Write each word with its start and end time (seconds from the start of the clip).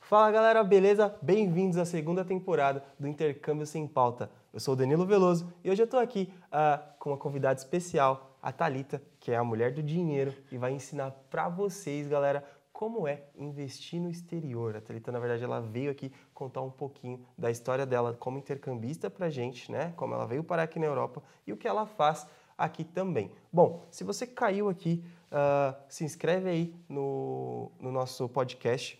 Fala 0.00 0.30
galera, 0.30 0.64
beleza? 0.64 1.14
Bem-vindos 1.20 1.76
à 1.76 1.84
segunda 1.84 2.24
temporada 2.24 2.82
do 2.98 3.06
Intercâmbio 3.06 3.66
Sem 3.66 3.86
Pauta. 3.86 4.30
Eu 4.54 4.58
sou 4.58 4.72
o 4.72 4.76
Danilo 4.76 5.04
Veloso 5.04 5.52
e 5.62 5.70
hoje 5.70 5.82
eu 5.82 5.84
estou 5.84 6.00
aqui 6.00 6.32
uh, 6.46 6.82
com 6.98 7.10
uma 7.10 7.18
convidada 7.18 7.58
especial, 7.58 8.38
a 8.42 8.50
Talita, 8.50 9.02
que 9.20 9.30
é 9.30 9.36
a 9.36 9.44
mulher 9.44 9.74
do 9.74 9.82
dinheiro 9.82 10.32
e 10.50 10.56
vai 10.56 10.72
ensinar 10.72 11.10
para 11.28 11.50
vocês, 11.50 12.08
galera, 12.08 12.42
como 12.80 13.06
é 13.06 13.24
investir 13.36 14.00
no 14.00 14.08
exterior. 14.08 14.74
A 14.74 14.80
Thalita, 14.80 15.12
na 15.12 15.18
verdade, 15.18 15.44
ela 15.44 15.60
veio 15.60 15.90
aqui 15.90 16.10
contar 16.32 16.62
um 16.62 16.70
pouquinho 16.70 17.22
da 17.36 17.50
história 17.50 17.84
dela 17.84 18.16
como 18.18 18.38
intercambista 18.38 19.10
pra 19.10 19.28
gente, 19.28 19.70
né? 19.70 19.92
Como 19.98 20.14
ela 20.14 20.26
veio 20.26 20.42
parar 20.42 20.62
aqui 20.62 20.78
na 20.78 20.86
Europa 20.86 21.22
e 21.46 21.52
o 21.52 21.58
que 21.58 21.68
ela 21.68 21.84
faz 21.84 22.26
aqui 22.56 22.82
também. 22.82 23.30
Bom, 23.52 23.86
se 23.90 24.02
você 24.02 24.26
caiu 24.26 24.70
aqui, 24.70 25.04
uh, 25.30 25.76
se 25.90 26.04
inscreve 26.04 26.48
aí 26.48 26.74
no, 26.88 27.70
no 27.78 27.92
nosso 27.92 28.26
podcast. 28.30 28.98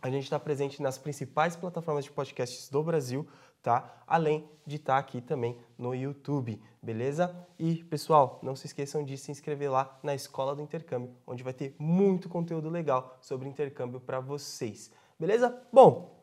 A 0.00 0.08
gente 0.08 0.22
está 0.22 0.38
presente 0.38 0.80
nas 0.80 0.96
principais 0.96 1.56
plataformas 1.56 2.04
de 2.04 2.12
podcasts 2.12 2.68
do 2.68 2.84
Brasil 2.84 3.26
tá? 3.68 4.02
Além 4.06 4.48
de 4.66 4.76
estar 4.76 4.94
tá 4.94 4.98
aqui 4.98 5.20
também 5.20 5.58
no 5.76 5.94
YouTube, 5.94 6.58
beleza? 6.82 7.36
E, 7.58 7.84
pessoal, 7.84 8.40
não 8.42 8.56
se 8.56 8.66
esqueçam 8.66 9.04
de 9.04 9.18
se 9.18 9.30
inscrever 9.30 9.70
lá 9.70 9.98
na 10.02 10.14
Escola 10.14 10.56
do 10.56 10.62
Intercâmbio, 10.62 11.14
onde 11.26 11.42
vai 11.42 11.52
ter 11.52 11.76
muito 11.78 12.30
conteúdo 12.30 12.70
legal 12.70 13.18
sobre 13.20 13.46
intercâmbio 13.46 14.00
para 14.00 14.20
vocês, 14.20 14.90
beleza? 15.20 15.54
Bom, 15.70 16.16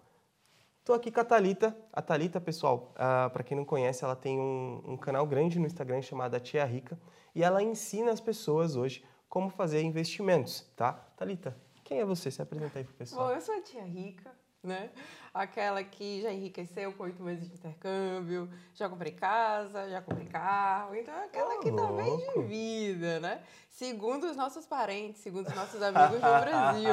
Estou 0.79 0.95
aqui 0.95 1.11
com 1.11 1.19
a 1.19 1.25
Thalita. 1.25 1.75
A 1.91 1.99
Thalita, 1.99 2.39
pessoal, 2.39 2.91
uh, 2.91 2.97
ah, 2.97 3.29
para 3.33 3.41
quem 3.41 3.57
não 3.57 3.65
conhece, 3.65 4.03
ela 4.03 4.15
tem 4.15 4.39
um, 4.39 4.83
um, 4.85 4.95
canal 4.95 5.25
grande 5.25 5.57
no 5.57 5.65
Instagram 5.65 5.99
chamado 6.03 6.39
Tia 6.39 6.63
Rica 6.63 6.95
e 7.33 7.43
ela 7.43 7.63
ensina 7.63 8.11
as 8.11 8.21
pessoas 8.21 8.75
hoje 8.75 9.03
como 9.27 9.49
fazer 9.49 9.81
investimentos, 9.81 10.71
tá? 10.75 10.93
Thalita, 11.17 11.57
quem 11.83 11.99
é 11.99 12.05
você? 12.05 12.29
Se 12.29 12.39
apresenta 12.39 12.77
aí 12.77 12.85
pro 12.85 12.93
pessoal. 12.93 13.29
Bom, 13.29 13.33
eu 13.33 13.41
sou 13.41 13.55
a 13.55 13.61
Tia 13.61 13.81
Rica, 13.81 14.31
né? 14.65 14.89
Aquela 15.33 15.83
que 15.83 16.21
já 16.21 16.31
enriqueceu 16.31 16.93
com 16.93 17.03
oito 17.03 17.21
meses 17.21 17.47
de 17.49 17.55
intercâmbio, 17.55 18.49
já 18.73 18.87
comprei 18.87 19.11
casa, 19.11 19.89
já 19.89 20.01
comprei 20.01 20.27
carro. 20.27 20.95
Então, 20.95 21.13
é 21.13 21.25
aquela 21.25 21.55
oh, 21.55 21.59
que 21.59 21.71
tá 21.71 21.91
bem 21.91 22.17
de 22.17 22.41
vida, 22.43 23.19
né? 23.19 23.43
Segundo 23.69 24.23
os 24.23 24.37
nossos 24.37 24.65
parentes, 24.65 25.21
segundo 25.21 25.47
os 25.47 25.53
nossos 25.53 25.81
amigos 25.81 26.15
do 26.15 26.39
Brasil. 26.39 26.89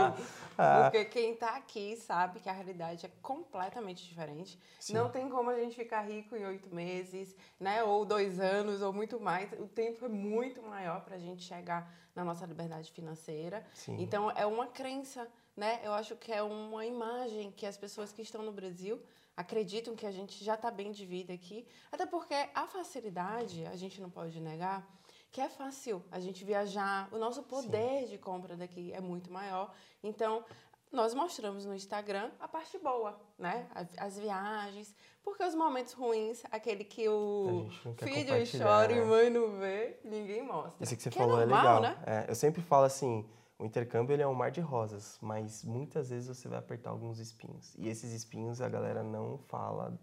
Porque 0.83 1.05
quem 1.05 1.37
tá 1.37 1.55
aqui 1.55 1.95
sabe 1.97 2.41
que 2.41 2.49
a 2.49 2.53
realidade 2.53 3.07
é 3.07 3.11
completamente 3.23 4.05
diferente. 4.05 4.59
Sim. 4.81 4.95
Não 4.95 5.09
tem 5.09 5.29
como 5.29 5.49
a 5.51 5.57
gente 5.57 5.77
ficar 5.77 6.01
rico 6.01 6.35
em 6.35 6.45
oito 6.45 6.75
meses, 6.75 7.37
né? 7.61 7.85
Ou 7.85 8.05
dois 8.05 8.41
anos, 8.41 8.83
ou 8.83 8.93
muito 8.93 9.21
mais. 9.21 9.53
O 9.53 9.69
tempo 9.69 10.07
é 10.07 10.09
muito 10.09 10.61
maior 10.63 11.03
para 11.03 11.15
a 11.15 11.19
gente 11.21 11.43
chegar 11.43 11.89
na 12.15 12.25
nossa 12.25 12.47
liberdade 12.47 12.91
financeira. 12.91 13.65
Sim. 13.75 13.97
Então, 14.01 14.31
é 14.31 14.45
uma 14.47 14.67
crença 14.67 15.29
né? 15.57 15.81
Eu 15.85 15.93
acho 15.93 16.17
que 16.17 16.33
é 16.33 16.43
uma 16.43 16.85
imagem 16.85 17.51
que 17.51 17.67
as 17.67 17.77
pessoas 17.77 18.13
que 18.13 18.23
estão 18.23 18.43
no 18.43 18.53
Brasil 18.53 19.01
acreditam 19.37 19.95
que 19.95 20.07
a 20.07 20.11
gente 20.11 20.43
já 20.45 20.55
está 20.55 20.71
bem 20.71 20.93
de 20.93 21.07
vida 21.07 21.33
aqui, 21.33 21.67
até 21.91 22.05
porque 22.05 22.35
a 22.55 22.67
facilidade, 22.67 23.65
a 23.67 23.77
gente 23.77 24.01
não 24.01 24.11
pode 24.11 24.39
negar, 24.41 24.87
que 25.31 25.41
é 25.41 25.49
fácil 25.49 26.05
a 26.11 26.21
gente 26.21 26.45
viajar, 26.45 27.09
o 27.13 27.19
nosso 27.19 27.43
poder 27.43 28.03
Sim. 28.03 28.11
de 28.11 28.19
compra 28.19 28.57
daqui 28.57 28.93
é 28.93 29.01
muito 29.01 29.33
maior. 29.33 29.75
Então, 30.03 30.45
nós 30.93 31.15
mostramos 31.15 31.65
no 31.65 31.75
Instagram 31.75 32.31
a 32.39 32.47
parte 32.47 32.79
boa, 32.79 33.19
né? 33.39 33.67
As 33.97 34.19
viagens, 34.19 34.95
porque 35.25 35.43
os 35.43 35.55
momentos 35.55 35.95
ruins, 35.95 36.43
aquele 36.51 36.85
que 36.85 37.09
o 37.09 37.69
filho 37.97 38.35
chora 38.59 38.95
né? 38.95 39.01
e 39.01 39.05
mãe 39.05 39.31
não 39.31 39.59
vê, 39.59 39.99
ninguém 40.05 40.43
mostra. 40.43 40.75
Esse 40.81 40.95
que 40.95 41.03
você 41.03 41.11
que 41.11 41.19
é 41.19 41.23
falou 41.23 41.41
é, 41.41 41.47
normal, 41.47 41.61
é 41.61 41.81
legal. 41.81 41.81
Né? 41.81 42.05
É, 42.07 42.31
eu 42.31 42.35
sempre 42.35 42.61
falo 42.61 42.85
assim, 42.85 43.27
o 43.59 43.65
intercâmbio 43.65 44.13
ele 44.13 44.23
é 44.23 44.27
um 44.27 44.35
mar 44.35 44.51
de 44.51 44.61
rosas, 44.61 45.19
mas 45.23 45.65
muitas 45.65 46.11
vezes 46.11 46.29
você 46.29 46.47
vai 46.47 46.59
apertar 46.59 46.91
alguns 46.91 47.19
espinhos. 47.19 47.75
E 47.79 47.89
esses 47.89 48.13
espinhos 48.13 48.61
a 48.61 48.69
galera 48.69 49.03
não 49.03 49.39
fala, 49.39 49.99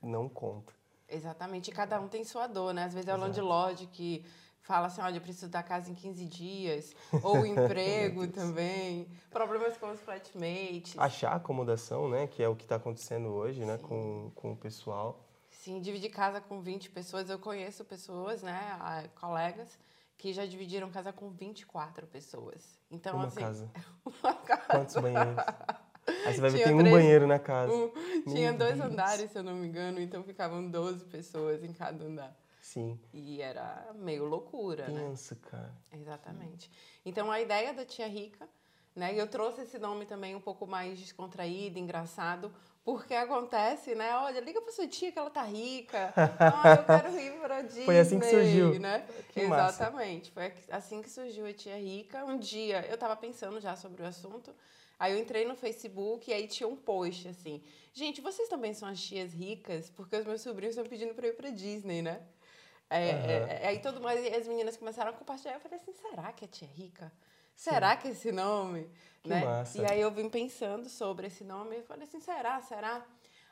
não 0.00 0.28
conta. 0.28 0.72
Exatamente, 1.08 1.72
e 1.72 1.74
cada 1.74 2.00
um 2.00 2.06
tem 2.06 2.22
sua 2.22 2.46
dor, 2.46 2.72
né? 2.72 2.84
Às 2.84 2.94
vezes 2.94 3.08
é 3.08 3.14
o 3.14 3.18
landlord 3.18 3.88
que 3.88 4.24
fala 4.62 4.86
assim, 4.86 5.00
olha, 5.00 5.16
eu 5.16 5.20
preciso 5.20 5.48
da 5.48 5.62
casa 5.62 5.90
em 5.90 5.94
15 5.94 6.24
dias, 6.26 6.94
ou 7.22 7.40
o 7.40 7.46
emprego 7.46 8.26
também, 8.28 9.08
problemas 9.30 9.76
com 9.76 9.90
os 9.90 10.00
flatmates. 10.00 10.98
Achar 10.98 11.32
acomodação, 11.32 12.08
né, 12.08 12.26
que 12.26 12.42
é 12.42 12.48
o 12.48 12.56
que 12.56 12.64
está 12.64 12.76
acontecendo 12.76 13.28
hoje, 13.28 13.64
né, 13.64 13.78
com, 13.78 14.30
com 14.34 14.52
o 14.52 14.56
pessoal. 14.56 15.26
Sim, 15.50 15.80
dividir 15.80 16.10
casa 16.10 16.40
com 16.40 16.60
20 16.60 16.90
pessoas, 16.90 17.28
eu 17.28 17.38
conheço 17.38 17.84
pessoas, 17.84 18.42
né, 18.42 19.10
colegas, 19.20 19.78
que 20.16 20.32
já 20.32 20.44
dividiram 20.44 20.90
casa 20.90 21.12
com 21.12 21.30
24 21.30 22.06
pessoas. 22.06 22.78
Então, 22.90 23.16
uma 23.16 23.26
assim. 23.26 23.40
Casa. 23.40 23.70
uma 24.04 24.34
casa. 24.34 24.66
Quantos 24.68 24.94
banheiros? 24.96 25.36
Aí 26.26 26.34
você 26.34 26.40
vai 26.40 26.50
ver 26.50 26.58
que 26.58 26.64
tem 26.64 26.76
três, 26.76 26.88
um 26.88 26.96
banheiro 26.96 27.26
na 27.26 27.38
casa. 27.38 27.72
Um, 27.72 27.90
tinha 28.28 28.52
dois 28.52 28.80
andares, 28.80 29.30
se 29.30 29.38
eu 29.38 29.42
não 29.42 29.54
me 29.54 29.68
engano, 29.68 30.00
então 30.00 30.22
ficavam 30.22 30.68
12 30.70 31.04
pessoas 31.06 31.62
em 31.62 31.72
cada 31.72 32.04
andar. 32.04 32.36
Sim. 32.70 32.96
E 33.12 33.42
era 33.42 33.90
meio 33.96 34.24
loucura, 34.26 34.84
Pensa, 34.84 35.34
né? 35.34 35.40
cara. 35.50 35.74
Exatamente. 35.92 36.70
Então 37.04 37.28
a 37.28 37.40
ideia 37.40 37.74
da 37.74 37.84
tia 37.84 38.06
rica, 38.06 38.48
né? 38.94 39.12
E 39.12 39.18
eu 39.18 39.26
trouxe 39.26 39.62
esse 39.62 39.76
nome 39.76 40.06
também 40.06 40.36
um 40.36 40.40
pouco 40.40 40.68
mais 40.68 40.96
descontraído, 40.96 41.80
engraçado, 41.80 42.54
porque 42.84 43.12
acontece, 43.12 43.96
né? 43.96 44.14
Olha, 44.14 44.38
liga 44.38 44.62
pra 44.62 44.70
sua 44.70 44.86
tia 44.86 45.10
que 45.10 45.18
ela 45.18 45.30
tá 45.30 45.42
rica. 45.42 46.14
Ah, 46.38 46.74
eu 46.76 46.84
quero 46.84 47.18
ir 47.18 47.40
pra 47.40 47.62
Disney. 47.62 47.84
Foi 47.86 47.98
assim 47.98 48.20
que 48.20 48.26
surgiu. 48.26 48.78
Né? 48.78 49.04
Que 49.30 49.40
Exatamente. 49.40 50.32
Massa. 50.32 50.52
Foi 50.52 50.76
assim 50.76 51.02
que 51.02 51.10
surgiu 51.10 51.46
a 51.46 51.52
tia 51.52 51.76
rica. 51.76 52.24
Um 52.24 52.38
dia 52.38 52.86
eu 52.88 52.96
tava 52.96 53.16
pensando 53.16 53.60
já 53.60 53.74
sobre 53.74 54.04
o 54.04 54.06
assunto. 54.06 54.54
Aí 54.96 55.12
eu 55.12 55.18
entrei 55.18 55.44
no 55.44 55.56
Facebook 55.56 56.30
e 56.30 56.32
aí 56.32 56.46
tinha 56.46 56.68
um 56.68 56.76
post 56.76 57.26
assim: 57.26 57.64
Gente, 57.92 58.20
vocês 58.20 58.48
também 58.48 58.74
são 58.74 58.88
as 58.88 59.00
tias 59.00 59.32
ricas? 59.32 59.90
Porque 59.90 60.14
os 60.14 60.24
meus 60.24 60.40
sobrinhos 60.40 60.76
estão 60.76 60.88
pedindo 60.88 61.14
pra 61.14 61.26
ir 61.26 61.32
pra 61.32 61.50
Disney, 61.50 62.00
né? 62.00 62.20
É, 62.90 63.12
uhum. 63.12 63.46
é, 63.48 63.66
aí 63.68 63.78
todo 63.78 64.00
mundo, 64.00 64.08
as 64.08 64.48
meninas 64.48 64.76
começaram 64.76 65.10
a 65.10 65.14
compartilhar. 65.14 65.54
Eu 65.54 65.60
falei 65.60 65.78
assim: 65.78 65.92
será 65.92 66.32
que 66.32 66.44
é 66.44 66.48
tia 66.48 66.68
rica? 66.68 67.12
Será 67.60 67.92
Sim. 67.92 67.98
que 67.98 68.08
esse 68.08 68.32
nome? 68.32 68.90
Que 69.22 69.28
né? 69.28 69.44
Massa. 69.44 69.82
E 69.82 69.84
aí 69.84 70.00
eu 70.00 70.10
vim 70.10 70.30
pensando 70.30 70.88
sobre 70.88 71.26
esse 71.26 71.44
nome 71.44 71.76
e 71.76 71.82
falei 71.82 72.04
assim, 72.04 72.18
será, 72.18 72.60
será? 72.62 73.04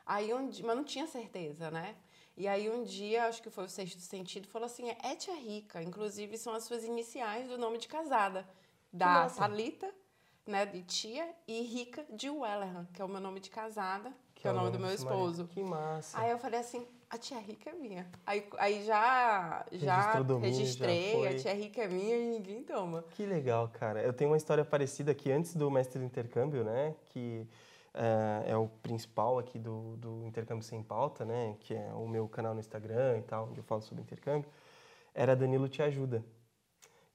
Aí 0.03 0.33
um 0.33 0.49
dia, 0.49 0.65
mas 0.65 0.75
não 0.75 0.83
tinha 0.83 1.05
certeza, 1.05 1.69
né? 1.69 1.95
E 2.35 2.47
aí 2.47 2.69
um 2.71 2.83
dia, 2.83 3.25
acho 3.25 3.41
que 3.41 3.51
foi 3.51 3.65
o 3.65 3.69
sexto 3.69 4.01
sentido, 4.01 4.47
falou 4.47 4.65
assim, 4.65 4.89
é 5.03 5.15
Tia 5.15 5.35
Rica, 5.35 5.83
inclusive 5.83 6.37
são 6.37 6.53
as 6.53 6.63
suas 6.63 6.83
iniciais 6.83 7.47
do 7.49 7.57
nome 7.57 7.77
de 7.77 7.87
casada, 7.87 8.47
da 8.91 9.29
Talita, 9.29 9.93
né, 10.47 10.65
de 10.65 10.81
tia, 10.81 11.29
e 11.47 11.61
Rica 11.61 12.03
de 12.09 12.29
Wellerham, 12.29 12.87
que 12.91 13.01
é 13.01 13.05
o 13.05 13.09
meu 13.09 13.19
nome 13.19 13.39
de 13.39 13.51
casada, 13.51 14.09
que, 14.33 14.41
que 14.41 14.47
é 14.47 14.51
o 14.51 14.55
nome 14.55 14.71
do 14.71 14.79
meu 14.79 14.91
esposo. 14.91 15.45
Que 15.47 15.61
massa. 15.61 16.17
Aí 16.17 16.31
eu 16.31 16.39
falei 16.39 16.61
assim, 16.61 16.87
a 17.09 17.17
tia 17.17 17.39
rica 17.39 17.71
é 17.71 17.73
minha. 17.73 18.07
Aí, 18.25 18.45
aí 18.57 18.85
já, 18.85 19.65
já 19.71 20.21
registrei, 20.39 21.23
já 21.23 21.29
a 21.29 21.35
tia 21.35 21.53
rica 21.53 21.81
é 21.81 21.87
minha 21.87 22.15
e 22.15 22.27
ninguém 22.27 22.63
toma. 22.63 23.03
Que 23.11 23.25
legal, 23.25 23.67
cara. 23.67 24.01
Eu 24.01 24.13
tenho 24.13 24.29
uma 24.29 24.37
história 24.37 24.63
parecida 24.63 25.11
aqui 25.11 25.31
antes 25.31 25.55
do 25.55 25.71
Mestre 25.71 25.99
do 25.99 26.05
Intercâmbio, 26.05 26.63
né? 26.63 26.93
Que 27.05 27.47
é, 27.93 28.51
é 28.51 28.55
o 28.55 28.67
principal 28.83 29.39
aqui 29.39 29.57
do, 29.57 29.97
do 29.97 30.23
Intercâmbio 30.27 30.63
Sem 30.63 30.83
Pauta, 30.83 31.25
né? 31.25 31.55
Que 31.61 31.73
é 31.73 31.91
o 31.93 32.07
meu 32.07 32.27
canal 32.27 32.53
no 32.53 32.59
Instagram 32.59 33.17
e 33.17 33.21
tal, 33.23 33.47
onde 33.49 33.59
eu 33.59 33.63
falo 33.63 33.81
sobre 33.81 34.03
intercâmbio. 34.03 34.49
Era 35.13 35.35
Danilo 35.35 35.67
Te 35.67 35.81
Ajuda. 35.81 36.23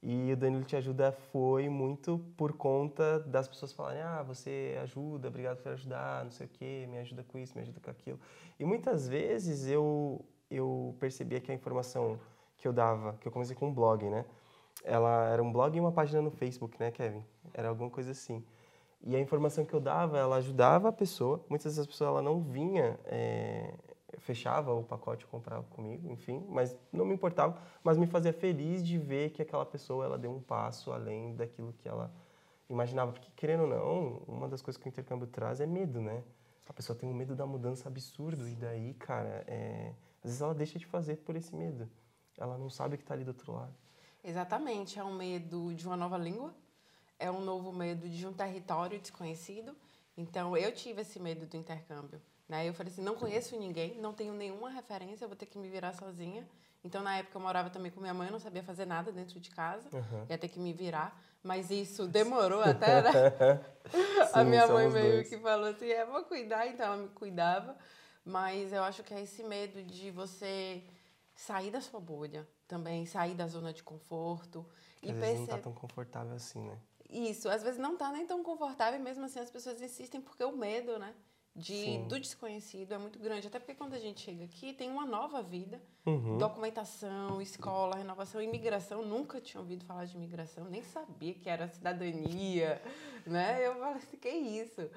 E 0.07 0.31
o 0.31 0.37
Danilo 0.37 0.63
Te 0.63 0.75
Ajuda 0.75 1.11
foi 1.11 1.67
muito 1.67 2.19
por 2.37 2.53
conta 2.53 3.19
das 3.21 3.47
pessoas 3.47 3.73
falarem: 3.73 4.03
ah, 4.03 4.21
você 4.21 4.77
ajuda, 4.83 5.29
obrigado 5.29 5.63
por 5.63 5.71
ajudar, 5.71 6.23
não 6.23 6.29
sei 6.29 6.45
o 6.45 6.49
quê, 6.49 6.85
me 6.87 6.99
ajuda 6.99 7.23
com 7.23 7.39
isso, 7.39 7.55
me 7.55 7.63
ajuda 7.63 7.79
com 7.79 7.89
aquilo. 7.89 8.19
E 8.59 8.63
muitas 8.63 9.07
vezes 9.07 9.67
eu, 9.67 10.23
eu 10.51 10.95
percebia 10.99 11.41
que 11.41 11.51
a 11.51 11.55
informação 11.55 12.19
que 12.55 12.67
eu 12.67 12.71
dava, 12.71 13.13
que 13.19 13.27
eu 13.27 13.31
comecei 13.31 13.55
com 13.55 13.69
um 13.69 13.73
blog, 13.73 14.07
né? 14.07 14.25
Ela 14.83 15.27
era 15.29 15.41
um 15.41 15.51
blog 15.51 15.75
e 15.75 15.79
uma 15.79 15.91
página 15.91 16.21
no 16.21 16.29
Facebook, 16.29 16.79
né, 16.79 16.91
Kevin? 16.91 17.25
Era 17.51 17.69
alguma 17.69 17.89
coisa 17.89 18.11
assim. 18.11 18.45
E 19.01 19.15
a 19.15 19.19
informação 19.19 19.65
que 19.65 19.73
eu 19.73 19.79
dava, 19.79 20.19
ela 20.19 20.35
ajudava 20.35 20.89
a 20.89 20.91
pessoa. 20.91 21.43
Muitas 21.49 21.75
vezes 21.75 21.83
a 21.83 21.91
pessoa 21.91 22.11
ela 22.11 22.21
não 22.21 22.41
vinha 22.41 22.99
é, 23.05 23.73
fechava 24.19 24.73
o 24.73 24.83
pacote, 24.83 25.25
comprava 25.25 25.63
comigo, 25.63 26.09
enfim, 26.11 26.45
mas 26.49 26.75
não 26.91 27.05
me 27.05 27.13
importava, 27.13 27.59
mas 27.83 27.97
me 27.97 28.07
fazia 28.07 28.33
feliz 28.33 28.85
de 28.85 28.97
ver 28.97 29.31
que 29.31 29.41
aquela 29.41 29.65
pessoa 29.65 30.05
ela 30.05 30.17
deu 30.17 30.31
um 30.31 30.41
passo 30.41 30.91
além 30.91 31.35
daquilo 31.35 31.73
que 31.73 31.87
ela 31.87 32.11
imaginava, 32.69 33.11
porque 33.11 33.29
querendo 33.35 33.61
ou 33.61 33.67
não, 33.67 34.21
uma 34.27 34.47
das 34.47 34.61
coisas 34.61 34.81
que 34.81 34.87
o 34.87 34.89
intercâmbio 34.89 35.27
traz 35.27 35.59
é 35.59 35.65
medo, 35.65 36.01
né? 36.01 36.23
A 36.67 36.73
pessoa 36.73 36.97
tem 36.97 37.07
um 37.07 37.13
medo 37.13 37.35
da 37.35 37.45
mudança 37.45 37.87
absurdo 37.87 38.47
e 38.47 38.55
daí, 38.55 38.93
cara, 38.95 39.43
é... 39.47 39.93
às 40.23 40.31
vezes 40.31 40.41
ela 40.41 40.53
deixa 40.53 40.79
de 40.79 40.85
fazer 40.85 41.17
por 41.17 41.35
esse 41.35 41.55
medo. 41.55 41.87
Ela 42.37 42.57
não 42.57 42.69
sabe 42.69 42.97
que 42.97 43.03
está 43.03 43.13
ali 43.13 43.23
do 43.23 43.29
outro 43.29 43.53
lado. 43.53 43.73
Exatamente, 44.23 44.97
é 44.97 45.03
um 45.03 45.13
medo 45.13 45.73
de 45.75 45.85
uma 45.85 45.95
nova 45.95 46.17
língua, 46.17 46.53
é 47.19 47.29
um 47.29 47.41
novo 47.41 47.71
medo 47.71 48.09
de 48.09 48.25
um 48.25 48.33
território 48.33 48.99
desconhecido. 48.99 49.75
Então, 50.17 50.57
eu 50.57 50.73
tive 50.73 51.01
esse 51.01 51.19
medo 51.19 51.45
do 51.45 51.55
intercâmbio 51.55 52.19
Né? 52.47 52.67
Eu 52.69 52.73
falei 52.73 52.91
assim, 52.91 53.01
não 53.01 53.15
conheço 53.15 53.57
ninguém, 53.57 53.99
não 53.99 54.13
tenho 54.13 54.33
nenhuma 54.33 54.69
referência, 54.69 55.27
vou 55.27 55.35
ter 55.35 55.45
que 55.47 55.57
me 55.57 55.67
virar 55.69 55.93
sozinha. 55.93 56.47
Então, 56.83 57.01
na 57.01 57.17
época, 57.17 57.37
eu 57.37 57.41
morava 57.41 57.69
também 57.71 57.91
com 57.91 57.99
minha 57.99 58.13
mãe, 58.13 58.29
não 58.29 58.39
sabia 58.39 58.61
fazer 58.61 58.85
nada 58.85 59.11
dentro 59.11 59.39
de 59.39 59.49
casa, 59.49 59.89
Uhum. 59.91 60.25
ia 60.29 60.37
ter 60.37 60.47
que 60.47 60.59
me 60.59 60.71
virar. 60.71 61.19
Mas 61.41 61.71
isso 61.71 62.07
demorou 62.07 62.61
até, 62.61 63.01
né? 63.01 63.11
a 64.33 64.43
Sim, 64.43 64.49
minha 64.49 64.67
mãe 64.67 64.89
meio 64.89 65.13
dois. 65.15 65.29
que 65.29 65.37
falou 65.39 65.69
assim, 65.69 65.89
é, 65.89 66.05
vou 66.05 66.23
cuidar, 66.23 66.67
então 66.67 66.85
ela 66.85 66.97
me 66.97 67.09
cuidava. 67.09 67.75
Mas 68.23 68.71
eu 68.71 68.83
acho 68.83 69.03
que 69.03 69.13
é 69.13 69.21
esse 69.21 69.43
medo 69.43 69.83
de 69.83 70.11
você 70.11 70.83
sair 71.35 71.71
da 71.71 71.81
sua 71.81 71.99
bolha 71.99 72.47
também, 72.67 73.05
sair 73.05 73.33
da 73.35 73.47
zona 73.47 73.73
de 73.73 73.83
conforto. 73.83 74.65
Às 75.03 75.09
e 75.09 75.13
vezes 75.13 75.39
não 75.39 75.47
tá 75.47 75.57
tão 75.57 75.73
confortável 75.73 76.35
assim, 76.35 76.61
né? 76.67 76.77
Isso, 77.09 77.47
às 77.49 77.61
vezes 77.61 77.79
não 77.79 77.95
tá 77.95 78.11
nem 78.11 78.25
tão 78.25 78.43
confortável, 78.43 78.99
mesmo 78.99 79.25
assim 79.25 79.39
as 79.39 79.49
pessoas 79.51 79.79
insistem 79.81 80.19
porque 80.21 80.43
o 80.43 80.51
medo, 80.55 80.97
né? 80.97 81.13
De, 81.55 81.73
Sim. 81.73 82.07
do 82.09 82.19
desconhecido 82.19 82.93
é 82.93 82.97
muito 82.97 83.17
grande. 83.17 83.47
Até 83.47 83.59
porque 83.59 83.73
quando 83.73 83.93
a 83.93 83.99
gente 83.99 84.19
chega 84.19 84.43
aqui, 84.43 84.73
tem 84.73 84.91
uma 84.91 85.05
nova 85.05 85.41
vida. 85.41 85.81
Uhum. 86.05 86.37
Documentação, 86.37 87.41
escola, 87.41 87.95
renovação, 87.95 88.41
imigração. 88.41 89.05
Nunca 89.05 89.39
tinha 89.39 89.61
ouvido 89.61 89.85
falar 89.85 90.03
de 90.03 90.15
imigração, 90.17 90.65
nem 90.65 90.83
sabia 90.83 91.33
que 91.33 91.49
era 91.49 91.69
cidadania, 91.69 92.81
né? 93.25 93.65
Eu 93.65 93.75
falei 93.75 93.95
assim, 93.95 94.17
que 94.17 94.29
isso? 94.29 94.89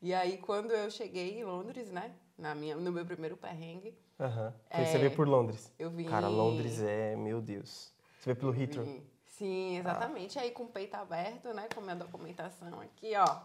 E 0.00 0.14
aí, 0.14 0.38
quando 0.38 0.70
eu 0.70 0.90
cheguei 0.90 1.38
em 1.38 1.44
Londres, 1.44 1.90
né? 1.90 2.14
Na 2.38 2.54
minha, 2.54 2.76
no 2.76 2.90
meu 2.90 3.04
primeiro 3.04 3.36
perrengue, 3.36 3.94
Aham. 4.18 4.54
Foi 4.70 4.80
É, 4.80 4.84
você 4.86 4.98
veio 4.98 5.10
por 5.14 5.28
Londres. 5.28 5.70
eu 5.78 5.90
vim... 5.90 6.04
Cara, 6.04 6.28
Londres 6.28 6.80
é, 6.80 7.14
meu 7.16 7.40
Deus. 7.40 7.92
Você 8.18 8.32
veio 8.32 8.36
pelo 8.36 8.54
Heathrow. 8.54 8.84
Sim, 8.84 9.02
sim, 9.26 9.78
exatamente. 9.78 10.38
Aí 10.38 10.50
com 10.50 10.64
o 10.64 10.68
peito 10.68 10.94
aberto, 10.94 11.52
né? 11.52 11.68
Com 11.74 11.80
a 11.80 11.82
minha 11.82 11.96
documentação 11.96 12.80
aqui, 12.80 13.12
ó. 13.16 13.40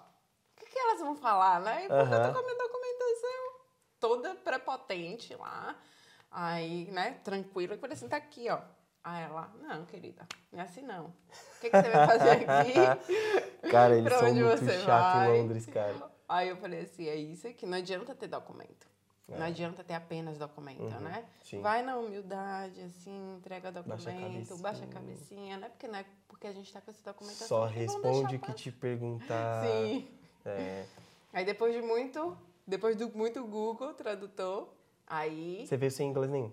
O 0.61 0.63
que, 0.63 0.71
que 0.71 0.79
elas 0.79 0.99
vão 0.99 1.15
falar, 1.15 1.59
né? 1.59 1.85
E 1.85 1.87
Porque 1.87 1.93
eu 2.01 2.05
Aham. 2.05 2.27
tô 2.27 2.33
com 2.33 2.39
a 2.39 2.43
minha 2.43 2.57
documentação 2.57 3.51
toda 3.99 4.35
prepotente 4.35 5.33
lá. 5.35 5.75
Aí, 6.29 6.89
né, 6.91 7.19
tranquila. 7.23 7.73
Eu 7.73 7.79
falei 7.79 7.95
assim, 7.95 8.07
tá 8.07 8.17
aqui, 8.17 8.47
ó. 8.49 8.59
Aí 9.03 9.23
ela, 9.23 9.51
não, 9.59 9.83
querida, 9.85 10.27
não 10.51 10.59
é 10.59 10.63
assim 10.63 10.83
não. 10.83 11.05
O 11.07 11.59
que, 11.59 11.71
que 11.71 11.81
você 11.81 11.89
vai 11.89 12.07
fazer 12.07 12.29
aqui? 12.29 12.73
Cara, 13.71 13.97
eles 13.97 14.13
são 14.13 14.31
muito 14.33 14.69
chatos 14.71 15.13
vai? 15.13 15.27
em 15.27 15.41
Londres, 15.41 15.65
cara. 15.65 16.11
Aí 16.29 16.49
eu 16.49 16.57
falei 16.57 16.81
assim, 16.81 17.07
é 17.07 17.15
isso 17.15 17.47
aqui, 17.47 17.65
não 17.65 17.79
adianta 17.79 18.13
ter 18.13 18.27
documento. 18.27 18.87
Não 19.27 19.43
É. 19.43 19.47
adianta 19.47 19.83
ter 19.83 19.95
apenas 19.95 20.37
documento, 20.37 20.81
Uhum, 20.81 20.99
né? 20.99 21.25
sim. 21.41 21.61
Vai 21.61 21.81
na 21.81 21.97
humildade, 21.97 22.79
assim, 22.81 23.35
entrega 23.37 23.71
Baixa 23.71 24.09
a 24.09 24.13
documento, 24.13 24.57
baixa 24.57 24.83
a 24.83 24.87
cabecinha. 24.87 25.01
cabecinha, 25.01 25.57
né? 25.57 25.69
Porque 25.69 25.87
não 25.87 25.99
é 25.99 26.05
porque 26.27 26.47
a 26.47 26.51
gente 26.53 26.71
tá 26.71 26.81
com 26.81 26.91
essa 26.91 27.03
documentação. 27.03 27.47
Só 27.47 27.59
vão 27.59 27.69
responde 27.71 28.35
o 28.35 28.39
que 28.39 28.53
te 28.53 28.71
perguntar. 28.71 29.63
Sim. 29.63 30.20
É. 30.45 30.85
Aí 31.33 31.45
depois 31.45 31.73
de 31.73 31.81
muito, 31.81 32.37
depois 32.65 32.95
do 32.95 33.09
muito 33.09 33.43
Google 33.45 33.93
Tradutor, 33.93 34.67
aí 35.07 35.65
Você 35.67 35.77
veio 35.77 35.91
sem 35.91 36.09
inglês 36.09 36.31
nenhum? 36.31 36.51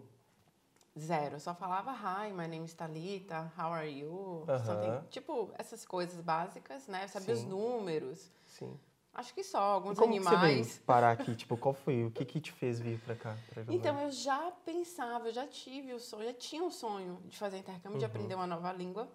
zero. 0.99 1.37
Eu 1.37 1.41
só 1.41 1.55
falava 1.55 1.93
hi, 1.93 2.33
my 2.33 2.49
name 2.49 2.65
is 2.65 2.75
Thalita, 2.75 3.53
how 3.57 3.73
are 3.73 3.89
you? 3.89 4.45
Aham. 4.49 4.65
Something- 4.65 5.09
tipo, 5.11 5.51
essas 5.57 5.85
coisas 5.87 6.21
básicas, 6.21 6.87
né? 6.89 7.05
Eu 7.05 7.09
sabia 7.09 7.35
os 7.35 7.45
números. 7.45 8.31
Sim. 8.47 8.77
Acho 9.15 9.33
que 9.35 9.43
só, 9.43 9.59
E 9.59 9.75
alguns 9.75 9.99
como 9.99 10.13
que 10.13 10.21
você 10.21 10.29
animais. 10.35 10.67
veio 10.75 10.81
parar 10.85 11.11
aqui? 11.13 11.35
Tipo, 11.35 11.57
qual 11.57 11.73
foi? 11.75 12.05
O 12.05 12.11
que 12.11 12.25
que 12.25 12.41
te 12.41 12.53
fez 12.53 12.79
vir 12.79 13.01
pra 13.01 13.15
cá? 13.17 13.37
Pra? 13.53 13.65
Então, 13.69 13.99
eu 14.01 14.11
já 14.13 14.53
pensava, 14.65 15.29
eu 15.29 15.33
já 15.33 15.47
tive 15.47 15.93
o 15.93 15.99
sonho, 16.01 16.25
já 16.25 16.35
tinha 16.35 16.63
o 16.65 16.71
sonho 16.71 17.21
de 17.25 17.37
fazer 17.37 17.59
intercâmbio, 17.59 17.99
de 17.99 18.05
Uhum. 18.05 18.11
aprender 18.11 18.35
uma 18.37 18.47
nova 18.47 18.73
língua. 18.73 19.09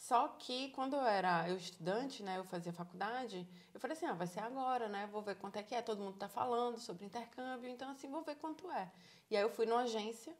Só 0.00 0.28
que 0.28 0.70
quando 0.70 0.96
eu 0.96 1.02
era 1.02 1.46
eu 1.46 1.56
estudante, 1.58 2.22
né, 2.22 2.38
eu 2.38 2.44
fazia 2.44 2.72
faculdade, 2.72 3.46
eu 3.74 3.78
falei 3.78 3.94
assim, 3.94 4.06
ah, 4.06 4.14
vai 4.14 4.26
ser 4.26 4.40
agora, 4.40 4.88
né? 4.88 5.06
Vou 5.12 5.20
ver 5.20 5.34
quanto 5.36 5.56
é 5.56 5.62
que 5.62 5.74
é, 5.74 5.82
todo 5.82 6.02
mundo 6.02 6.16
tá 6.16 6.26
falando 6.26 6.78
sobre 6.78 7.04
intercâmbio, 7.04 7.68
então 7.68 7.90
assim, 7.90 8.10
vou 8.10 8.22
ver 8.22 8.36
quanto 8.36 8.70
é. 8.70 8.90
E 9.30 9.36
aí 9.36 9.42
eu 9.42 9.50
fui 9.50 9.66
numa 9.66 9.82
agência 9.82 10.34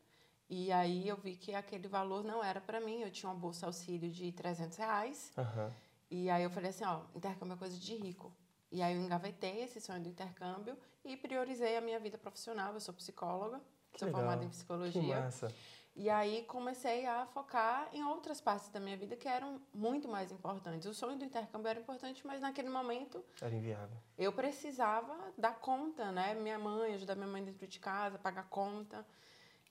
e 0.48 0.72
aí 0.72 1.06
eu 1.06 1.14
vi 1.18 1.36
que 1.36 1.54
aquele 1.54 1.86
valor 1.88 2.24
não 2.24 2.42
era 2.42 2.58
para 2.58 2.80
mim, 2.80 3.02
eu 3.02 3.10
tinha 3.10 3.28
uma 3.30 3.38
bolsa 3.38 3.66
auxílio 3.66 4.10
de 4.10 4.32
300 4.32 4.78
reais. 4.78 5.30
Aham. 5.36 5.70
E 6.10 6.30
aí 6.30 6.42
eu 6.42 6.50
falei 6.50 6.70
assim, 6.70 6.84
ó, 6.84 7.02
intercâmbio 7.14 7.52
é 7.54 7.58
coisa 7.58 7.76
de 7.76 7.94
rico. 7.96 8.32
E 8.72 8.80
aí 8.80 8.94
eu 8.96 9.02
engavetei 9.02 9.62
esse 9.62 9.78
sonho 9.78 10.00
do 10.02 10.08
intercâmbio 10.08 10.74
e 11.04 11.18
priorizei 11.18 11.76
a 11.76 11.82
minha 11.82 12.00
vida 12.00 12.16
profissional. 12.16 12.72
Eu 12.72 12.80
sou 12.80 12.94
psicóloga, 12.94 13.60
Que 13.92 13.98
sou 13.98 14.06
legal. 14.06 14.22
formada 14.22 14.42
em 14.42 14.48
Que 14.48 14.54
psicologia. 14.54 15.20
massa. 15.20 15.52
E 15.96 16.08
aí 16.08 16.44
comecei 16.44 17.04
a 17.04 17.26
focar 17.26 17.88
em 17.92 18.02
outras 18.04 18.40
partes 18.40 18.68
da 18.70 18.78
minha 18.80 18.96
vida 18.96 19.16
que 19.16 19.28
eram 19.28 19.60
muito 19.74 20.08
mais 20.08 20.30
importantes. 20.32 20.86
O 20.86 20.94
sonho 20.94 21.18
do 21.18 21.24
intercâmbio 21.24 21.68
era 21.68 21.80
importante, 21.80 22.26
mas 22.26 22.40
naquele 22.40 22.70
momento 22.70 23.22
Era 23.40 23.54
inviável. 23.54 23.96
eu 24.16 24.32
precisava 24.32 25.14
dar 25.36 25.58
conta, 25.58 26.10
né? 26.12 26.34
Minha 26.34 26.58
mãe, 26.58 26.94
ajudar 26.94 27.16
minha 27.16 27.26
mãe 27.26 27.44
dentro 27.44 27.66
de 27.66 27.78
casa, 27.80 28.18
pagar 28.18 28.48
conta. 28.48 29.04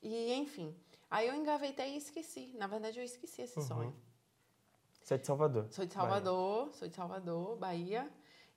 E 0.03 0.33
enfim. 0.33 0.75
Aí 1.09 1.27
eu 1.27 1.33
engavetei 1.35 1.93
e 1.93 1.97
esqueci. 1.97 2.53
Na 2.57 2.67
verdade, 2.67 2.99
eu 2.99 3.03
esqueci 3.03 3.41
esse 3.41 3.57
Uhum. 3.59 3.65
sonho. 3.65 3.95
Você 5.01 5.15
é 5.15 5.17
de 5.17 5.25
Salvador? 5.25 5.67
Sou 5.71 5.85
de 5.85 5.95
Bahia. 5.95 6.09
Salvador, 6.09 6.73
sou 6.73 6.87
de 6.87 6.95
Salvador, 6.95 7.55
Bahia. 7.57 8.11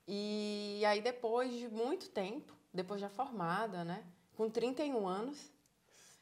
E 0.07 0.83
aí 0.85 1.01
depois 1.01 1.51
de 1.53 1.69
muito 1.69 2.09
tempo, 2.09 2.53
depois 2.73 2.99
já 2.99 3.09
formada, 3.09 3.83
né? 3.85 4.05
Com 4.35 4.49
31 4.49 5.07
anos, 5.07 5.51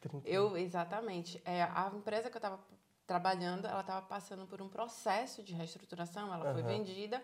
30. 0.02 0.28
eu 0.28 0.58
exatamente, 0.58 1.42
é, 1.46 1.64
a 1.64 1.92
empresa 1.94 2.30
que 2.30 2.36
eu 2.36 2.40
estava 2.40 2.60
trabalhando, 3.08 3.66
ela 3.66 3.82
estava 3.82 4.06
passando 4.06 4.46
por 4.48 4.62
um 4.62 4.70
processo 4.70 5.44
de 5.44 5.54
reestruturação, 5.54 6.34
ela 6.34 6.52
foi 6.52 6.62
Aham. 6.62 6.72
vendida. 6.72 7.24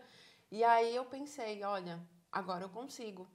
E 0.51 0.63
aí 0.63 0.95
eu 0.95 1.05
pensei, 1.05 1.63
olha, 1.63 1.99
agora 2.31 2.63
eu 2.63 2.69
consigo 2.69 3.27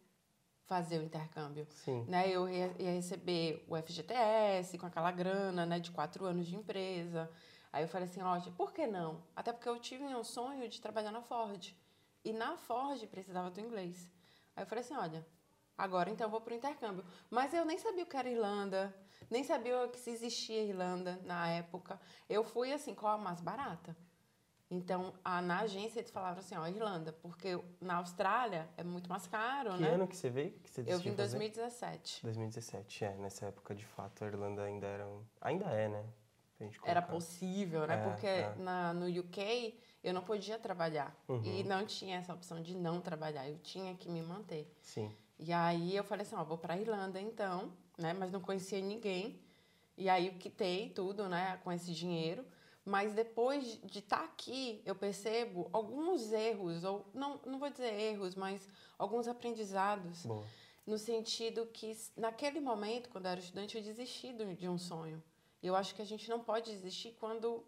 fazer 0.65 0.99
o 0.99 1.03
intercâmbio 1.03 1.67
Sim. 1.71 2.05
né? 2.09 2.31
Eu 2.31 2.49
ia, 2.49 2.75
ia 2.79 2.93
receber 2.93 3.65
o 3.69 3.77
FGTS 3.77 4.79
com 4.79 4.87
aquela 4.87 5.11
grana, 5.11 5.67
né? 5.67 5.79
De 5.79 5.91
quatro 5.91 6.25
anos 6.25 6.47
de 6.47 6.57
empresa. 6.57 7.31
Aí 7.73 7.85
eu 7.85 7.89
falei 7.89 8.07
assim, 8.07 8.23
ó, 8.23 8.39
por 8.53 8.73
que 8.73 8.87
não? 8.87 9.23
Até 9.35 9.53
porque 9.53 9.69
eu 9.69 9.79
tive 9.79 10.05
um 10.05 10.25
sonho 10.25 10.69
de 10.69 10.81
trabalhar 10.81 11.11
na 11.11 11.23
Ford. 11.23 11.75
E 12.25 12.33
na 12.33 12.57
Ford 12.57 13.05
precisava 13.07 13.51
do 13.51 13.61
inglês. 13.61 14.11
Aí 14.55 14.63
eu 14.63 14.67
falei 14.67 14.85
assim, 14.85 14.95
olha, 14.95 15.27
agora 15.77 16.11
então 16.11 16.27
eu 16.27 16.31
vou 16.31 16.41
pro 16.41 16.55
intercâmbio. 16.55 17.05
Mas 17.31 17.53
eu 17.55 17.65
nem 17.65 17.79
sabia 17.79 18.05
o 18.05 18.07
que 18.07 18.17
era 18.17 18.29
Irlanda, 18.29 18.95
nem 19.31 19.43
sabia 19.45 19.89
que 19.89 19.99
se 19.99 20.11
existia 20.11 20.63
Irlanda 20.63 21.21
na 21.25 21.49
época. 21.51 22.01
Eu 22.29 22.45
fui 22.45 22.73
assim, 22.73 22.95
qual 22.95 23.15
a 23.15 23.19
mais 23.19 23.41
barata? 23.41 23.97
Então, 24.71 25.13
a, 25.23 25.43
na 25.43 25.61
agência 25.61 26.01
eles 26.01 26.11
falaram 26.11 26.39
assim, 26.39 26.57
ó, 26.57 26.67
Irlanda, 26.67 27.13
porque 27.13 27.63
na 27.79 27.97
Austrália 27.97 28.67
é 28.75 28.83
muito 28.83 29.09
mais 29.11 29.27
caro, 29.27 29.75
Que 29.75 29.83
né? 29.83 29.91
ano 29.91 30.09
que 30.09 30.17
você 30.17 30.31
veio? 30.31 30.53
Que 30.53 30.71
você 30.71 30.81
Eu 30.81 30.99
vim 30.99 31.11
em 31.11 31.17
fazer? 31.17 31.37
2017. 31.37 32.23
2017, 32.23 33.05
é. 33.05 33.15
Nessa 33.17 33.47
época, 33.47 33.75
de 33.75 33.85
fato, 33.85 34.25
a 34.25 34.29
Irlanda 34.29 34.63
ainda 34.63 34.87
era 34.87 35.07
um... 35.07 35.23
Ainda 35.43 35.67
é, 35.67 35.89
né? 35.89 36.05
Era 36.85 37.03
possível, 37.03 37.87
né? 37.87 37.95
É, 37.95 38.09
Porque 38.09 38.27
é. 38.27 38.55
Na, 38.57 38.95
no 38.95 39.07
UK 39.07 39.79
eu 40.03 40.15
não 40.15 40.23
podia 40.23 40.59
trabalhar. 40.59 41.15
Uhum. 41.29 41.43
E 41.45 41.65
não 41.65 41.85
tinha 41.85 42.17
essa 42.17 42.33
opção 42.33 42.63
de 42.63 42.75
não 42.77 43.01
trabalhar. 43.01 43.49
Eu 43.49 43.59
tinha 43.59 43.95
que 43.95 44.09
me 44.09 44.23
manter. 44.23 44.73
Sim. 44.81 45.15
E 45.45 45.53
aí 45.53 45.97
eu 45.97 46.05
falei 46.05 46.25
assim, 46.25 46.37
ó, 46.37 46.45
vou 46.45 46.57
pra 46.57 46.79
Irlanda 46.79 47.21
então, 47.21 47.73
né? 47.99 48.13
Mas 48.13 48.31
não 48.31 48.41
conhecia 48.41 48.81
ninguém. 48.81 49.41
E 49.97 50.09
aí 50.09 50.29
eu 50.29 50.35
quitei 50.35 50.91
tudo, 50.91 51.29
né? 51.29 51.59
Com 51.65 51.73
esse 51.73 51.93
dinheiro. 51.93 52.45
Mas 52.85 53.13
depois 53.13 53.81
de 53.83 53.99
estar 53.99 54.23
aqui, 54.23 54.81
eu 54.85 54.95
percebo 54.95 55.69
alguns 55.73 56.33
erros, 56.33 56.85
ou 56.85 57.07
não, 57.13 57.41
não 57.45 57.59
vou 57.59 57.71
dizer 57.71 57.93
erros, 57.93 58.35
mas 58.35 58.69
alguns 58.99 59.27
aprendizados. 59.27 60.27
Boa. 60.27 60.45
No 60.87 60.99
sentido 60.99 61.67
que, 61.67 61.97
naquele 62.17 62.61
momento, 62.61 63.09
quando 63.09 63.27
eu 63.27 63.33
era 63.33 63.41
estudante, 63.41 63.77
eu 63.77 63.83
desisti 63.83 64.33
de 64.33 64.69
um 64.69 64.79
sonho. 64.79 65.23
E 65.63 65.67
eu 65.67 65.77
acho 65.77 65.95
que 65.95 66.03
a 66.03 66.05
gente 66.05 66.29
não 66.29 66.41
pode 66.41 66.73
desistir 66.73 67.17
quando 67.21 67.65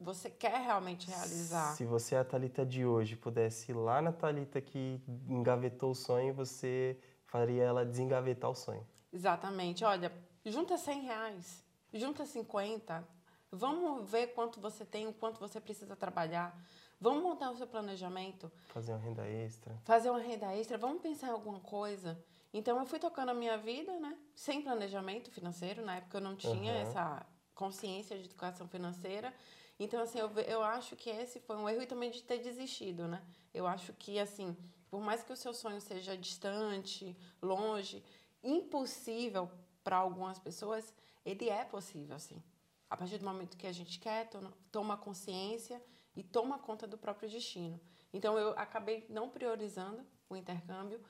você 0.00 0.30
quer 0.30 0.60
realmente 0.62 1.08
realizar. 1.08 1.74
Se 1.76 1.84
você 1.84 2.14
é 2.14 2.18
a 2.18 2.24
Thalita 2.24 2.64
de 2.64 2.84
hoje 2.84 3.16
pudesse 3.16 3.72
ir 3.72 3.74
lá 3.74 4.00
na 4.00 4.12
Thalita 4.12 4.60
que 4.60 5.00
engavetou 5.28 5.90
o 5.90 5.94
sonho, 5.94 6.32
você 6.32 6.98
faria 7.34 7.64
ela 7.64 7.84
desengavetar 7.84 8.48
o 8.48 8.54
sonho. 8.54 8.86
Exatamente. 9.12 9.84
Olha, 9.84 10.12
junta 10.46 10.78
100 10.78 11.00
reais, 11.02 11.64
junta 11.92 12.24
50. 12.24 13.04
Vamos 13.50 14.08
ver 14.08 14.28
quanto 14.28 14.60
você 14.60 14.84
tem, 14.84 15.08
o 15.08 15.12
quanto 15.12 15.40
você 15.40 15.60
precisa 15.60 15.96
trabalhar. 15.96 16.56
Vamos 17.00 17.24
montar 17.24 17.50
o 17.50 17.56
seu 17.56 17.66
planejamento, 17.66 18.50
Fazer 18.68 18.92
uma 18.92 19.00
renda 19.00 19.26
extra. 19.26 19.76
fazer 19.84 20.10
uma 20.10 20.20
renda 20.20 20.54
extra, 20.54 20.78
vamos 20.78 21.02
pensar 21.02 21.26
em 21.26 21.30
alguma 21.32 21.58
coisa. 21.58 22.16
Então 22.52 22.78
eu 22.78 22.86
fui 22.86 23.00
tocando 23.00 23.30
a 23.30 23.34
minha 23.34 23.58
vida, 23.58 23.98
né? 23.98 24.16
Sem 24.36 24.62
planejamento 24.62 25.28
financeiro, 25.32 25.84
na 25.84 25.96
época 25.96 26.18
eu 26.18 26.22
não 26.22 26.36
tinha 26.36 26.72
Aham. 26.72 26.82
essa 26.82 27.26
consciência 27.52 28.16
de 28.16 28.26
educação 28.26 28.68
financeira. 28.68 29.34
Então 29.78 30.00
assim, 30.00 30.20
eu, 30.20 30.30
eu 30.46 30.62
acho 30.62 30.94
que 30.94 31.10
esse 31.10 31.40
foi 31.40 31.56
um 31.56 31.68
erro 31.68 31.82
e 31.82 31.86
também 31.86 32.12
de 32.12 32.22
ter 32.22 32.38
desistido, 32.38 33.08
né? 33.08 33.20
Eu 33.52 33.66
acho 33.66 33.92
que 33.94 34.20
assim, 34.20 34.56
por 34.94 35.00
mais 35.00 35.24
que 35.24 35.32
o 35.32 35.36
seu 35.36 35.52
sonho 35.52 35.80
seja 35.80 36.16
distante, 36.16 37.16
longe, 37.42 38.00
impossível 38.44 39.50
para 39.82 39.96
algumas 39.96 40.38
pessoas, 40.38 40.94
ele 41.26 41.50
é 41.50 41.64
possível, 41.64 42.16
sim. 42.20 42.40
A 42.88 42.96
partir 42.96 43.18
do 43.18 43.24
momento 43.24 43.56
que 43.56 43.66
a 43.66 43.72
gente 43.72 43.98
quer, 43.98 44.28
to- 44.30 44.54
toma 44.70 44.96
consciência 44.96 45.82
e 46.14 46.22
toma 46.22 46.60
conta 46.60 46.86
do 46.86 46.96
próprio 46.96 47.28
destino. 47.28 47.80
Então 48.12 48.38
eu 48.38 48.50
acabei 48.56 49.04
não 49.08 49.28
priorizando 49.28 50.06
o 50.30 50.36
intercâmbio. 50.36 51.00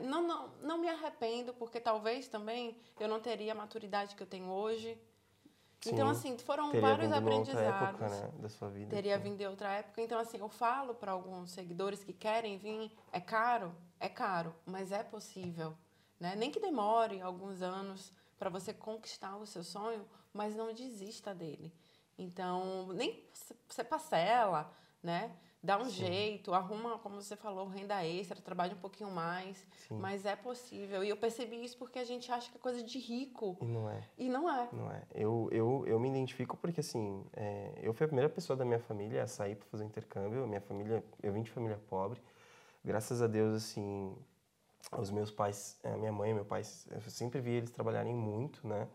Não, 0.00 0.22
não, 0.22 0.48
não 0.62 0.78
me 0.78 0.88
arrependo, 0.88 1.52
porque 1.54 1.80
talvez 1.80 2.28
também 2.28 2.78
eu 3.00 3.08
não 3.08 3.18
teria 3.18 3.50
a 3.50 3.56
maturidade 3.56 4.14
que 4.14 4.22
eu 4.22 4.28
tenho 4.28 4.46
hoje. 4.46 4.96
Sim. 5.80 5.90
Então, 5.92 6.08
assim, 6.08 6.38
foram 6.38 6.70
Teria 6.70 6.80
vários 6.80 7.10
vindo 7.10 7.18
uma 7.18 7.36
outra 7.36 7.52
aprendizados. 7.52 8.00
época, 8.00 8.08
né, 8.08 8.32
da 8.38 8.48
sua 8.48 8.70
vida. 8.70 8.90
Teria 8.90 9.16
assim. 9.16 9.24
vindo 9.24 9.40
em 9.40 9.46
outra 9.46 9.72
época. 9.72 10.00
Então, 10.00 10.18
assim, 10.18 10.38
eu 10.38 10.48
falo 10.48 10.94
para 10.94 11.12
alguns 11.12 11.50
seguidores 11.50 12.02
que 12.02 12.12
querem 12.12 12.56
vir, 12.56 12.90
é 13.12 13.20
caro? 13.20 13.74
É 14.00 14.08
caro, 14.08 14.54
mas 14.64 14.92
é 14.92 15.02
possível. 15.02 15.76
Né? 16.18 16.34
Nem 16.36 16.50
que 16.50 16.60
demore 16.60 17.20
alguns 17.20 17.60
anos 17.60 18.12
para 18.38 18.48
você 18.48 18.72
conquistar 18.72 19.36
o 19.36 19.46
seu 19.46 19.62
sonho, 19.62 20.06
mas 20.32 20.54
não 20.54 20.72
desista 20.72 21.34
dele. 21.34 21.72
Então, 22.18 22.88
nem 22.92 23.28
você 23.68 23.82
parcela, 23.82 24.72
né? 25.02 25.36
Dá 25.64 25.78
um 25.78 25.86
Sim. 25.86 26.04
jeito, 26.04 26.52
arruma, 26.52 26.98
como 26.98 27.22
você 27.22 27.34
falou, 27.34 27.66
renda 27.66 28.04
extra, 28.04 28.38
trabalha 28.38 28.74
um 28.74 28.78
pouquinho 28.78 29.10
mais, 29.10 29.66
Sim. 29.88 29.96
mas 29.96 30.26
é 30.26 30.36
possível. 30.36 31.02
E 31.02 31.08
eu 31.08 31.16
percebi 31.16 31.64
isso 31.64 31.78
porque 31.78 31.98
a 31.98 32.04
gente 32.04 32.30
acha 32.30 32.50
que 32.50 32.58
é 32.58 32.60
coisa 32.60 32.82
de 32.82 32.98
rico. 32.98 33.56
E 33.62 33.64
não 33.64 33.88
é. 33.88 34.02
E 34.18 34.28
não 34.28 34.50
é. 34.50 34.68
Não 34.70 34.92
é. 34.92 35.02
Eu, 35.14 35.48
eu, 35.50 35.82
eu 35.86 35.98
me 35.98 36.10
identifico 36.10 36.54
porque, 36.58 36.80
assim, 36.80 37.24
é, 37.32 37.78
eu 37.82 37.94
fui 37.94 38.04
a 38.04 38.08
primeira 38.08 38.28
pessoa 38.28 38.58
da 38.58 38.62
minha 38.62 38.78
família 38.78 39.22
a 39.22 39.26
sair 39.26 39.56
para 39.56 39.66
fazer 39.68 39.84
intercâmbio. 39.84 40.46
Minha 40.46 40.60
família, 40.60 41.02
eu 41.22 41.32
vim 41.32 41.40
de 41.40 41.50
família 41.50 41.80
pobre. 41.88 42.20
Graças 42.84 43.22
a 43.22 43.26
Deus, 43.26 43.54
assim, 43.54 44.14
os 44.92 45.10
meus 45.10 45.30
pais, 45.30 45.80
a 45.82 45.96
minha 45.96 46.12
mãe 46.12 46.32
e 46.32 46.34
meu 46.34 46.44
pai, 46.44 46.60
eu 46.90 47.00
sempre 47.08 47.40
vi 47.40 47.52
eles 47.52 47.70
trabalharem 47.70 48.14
muito, 48.14 48.68
né? 48.68 48.86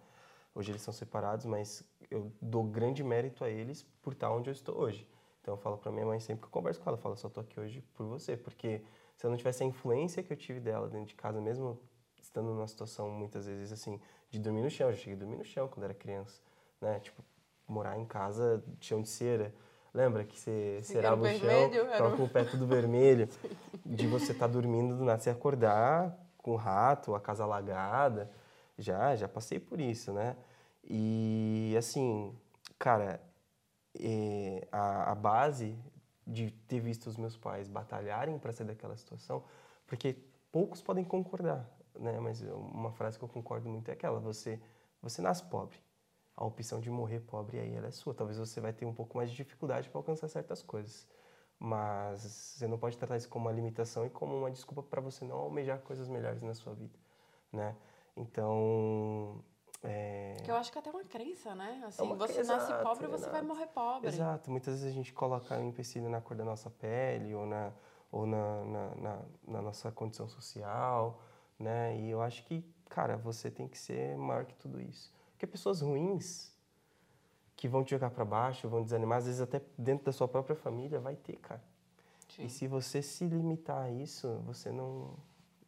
Hoje 0.53 0.71
eles 0.71 0.83
são 0.83 0.93
separados, 0.93 1.47
mas 1.47 1.83
eu 2.11 2.31
dou 2.39 2.63
grande 2.63 3.03
mérito 3.03 3.43
a 3.43 3.49
eles 3.49 3.81
por 4.03 4.13
estar 4.13 4.29
onde 4.29 4.51
eu 4.51 4.53
estou 4.53 4.77
hoje. 4.77 5.07
Então 5.49 5.57
eu 5.57 5.61
falo 5.63 5.77
para 5.79 5.91
minha 5.91 6.05
mãe 6.05 6.19
sempre 6.19 6.41
que 6.41 6.45
eu 6.45 6.51
converso 6.51 6.79
com 6.79 6.89
ela, 6.91 6.97
eu 6.97 7.01
falo, 7.01 7.17
só 7.17 7.27
tô 7.27 7.39
aqui 7.39 7.59
hoje 7.59 7.81
por 7.95 8.05
você, 8.05 8.37
porque 8.37 8.83
se 9.17 9.25
eu 9.25 9.31
não 9.31 9.37
tivesse 9.37 9.63
a 9.63 9.65
influência 9.65 10.21
que 10.21 10.31
eu 10.31 10.37
tive 10.37 10.59
dela 10.59 10.87
dentro 10.87 11.07
de 11.07 11.15
casa, 11.15 11.41
mesmo 11.41 11.79
estando 12.21 12.53
numa 12.53 12.67
situação 12.67 13.09
muitas 13.09 13.47
vezes 13.47 13.71
assim, 13.71 13.99
de 14.29 14.37
dormir 14.37 14.61
no 14.61 14.69
chão, 14.69 14.89
eu 14.89 14.93
já 14.93 14.99
cheguei 14.99 15.15
a 15.15 15.17
dormir 15.17 15.37
no 15.37 15.43
chão 15.43 15.67
quando 15.67 15.85
era 15.85 15.93
criança, 15.95 16.39
né? 16.79 16.99
Tipo, 16.99 17.23
morar 17.67 17.97
em 17.97 18.05
casa 18.05 18.63
de 18.79 18.85
chão 18.85 19.01
de 19.01 19.09
cera. 19.09 19.51
Lembra 19.91 20.23
que 20.23 20.39
você 20.39 20.81
cerava 20.83 21.23
o 21.23 21.27
chão, 21.27 21.71
ficava 21.71 22.15
com 22.15 22.25
o 22.25 22.29
pé 22.29 22.43
tudo 22.43 22.67
vermelho, 22.67 23.27
de 23.83 24.05
você 24.05 24.33
estar 24.33 24.45
dormindo 24.45 24.95
do 24.95 25.03
nada, 25.03 25.19
você 25.19 25.31
acordar 25.31 26.15
com 26.37 26.51
o 26.51 26.55
rato, 26.57 27.15
a 27.15 27.19
casa 27.19 27.43
alagada. 27.43 28.29
Já, 28.77 29.15
já 29.15 29.27
passei 29.27 29.59
por 29.59 29.79
isso, 29.79 30.13
né? 30.13 30.37
E 30.83 31.73
assim, 31.75 32.37
cara, 32.77 33.19
eh, 33.95 34.67
a, 34.71 35.11
a 35.11 35.15
base 35.15 35.77
de 36.25 36.51
ter 36.67 36.79
visto 36.79 37.07
os 37.07 37.17
meus 37.17 37.35
pais 37.35 37.67
batalharem 37.67 38.37
para 38.37 38.51
sair 38.51 38.67
daquela 38.67 38.95
situação, 38.95 39.43
porque 39.87 40.15
poucos 40.51 40.81
podem 40.81 41.03
concordar, 41.03 41.67
né? 41.97 42.19
Mas 42.19 42.41
uma 42.41 42.91
frase 42.91 43.17
que 43.17 43.23
eu 43.23 43.29
concordo 43.29 43.69
muito 43.69 43.89
é 43.89 43.93
aquela: 43.93 44.19
você, 44.19 44.59
você 45.01 45.21
nasce 45.21 45.43
pobre. 45.43 45.77
A 46.35 46.45
opção 46.45 46.79
de 46.79 46.89
morrer 46.89 47.19
pobre 47.19 47.59
aí 47.59 47.73
ela 47.75 47.87
é 47.87 47.91
sua. 47.91 48.13
Talvez 48.13 48.37
você 48.37 48.61
vai 48.61 48.71
ter 48.71 48.85
um 48.85 48.93
pouco 48.93 49.17
mais 49.17 49.29
de 49.29 49.35
dificuldade 49.35 49.89
para 49.89 49.99
alcançar 49.99 50.27
certas 50.29 50.61
coisas, 50.63 51.07
mas 51.59 52.21
você 52.21 52.67
não 52.67 52.77
pode 52.77 52.97
tratar 52.97 53.17
isso 53.17 53.27
como 53.29 53.45
uma 53.47 53.51
limitação 53.51 54.05
e 54.05 54.09
como 54.09 54.35
uma 54.37 54.51
desculpa 54.51 54.81
para 54.83 55.01
você 55.01 55.25
não 55.25 55.35
almejar 55.37 55.79
coisas 55.81 56.07
melhores 56.07 56.41
na 56.41 56.53
sua 56.53 56.73
vida, 56.73 56.97
né? 57.51 57.75
Então, 58.15 59.43
é, 59.83 60.35
Que 60.43 60.51
eu 60.51 60.55
acho 60.55 60.71
que 60.71 60.77
é 60.77 60.81
até 60.81 60.89
uma 60.89 61.03
crença, 61.03 61.55
né? 61.55 61.83
Assim, 61.85 62.03
uma 62.03 62.15
você 62.15 62.33
crença, 62.33 62.53
nasce 62.53 62.71
exato, 62.71 62.83
pobre, 62.83 63.07
você 63.07 63.29
vai 63.29 63.39
exato. 63.39 63.45
morrer 63.45 63.67
pobre. 63.67 64.07
Exato, 64.07 64.51
muitas 64.51 64.73
vezes 64.75 64.87
a 64.87 64.93
gente 64.93 65.13
coloca 65.13 65.57
um 65.57 65.69
empecilho 65.69 66.09
na 66.09 66.19
cor 66.19 66.35
da 66.35 66.43
nossa 66.43 66.69
pele 66.69 67.33
ou 67.33 67.45
na, 67.45 67.71
ou 68.11 68.25
na, 68.25 68.65
na, 68.65 68.95
na, 68.95 69.21
na 69.47 69.61
nossa 69.61 69.91
condição 69.91 70.27
social, 70.27 71.21
né? 71.57 71.97
E 71.97 72.09
eu 72.09 72.21
acho 72.21 72.43
que, 72.45 72.63
cara, 72.89 73.15
você 73.15 73.49
tem 73.49 73.67
que 73.67 73.77
ser 73.77 74.17
maior 74.17 74.45
que 74.45 74.55
tudo 74.55 74.81
isso. 74.81 75.13
Porque 75.31 75.47
pessoas 75.47 75.81
ruins 75.81 76.53
que 77.55 77.67
vão 77.67 77.83
te 77.83 77.91
jogar 77.91 78.09
para 78.09 78.25
baixo, 78.25 78.67
vão 78.67 78.83
desanimar, 78.83 79.19
às 79.19 79.25
vezes 79.25 79.41
até 79.41 79.61
dentro 79.77 80.05
da 80.05 80.11
sua 80.11 80.27
própria 80.27 80.55
família, 80.55 80.99
vai 80.99 81.15
ter, 81.15 81.37
cara. 81.37 81.63
Sim. 82.29 82.45
E 82.45 82.49
se 82.49 82.67
você 82.67 83.01
se 83.01 83.25
limitar 83.25 83.83
a 83.83 83.91
isso, 83.91 84.41
você 84.45 84.71
não, 84.71 85.13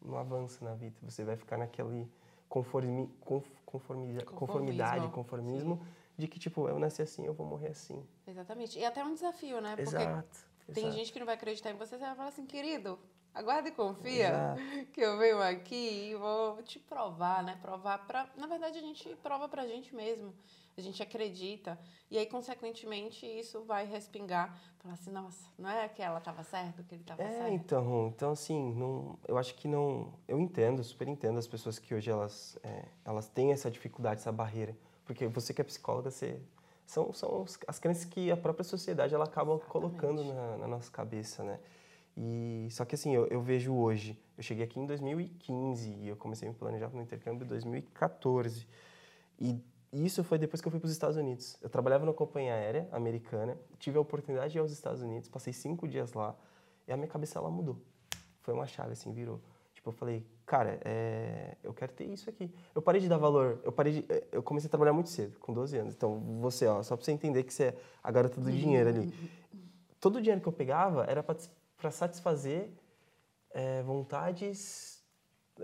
não 0.01 0.18
avança 0.18 0.63
na 0.63 0.74
vida. 0.74 0.96
Você 1.01 1.24
vai 1.24 1.36
ficar 1.36 1.58
naquele 1.58 2.10
conformi, 2.48 3.08
conf, 3.22 3.46
conformidade, 3.71 4.25
Conformismo, 4.25 5.11
conformismo, 5.11 5.85
de 6.17 6.27
que, 6.27 6.39
tipo, 6.39 6.67
eu 6.67 6.77
nasci 6.77 7.01
assim, 7.01 7.25
eu 7.25 7.33
vou 7.33 7.45
morrer 7.45 7.69
assim. 7.69 8.05
Exatamente. 8.27 8.77
E 8.77 8.85
até 8.85 9.03
um 9.03 9.13
desafio, 9.13 9.61
né? 9.61 9.75
Porque 9.75 9.95
Exato. 9.95 10.39
tem 10.73 10.83
exato. 10.83 10.97
gente 10.97 11.13
que 11.13 11.19
não 11.19 11.25
vai 11.25 11.35
acreditar 11.35 11.71
em 11.71 11.75
você, 11.75 11.97
você 11.97 12.05
vai 12.05 12.15
falar 12.15 12.29
assim, 12.29 12.45
querido, 12.45 12.99
aguarda 13.33 13.69
e 13.69 13.71
confia 13.71 14.27
Exato. 14.27 14.61
que 14.93 15.01
eu 15.01 15.17
venho 15.17 15.41
aqui 15.41 16.11
e 16.11 16.15
vou 16.15 16.61
te 16.63 16.79
provar, 16.79 17.43
né? 17.43 17.57
Provar 17.61 18.05
pra. 18.05 18.29
Na 18.35 18.47
verdade, 18.47 18.77
a 18.77 18.81
gente 18.81 19.15
prova 19.17 19.47
pra 19.47 19.65
gente 19.65 19.95
mesmo. 19.95 20.33
A 20.81 20.83
gente 20.83 21.01
acredita. 21.03 21.79
E 22.09 22.17
aí, 22.17 22.25
consequentemente, 22.25 23.23
isso 23.25 23.63
vai 23.63 23.85
respingar. 23.85 24.59
Falar 24.79 24.95
assim, 24.95 25.11
nossa, 25.11 25.47
não 25.57 25.69
é 25.69 25.88
que 25.88 26.01
ela 26.01 26.17
estava 26.17 26.43
certa, 26.43 26.81
que 26.83 26.95
ele 26.95 27.01
estava 27.03 27.21
É, 27.21 27.29
certo. 27.29 27.53
então, 27.53 28.07
então 28.07 28.31
assim, 28.31 28.73
não, 28.73 29.19
eu 29.27 29.38
acho 29.38 29.53
que 29.53 29.67
não, 29.67 30.11
eu 30.27 30.39
entendo, 30.39 30.83
super 30.83 31.07
entendo 31.07 31.38
as 31.38 31.47
pessoas 31.47 31.77
que 31.77 31.93
hoje 31.93 32.09
elas, 32.09 32.57
é, 32.63 32.85
elas 33.05 33.27
têm 33.29 33.51
essa 33.51 33.69
dificuldade, 33.69 34.21
essa 34.21 34.31
barreira, 34.31 34.75
porque 35.05 35.27
você 35.27 35.53
que 35.53 35.61
é 35.61 35.63
psicóloga, 35.63 36.09
você, 36.09 36.41
são, 36.85 37.13
são 37.13 37.45
as 37.67 37.77
crenças 37.79 38.05
que 38.05 38.31
a 38.31 38.38
própria 38.38 38.63
sociedade 38.63 39.13
ela 39.13 39.25
acaba 39.25 39.51
Exatamente. 39.53 39.71
colocando 39.71 40.23
na, 40.23 40.57
na 40.57 40.67
nossa 40.67 40.89
cabeça, 40.91 41.43
né? 41.43 41.59
E 42.17 42.67
só 42.71 42.83
que 42.85 42.95
assim, 42.95 43.13
eu, 43.15 43.27
eu 43.27 43.41
vejo 43.41 43.73
hoje, 43.73 44.19
eu 44.38 44.43
cheguei 44.43 44.63
aqui 44.65 44.79
em 44.79 44.85
2015 44.88 45.91
e 45.91 46.07
eu 46.07 46.17
comecei 46.17 46.47
a 46.47 46.51
me 46.51 46.57
planejar 46.57 46.89
para 46.89 47.00
o 47.00 47.01
intercâmbio 47.01 47.45
em 47.45 47.47
2014 47.47 48.67
e 49.39 49.59
isso 49.91 50.24
foi 50.24 50.38
depois 50.38 50.62
que 50.62 50.67
eu 50.67 50.71
fui 50.71 50.79
para 50.79 50.88
os 50.88 50.91
Estados 50.91 51.17
Unidos. 51.17 51.57
Eu 51.62 51.69
trabalhava 51.69 52.05
numa 52.05 52.13
companhia 52.13 52.53
aérea 52.53 52.88
americana, 52.91 53.57
tive 53.77 53.98
a 53.98 54.01
oportunidade 54.01 54.53
de 54.53 54.57
ir 54.57 54.62
aos 54.62 54.71
Estados 54.71 55.01
Unidos, 55.01 55.27
passei 55.27 55.51
cinco 55.51 55.88
dias 55.88 56.13
lá 56.13 56.36
e 56.88 56.93
a 56.93 56.98
minha 56.98 57.10
cabeça 57.10 57.38
ela 57.38 57.50
mudou. 57.50 57.77
Foi 58.39 58.53
uma 58.53 58.65
chave 58.65 58.93
assim, 58.93 59.12
virou. 59.12 59.41
Tipo, 59.74 59.89
eu 59.89 59.93
falei, 59.93 60.25
cara, 60.45 60.79
é, 60.86 61.57
eu 61.63 61.74
quero 61.74 61.91
ter 61.91 62.05
isso 62.05 62.29
aqui. 62.29 62.53
Eu 62.74 62.81
parei 62.81 63.01
de 63.01 63.10
dar 63.10 63.17
valor, 63.17 63.60
eu 63.63 63.71
parei 63.71 63.93
de, 63.93 64.05
eh, 64.13 64.27
eu 64.31 64.43
comecei 64.43 64.67
a 64.67 64.69
trabalhar 64.69 64.93
muito 64.93 65.10
cedo, 65.10 65.39
com 65.39 65.51
12 65.51 65.77
anos. 65.77 65.93
Então, 65.93 66.19
você, 66.39 66.67
ó, 66.67 66.83
só 66.83 66.95
pra 66.95 67.03
você 67.03 67.12
entender 67.12 67.43
que 67.43 67.53
você 67.53 67.63
é 67.65 67.77
a 68.03 68.12
garota 68.12 68.39
do 68.39 68.51
dinheiro 68.51 68.89
ali. 68.89 69.13
Todo 70.00 70.17
o 70.17 70.21
dinheiro 70.21 70.39
que 70.39 70.48
eu 70.48 70.53
pegava 70.53 71.03
era 71.05 71.24
para 71.24 71.91
satisfazer 71.91 72.69
eh, 73.53 73.81
vontades. 73.83 75.00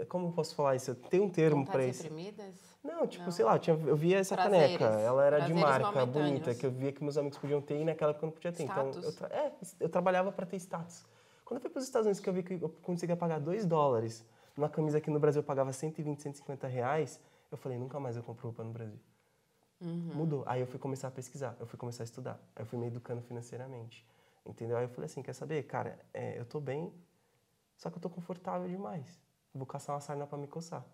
Como 0.06 0.28
eu 0.28 0.32
posso 0.32 0.56
falar 0.56 0.76
isso? 0.76 0.94
Tem 0.96 1.20
um 1.20 1.30
termo 1.30 1.66
para 1.66 1.86
isso. 1.86 2.04
reprimidas? 2.04 2.56
Não, 2.84 3.06
tipo, 3.08 3.26
Não. 3.26 3.32
sei 3.32 3.44
lá, 3.44 3.56
eu, 3.56 3.60
tinha, 3.60 3.76
eu 3.76 3.96
via 3.96 4.18
essa 4.20 4.36
Prazeres. 4.36 4.78
caneca, 4.78 5.00
ela 5.00 5.26
era 5.26 5.40
de 5.42 5.52
Prazeres 5.54 5.62
marca, 5.82 6.00
momentâneos. 6.00 6.30
bonita, 6.30 6.56
que 6.56 6.66
eu 6.66 6.72
via 6.72 6.92
que 6.92 7.04
meus 7.04 7.18
amigos 7.18 7.38
podiam 7.38 7.62
ter 7.62 7.80
e 7.80 7.84
naquela 7.86 8.12
época 8.12 8.26
eu 8.26 8.28
não 8.28 8.34
podia 8.34 8.52
ter. 8.52 8.64
Então, 8.64 8.90
Status. 8.92 9.04
eu, 9.06 9.14
tra- 9.16 9.36
é, 9.36 9.52
eu 9.80 9.90
trabalhava 9.90 10.32
para 10.32 10.46
ter 10.46 10.56
status. 10.58 11.06
Quando 11.44 11.58
eu 11.58 11.62
fui 11.62 11.70
para 11.70 11.80
os 11.80 11.86
Estados 11.86 12.06
Unidos, 12.06 12.20
que 12.22 12.30
eu 12.30 12.34
vi 12.34 12.44
que 12.44 12.54
eu 12.54 12.70
conseguia 12.82 13.16
pagar 13.18 13.40
2 13.40 13.66
dólares 13.66 14.26
numa 14.56 14.70
camisa 14.70 15.00
que 15.02 15.10
no 15.10 15.20
Brasil 15.20 15.40
eu 15.42 15.46
pagava 15.46 15.72
120, 15.74 16.22
150 16.22 16.68
reais, 16.68 17.20
eu 17.52 17.58
falei, 17.58 17.78
nunca 17.78 18.00
mais 18.00 18.16
eu 18.18 18.24
compro 18.24 18.48
roupa 18.48 18.64
no 18.64 18.72
Brasil. 18.72 19.00
Uhum. 19.80 20.12
Mudou. 20.14 20.44
Aí 20.46 20.60
eu 20.62 20.68
fui 20.68 20.80
começar 20.80 21.08
a 21.08 21.12
pesquisar, 21.12 21.56
eu 21.60 21.66
fui 21.68 21.78
começar 21.78 22.04
a 22.04 22.06
estudar, 22.06 22.40
aí 22.56 22.64
eu 22.64 22.66
fui 22.66 22.80
me 22.80 22.88
educando 22.88 23.22
financeiramente. 23.22 24.06
Entendeu? 24.46 24.78
Aí 24.78 24.86
eu 24.86 24.90
falei 24.90 25.06
assim, 25.06 25.22
quer 25.22 25.34
saber, 25.34 25.64
cara, 25.64 26.00
é, 26.14 26.40
eu 26.40 26.46
tô 26.46 26.60
bem, 26.60 26.92
só 27.78 27.90
que 27.90 27.98
eu 27.98 28.02
tô 28.02 28.10
confortável 28.10 28.68
demais. 28.68 29.20
Vou 29.58 29.66
caçar 29.66 29.96
uma 29.96 30.02
sarna 30.02 30.28
para 30.28 30.38
me 30.38 30.48
coçar. 30.48 30.86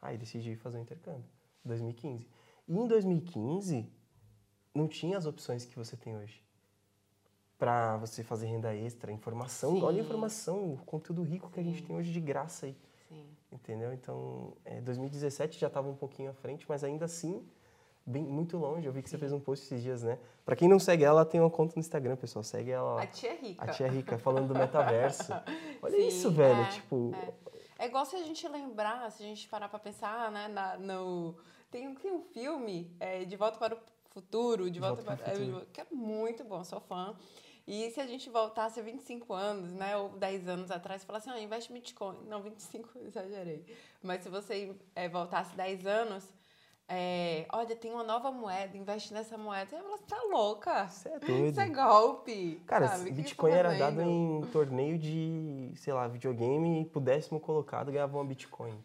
Aí 0.00 0.16
decidi 0.16 0.54
fazer 0.56 0.78
o 0.78 0.80
intercâmbio, 0.80 1.24
2015. 1.64 2.28
E 2.68 2.78
em 2.78 2.86
2015, 2.86 3.90
não 4.74 4.86
tinha 4.86 5.18
as 5.18 5.26
opções 5.26 5.64
que 5.64 5.76
você 5.76 5.96
tem 5.96 6.16
hoje. 6.16 6.42
Pra 7.58 7.96
você 7.98 8.22
fazer 8.22 8.46
renda 8.46 8.74
extra, 8.74 9.12
informação. 9.12 9.72
Sim. 9.74 9.82
Olha 9.82 10.00
a 10.00 10.04
informação, 10.04 10.72
o 10.72 10.78
conteúdo 10.78 11.22
rico 11.22 11.50
que 11.50 11.60
a 11.60 11.62
gente 11.62 11.80
Sim. 11.80 11.86
tem 11.88 11.96
hoje 11.96 12.10
de 12.10 12.20
graça 12.20 12.66
aí. 12.66 12.76
Sim. 13.08 13.26
Entendeu? 13.52 13.92
Então, 13.92 14.54
é, 14.64 14.80
2017 14.80 15.58
já 15.58 15.66
estava 15.66 15.88
um 15.88 15.94
pouquinho 15.94 16.30
à 16.30 16.32
frente, 16.34 16.64
mas 16.66 16.82
ainda 16.84 17.04
assim, 17.04 17.44
bem, 18.06 18.24
muito 18.24 18.56
longe. 18.56 18.86
Eu 18.86 18.92
vi 18.92 19.02
que 19.02 19.10
você 19.10 19.18
fez 19.18 19.30
um 19.32 19.40
post 19.40 19.66
esses 19.66 19.82
dias, 19.82 20.02
né? 20.02 20.18
Pra 20.44 20.56
quem 20.56 20.68
não 20.68 20.78
segue 20.78 21.04
ela, 21.04 21.20
ela 21.20 21.26
tem 21.28 21.38
uma 21.40 21.50
conta 21.50 21.74
no 21.76 21.80
Instagram, 21.80 22.16
pessoal. 22.16 22.42
Segue 22.42 22.70
ela. 22.70 23.02
A 23.02 23.06
tia 23.06 23.30
é 23.32 23.36
rica. 23.36 23.64
A 23.64 23.68
tia 23.68 23.88
Rica, 23.88 24.18
falando 24.18 24.48
do 24.48 24.54
metaverso. 24.54 25.30
Olha 25.82 25.96
Sim, 25.96 26.08
isso, 26.08 26.30
velho. 26.30 26.60
é, 26.60 26.70
tipo, 26.70 27.12
É 27.14 27.49
igual 27.86 28.04
se 28.04 28.16
a 28.16 28.22
gente 28.22 28.46
lembrar, 28.48 29.10
se 29.10 29.22
a 29.22 29.26
gente 29.26 29.48
parar 29.48 29.68
pra 29.68 29.78
pensar, 29.78 30.30
né, 30.30 30.48
na- 30.48 30.76
no... 30.76 31.36
Tem, 31.70 31.86
um- 31.88 31.94
tem 31.94 32.10
um 32.12 32.22
filme, 32.22 32.94
é, 32.98 33.24
De 33.24 33.36
Volta 33.36 33.58
para 33.58 33.74
o 33.76 33.78
Futuro, 34.10 34.70
De, 34.70 34.80
Volta, 34.80 35.02
Volta 35.02 35.22
para 35.22 35.32
é, 35.32 35.36
Futuro. 35.36 35.66
que 35.72 35.80
é 35.80 35.86
muito 35.90 36.42
bom, 36.44 36.62
sou 36.64 36.80
fã. 36.80 37.14
E 37.66 37.88
se 37.92 38.00
a 38.00 38.06
gente 38.06 38.28
voltasse 38.28 38.82
25 38.82 39.32
anos, 39.32 39.72
né, 39.72 39.96
ou 39.96 40.08
10 40.10 40.48
anos 40.48 40.70
atrás, 40.72 41.02
e 41.02 41.06
falasse, 41.06 41.30
ah, 41.30 41.40
investe 41.40 41.72
Bitcoin. 41.72 42.18
Não, 42.26 42.42
25, 42.42 42.88
exagerei. 43.06 43.64
Mas 44.02 44.22
se 44.24 44.28
você 44.28 44.74
é, 44.96 45.08
voltasse 45.08 45.54
10 45.54 45.86
anos, 45.86 46.24
é, 46.92 47.46
olha, 47.52 47.76
tem 47.76 47.92
uma 47.92 48.02
nova 48.02 48.32
moeda, 48.32 48.76
investe 48.76 49.14
nessa 49.14 49.38
moeda. 49.38 49.80
Você 49.90 50.04
tá 50.08 50.20
louca? 50.28 50.88
Você 50.88 51.08
é 51.14 51.18
doido. 51.20 51.46
Isso 51.46 51.60
é 51.60 51.68
golpe. 51.68 52.60
Cara, 52.66 52.88
sabe? 52.88 53.12
Bitcoin 53.12 53.52
era 53.52 53.78
dado 53.78 54.02
em 54.02 54.40
torneio 54.52 54.98
de, 54.98 55.72
sei 55.76 55.92
lá, 55.92 56.08
videogame 56.08 56.82
e 56.82 56.84
pro 56.84 57.00
décimo 57.00 57.38
colocado 57.38 57.92
ganhava 57.92 58.18
uma 58.18 58.24
Bitcoin. 58.24 58.76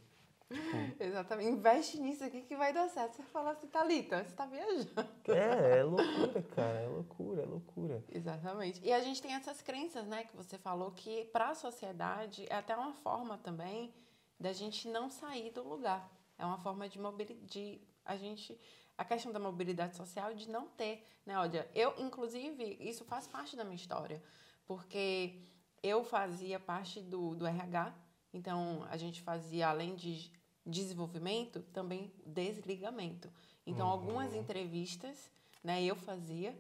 Tipo... 0.47 0.95
Exatamente. 1.03 1.49
Investe 1.49 1.99
nisso 1.99 2.23
aqui 2.23 2.43
que 2.43 2.55
vai 2.55 2.71
dar 2.71 2.87
certo. 2.89 3.15
Você 3.15 3.23
fala 3.23 3.51
assim, 3.51 3.65
Thalita, 3.67 4.23
você 4.23 4.35
tá 4.35 4.45
viajando. 4.45 4.91
É, 5.27 5.79
é 5.79 5.83
loucura, 5.83 6.43
cara. 6.55 6.79
É 6.81 6.87
loucura, 6.87 7.41
é 7.41 7.45
loucura. 7.45 8.03
Exatamente. 8.11 8.79
E 8.83 8.93
a 8.93 8.99
gente 8.99 9.19
tem 9.19 9.33
essas 9.33 9.63
crenças, 9.63 10.05
né, 10.05 10.25
que 10.25 10.37
você 10.37 10.59
falou, 10.59 10.91
que 10.91 11.25
para 11.25 11.49
a 11.49 11.55
sociedade 11.55 12.45
é 12.51 12.55
até 12.55 12.75
uma 12.75 12.93
forma 12.93 13.39
também 13.39 13.91
da 14.39 14.53
gente 14.53 14.87
não 14.87 15.09
sair 15.09 15.49
do 15.49 15.67
lugar. 15.67 16.07
É 16.37 16.45
uma 16.45 16.59
forma 16.59 16.87
de 16.87 16.99
mobilidade, 16.99 17.81
a 18.05 18.15
gente 18.15 18.57
a 18.97 19.03
questão 19.03 19.31
da 19.31 19.39
mobilidade 19.39 19.95
social 19.95 20.33
de 20.33 20.49
não 20.49 20.67
ter, 20.67 21.05
né? 21.25 21.37
Olha, 21.37 21.69
eu 21.75 21.93
inclusive 21.97 22.77
isso 22.79 23.03
faz 23.03 23.27
parte 23.27 23.55
da 23.55 23.63
minha 23.63 23.75
história, 23.75 24.23
porque 24.65 25.41
eu 25.83 26.03
fazia 26.03 26.59
parte 26.59 27.01
do, 27.01 27.35
do 27.35 27.45
RH, 27.45 27.93
então 28.33 28.85
a 28.89 28.97
gente 28.97 29.21
fazia 29.21 29.67
além 29.67 29.95
de 29.95 30.31
desenvolvimento 30.65 31.61
também 31.73 32.13
desligamento. 32.25 33.29
Então 33.67 33.87
uhum. 33.87 33.93
algumas 33.93 34.33
entrevistas, 34.33 35.29
né? 35.63 35.83
Eu 35.83 35.95
fazia 35.95 36.57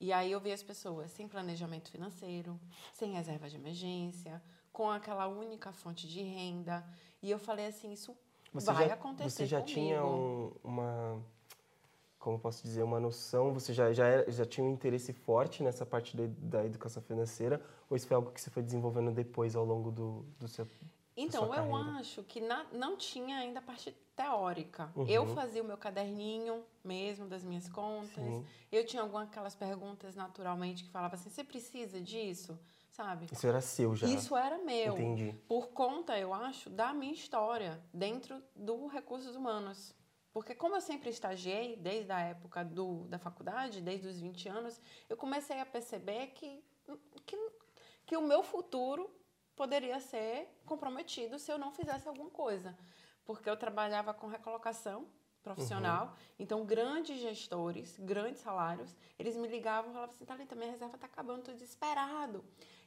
e 0.00 0.12
aí 0.12 0.32
eu 0.32 0.40
via 0.40 0.54
as 0.54 0.62
pessoas 0.62 1.10
sem 1.10 1.28
planejamento 1.28 1.90
financeiro, 1.90 2.60
sem 2.92 3.12
reserva 3.12 3.48
de 3.48 3.56
emergência, 3.56 4.42
com 4.72 4.90
aquela 4.90 5.28
única 5.28 5.72
fonte 5.72 6.08
de 6.08 6.22
renda. 6.22 6.84
E 7.22 7.30
eu 7.30 7.38
falei 7.38 7.66
assim, 7.66 7.92
isso 7.92 8.16
você 8.54 8.72
vai 8.72 8.88
já, 8.88 8.94
acontecer 8.94 9.30
Você 9.30 9.46
já 9.46 9.60
comigo. 9.60 9.74
tinha 9.74 10.04
um, 10.04 10.52
uma, 10.62 11.20
como 12.20 12.38
posso 12.38 12.62
dizer, 12.62 12.84
uma 12.84 13.00
noção, 13.00 13.52
você 13.52 13.72
já, 13.72 13.92
já, 13.92 14.06
era, 14.06 14.30
já 14.30 14.46
tinha 14.46 14.64
um 14.64 14.72
interesse 14.72 15.12
forte 15.12 15.62
nessa 15.62 15.84
parte 15.84 16.16
da, 16.16 16.24
da 16.38 16.64
educação 16.64 17.02
financeira, 17.02 17.60
ou 17.90 17.96
isso 17.96 18.06
foi 18.06 18.14
algo 18.14 18.30
que 18.30 18.40
você 18.40 18.50
foi 18.50 18.62
desenvolvendo 18.62 19.10
depois 19.10 19.56
ao 19.56 19.64
longo 19.64 19.90
do, 19.90 20.24
do 20.38 20.46
seu 20.46 20.66
então, 21.16 21.54
eu 21.54 21.76
acho 21.76 22.24
que 22.24 22.40
na, 22.40 22.66
não 22.72 22.96
tinha 22.96 23.36
ainda 23.36 23.60
a 23.60 23.62
parte 23.62 23.94
teórica. 24.16 24.92
Uhum. 24.96 25.06
Eu 25.06 25.26
fazia 25.28 25.62
o 25.62 25.64
meu 25.64 25.76
caderninho 25.76 26.64
mesmo 26.82 27.28
das 27.28 27.44
minhas 27.44 27.68
contas. 27.68 28.24
Sim. 28.24 28.44
Eu 28.70 28.84
tinha 28.84 29.00
algumas 29.00 29.28
aquelas 29.28 29.54
perguntas 29.54 30.16
naturalmente 30.16 30.82
que 30.82 30.90
falava 30.90 31.14
assim: 31.14 31.30
você 31.30 31.44
precisa 31.44 32.00
disso? 32.00 32.58
Sabe? 32.94 33.26
Isso 33.30 33.46
era 33.46 33.60
seu 33.60 33.94
já. 33.96 34.06
Isso 34.06 34.36
era 34.36 34.56
meu. 34.58 34.94
Entendi. 34.94 35.36
Por 35.48 35.68
conta, 35.68 36.16
eu 36.18 36.32
acho, 36.32 36.70
da 36.70 36.94
minha 36.94 37.12
história 37.12 37.82
dentro 37.92 38.40
do 38.54 38.86
recursos 38.86 39.34
humanos. 39.34 39.94
Porque 40.32 40.54
como 40.54 40.76
eu 40.76 40.80
sempre 40.80 41.10
estagiei, 41.10 41.76
desde 41.76 42.10
a 42.12 42.20
época 42.20 42.64
do, 42.64 43.04
da 43.08 43.18
faculdade, 43.18 43.80
desde 43.80 44.06
os 44.06 44.20
20 44.20 44.48
anos, 44.48 44.80
eu 45.08 45.16
comecei 45.16 45.60
a 45.60 45.66
perceber 45.66 46.28
que, 46.28 46.64
que, 47.26 47.36
que 48.06 48.16
o 48.16 48.22
meu 48.22 48.42
futuro 48.42 49.10
poderia 49.56 50.00
ser 50.00 50.48
comprometido 50.64 51.38
se 51.38 51.52
eu 51.52 51.58
não 51.58 51.72
fizesse 51.72 52.08
alguma 52.08 52.30
coisa. 52.30 52.76
Porque 53.24 53.48
eu 53.48 53.56
trabalhava 53.56 54.14
com 54.14 54.26
recolocação 54.26 55.06
profissional, 55.42 56.06
uhum. 56.06 56.12
então 56.38 56.64
grandes 56.64 57.20
gestores, 57.20 57.98
grandes 57.98 58.40
salários, 58.40 58.96
eles 59.18 59.36
me 59.36 59.46
ligavam 59.46 59.90
e 59.90 59.92
falavam 59.92 60.14
assim, 60.14 60.24
Thalita, 60.24 60.54
minha 60.54 60.70
reserva 60.70 60.94
está 60.94 61.06
acabando, 61.06 61.40
estou 61.40 61.54
desesperado. 61.54 62.42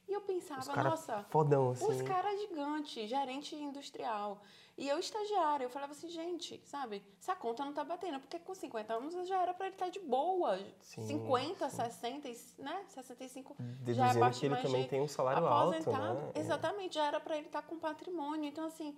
E 0.07 0.13
eu 0.13 0.21
pensava, 0.21 0.83
nossa, 0.83 1.25
fodão, 1.29 1.71
assim. 1.71 1.85
os 1.85 2.01
caras 2.01 2.39
gigantes, 2.39 3.09
gerente 3.09 3.55
industrial. 3.55 4.41
E 4.77 4.87
eu 4.87 4.99
estagiária, 4.99 5.65
eu 5.65 5.69
falava 5.69 5.91
assim, 5.91 6.07
gente, 6.07 6.61
sabe, 6.63 7.03
essa 7.19 7.35
conta 7.35 7.65
não 7.65 7.73
tá 7.73 7.83
batendo, 7.83 8.19
porque 8.19 8.37
com 8.37 8.53
50 8.53 8.93
anos 8.93 9.27
já 9.27 9.41
era 9.41 9.53
para 9.53 9.65
ele 9.65 9.75
estar 9.75 9.85
tá 9.85 9.91
de 9.91 9.99
boa. 9.99 10.57
Sim, 10.81 11.05
50, 11.07 11.69
sim. 11.69 11.75
60, 11.75 12.29
né? 12.59 12.85
65 12.87 13.55
Deduzindo 13.59 13.95
já 13.95 14.27
é 14.27 14.31
que 14.31 14.45
ele 14.45 14.55
também 14.57 14.87
tem 14.87 15.01
um 15.01 15.07
salário 15.07 15.47
alto, 15.47 15.91
né? 15.91 16.31
É. 16.35 16.39
Exatamente, 16.39 16.95
já 16.95 17.07
era 17.07 17.19
para 17.19 17.35
ele 17.35 17.47
estar 17.47 17.63
tá 17.63 17.67
com 17.67 17.79
patrimônio. 17.79 18.47
Então, 18.47 18.65
assim, 18.65 18.95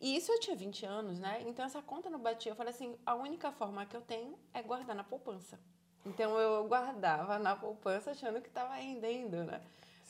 e 0.00 0.16
isso 0.16 0.30
eu 0.30 0.38
tinha 0.38 0.54
20 0.54 0.86
anos, 0.86 1.18
né? 1.18 1.42
Então 1.46 1.64
essa 1.64 1.82
conta 1.82 2.08
não 2.08 2.18
batia. 2.18 2.52
Eu 2.52 2.56
falei 2.56 2.72
assim, 2.72 2.96
a 3.04 3.14
única 3.14 3.50
forma 3.50 3.84
que 3.84 3.96
eu 3.96 4.02
tenho 4.02 4.38
é 4.54 4.62
guardar 4.62 4.94
na 4.94 5.04
poupança. 5.04 5.58
Então 6.04 6.38
eu 6.38 6.64
guardava 6.68 7.38
na 7.38 7.56
poupança 7.56 8.12
achando 8.12 8.40
que 8.40 8.48
estava 8.48 8.74
rendendo, 8.74 9.42
né? 9.44 9.60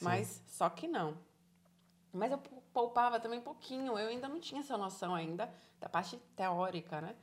Mas 0.01 0.43
só 0.47 0.69
que 0.69 0.87
não. 0.87 1.17
Mas 2.13 2.33
eu 2.33 2.39
poupava 2.73 3.21
também 3.21 3.41
pouquinho, 3.41 3.99
eu 3.99 4.09
ainda 4.09 4.29
não 4.29 4.41
tinha 4.41 4.61
essa 4.61 4.77
noção 4.77 5.15
ainda 5.15 5.53
da 5.79 5.89
parte 5.89 6.17
teórica, 6.35 7.01
né? 7.01 7.15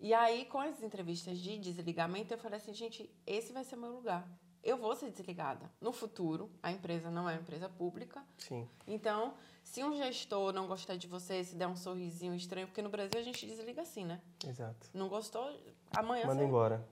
E 0.00 0.12
aí, 0.12 0.46
com 0.46 0.58
as 0.58 0.82
entrevistas 0.82 1.38
de 1.38 1.58
desligamento, 1.58 2.34
eu 2.34 2.38
falei 2.38 2.58
assim, 2.58 2.74
gente, 2.74 3.08
esse 3.26 3.52
vai 3.52 3.62
ser 3.62 3.76
meu 3.76 3.92
lugar. 3.92 4.26
Eu 4.62 4.76
vou 4.76 4.94
ser 4.96 5.10
desligada. 5.10 5.70
No 5.80 5.92
futuro, 5.92 6.50
a 6.62 6.72
empresa 6.72 7.10
não 7.10 7.28
é 7.28 7.34
uma 7.34 7.40
empresa 7.40 7.68
pública. 7.68 8.24
Sim. 8.38 8.68
Então, 8.86 9.34
se 9.62 9.82
um 9.82 9.96
gestor 9.96 10.52
não 10.52 10.66
gostar 10.66 10.96
de 10.96 11.06
você, 11.06 11.44
se 11.44 11.54
der 11.54 11.68
um 11.68 11.76
sorrisinho 11.76 12.34
estranho, 12.34 12.66
porque 12.66 12.82
no 12.82 12.88
Brasil 12.88 13.18
a 13.18 13.22
gente 13.22 13.46
desliga 13.46 13.82
assim, 13.82 14.04
né? 14.04 14.20
Exato. 14.46 14.88
Não 14.92 15.08
gostou, 15.08 15.44
amanhã 15.96 16.26
Manda 16.26 16.40
você... 16.40 16.46
embora. 16.46 16.88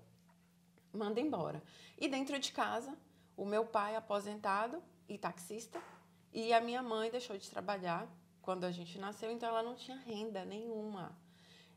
Manda 0.92 1.20
embora. 1.20 1.62
E 1.98 2.08
dentro 2.08 2.38
de 2.38 2.52
casa, 2.52 2.96
o 3.36 3.44
meu 3.44 3.64
pai 3.64 3.96
aposentado 3.96 4.82
e 5.10 5.18
taxista. 5.18 5.82
E 6.32 6.52
a 6.52 6.60
minha 6.60 6.82
mãe 6.82 7.10
deixou 7.10 7.36
de 7.36 7.50
trabalhar 7.50 8.08
quando 8.40 8.64
a 8.64 8.70
gente 8.70 8.98
nasceu, 8.98 9.30
então 9.30 9.48
ela 9.48 9.62
não 9.62 9.74
tinha 9.74 9.96
renda 9.96 10.44
nenhuma. 10.44 11.14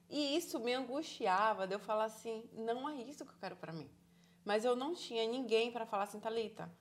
E 0.10 0.38
isso 0.38 0.60
me 0.60 0.74
angustiava 0.74 1.68
de 1.68 1.74
eu 1.74 1.80
falar 1.80 2.06
assim, 2.06 2.48
não 2.54 2.88
é 2.88 2.96
isso 2.96 3.26
que 3.26 3.32
eu 3.32 3.38
quero 3.40 3.56
para 3.56 3.74
mim. 3.74 3.90
Mas 4.46 4.64
eu 4.64 4.76
não 4.76 4.94
tinha 4.94 5.28
ninguém 5.28 5.72
para 5.72 5.86
falar 5.86 6.04
assim, 6.04 6.20
Thalita, 6.20 6.72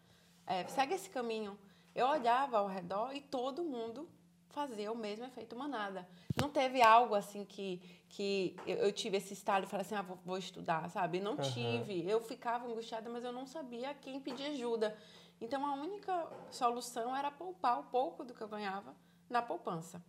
é, 0.46 0.66
segue 0.66 0.94
esse 0.94 1.08
caminho. 1.08 1.58
Eu 1.94 2.06
olhava 2.06 2.58
ao 2.58 2.68
redor 2.68 3.14
e 3.14 3.20
todo 3.20 3.64
mundo 3.64 4.08
fazia 4.52 4.92
o 4.92 4.96
mesmo 4.96 5.24
efeito 5.24 5.56
manada. 5.56 6.06
Não 6.40 6.48
teve 6.48 6.82
algo 6.82 7.14
assim 7.14 7.44
que, 7.44 7.80
que 8.08 8.54
eu, 8.66 8.92
tive 8.92 9.16
esse 9.16 9.32
estalo 9.32 9.64
e 9.64 9.68
falei 9.68 9.84
assim, 9.84 9.94
ah, 9.94 10.02
vou, 10.02 10.18
vou 10.24 10.38
estudar, 10.38 10.88
sabe? 10.90 11.20
Não 11.20 11.32
uhum. 11.32 11.40
tive. 11.40 12.08
Eu 12.08 12.20
ficava 12.20 12.66
angustiada, 12.66 13.08
mas 13.08 13.24
eu 13.24 13.32
não 13.32 13.46
sabia 13.46 13.94
quem 13.94 14.20
pedir 14.20 14.44
ajuda. 14.46 14.96
Então 15.42 15.66
a 15.66 15.74
única 15.74 16.28
solução 16.52 17.14
era 17.16 17.28
poupar 17.28 17.80
o 17.80 17.84
pouco 17.84 18.24
do 18.24 18.32
que 18.32 18.40
eu 18.40 18.48
ganhava 18.48 18.94
na 19.28 19.42
poupança. 19.42 20.00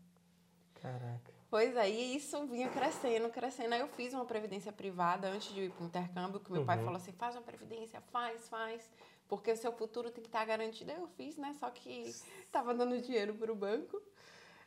Caraca. 0.76 1.34
Pois 1.50 1.76
aí 1.76 2.16
isso 2.16 2.46
vinha 2.46 2.70
crescendo, 2.70 3.30
crescendo. 3.30 3.74
Aí 3.74 3.80
eu 3.80 3.88
fiz 3.88 4.14
uma 4.14 4.26
previdência 4.26 4.72
privada 4.72 5.30
antes 5.30 5.52
de 5.52 5.62
ir 5.62 5.72
para 5.72 5.84
o 5.84 5.88
intercâmbio, 5.88 6.40
que 6.40 6.52
meu 6.52 6.62
uhum. 6.62 6.68
pai 6.68 6.78
falou 6.78 6.98
assim: 6.98 7.12
faz 7.14 7.36
uma 7.36 7.42
previdência, 7.42 8.00
faz, 8.12 8.48
faz, 8.48 8.88
porque 9.28 9.52
o 9.52 9.58
seu 9.58 9.72
futuro 9.72 10.12
tem 10.12 10.22
que 10.22 10.30
estar 10.30 10.46
garantido. 10.46 10.92
Aí 10.92 10.98
eu 10.98 11.08
fiz, 11.08 11.36
né? 11.36 11.54
Só 11.60 11.70
que 11.72 12.14
estava 12.46 12.74
dando 12.76 13.02
dinheiro 13.02 13.34
para 13.34 13.52
o 13.52 13.56
banco. 13.56 14.00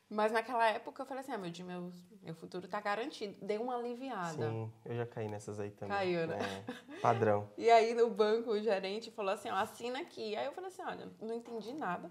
Mas 0.09 0.31
naquela 0.31 0.69
época 0.69 1.03
eu 1.03 1.07
falei 1.07 1.23
assim, 1.23 1.33
ah, 1.33 1.39
meu, 1.39 1.51
meu, 1.65 1.93
meu 2.23 2.35
futuro 2.35 2.69
tá 2.69 2.81
garantido. 2.81 3.37
Deu 3.45 3.61
uma 3.63 3.77
aliviada. 3.77 4.51
Sim, 4.51 4.73
eu 4.85 4.97
já 4.97 5.07
caí 5.07 5.29
nessas 5.29 5.59
aí 5.59 5.71
também. 5.73 5.97
Caiu, 5.97 6.27
né? 6.29 6.39
É, 6.39 7.01
padrão. 7.01 7.51
e 7.59 7.69
aí 7.69 7.93
no 7.93 8.09
banco 8.09 8.51
o 8.51 8.61
gerente 8.61 9.11
falou 9.11 9.33
assim, 9.33 9.51
ó, 9.51 9.57
assina 9.57 10.01
aqui. 10.01 10.37
Aí 10.37 10.47
eu 10.47 10.53
falei 10.53 10.69
assim, 10.69 10.83
olha, 10.83 11.09
não 11.21 11.35
entendi 11.35 11.73
nada. 11.73 12.11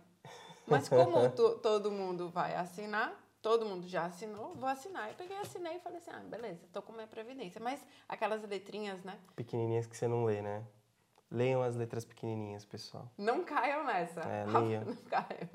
Mas 0.67 0.89
como 0.89 1.29
todo 1.62 1.89
mundo 1.89 2.29
vai 2.29 2.55
assinar, 2.55 3.17
todo 3.41 3.65
mundo 3.65 3.88
já 3.88 4.05
assinou, 4.05 4.53
vou 4.55 4.67
assinar. 4.67 5.10
Eu 5.10 5.15
peguei, 5.15 5.38
assinei 5.38 5.77
e 5.77 5.79
falei 5.79 5.99
assim, 5.99 6.12
ah, 6.12 6.19
beleza, 6.19 6.67
tô 6.73 6.81
com 6.81 6.91
minha 6.91 7.08
previdência. 7.08 7.62
Mas 7.62 7.79
aquelas 8.10 8.43
letrinhas, 8.43 9.03
né? 9.03 9.17
Pequenininhas 9.38 9.88
que 9.88 9.95
você 9.95 10.08
não 10.08 10.25
lê, 10.25 10.41
né? 10.41 10.65
Leiam 11.31 11.62
as 11.62 11.75
letras 11.75 12.03
pequenininhas, 12.03 12.65
pessoal. 12.65 13.10
Não 13.17 13.43
caiam 13.43 13.86
nessa. 13.86 14.21
É, 14.21 14.45
leiam. 14.51 14.84
Não 14.84 14.95
caiam. 14.95 15.49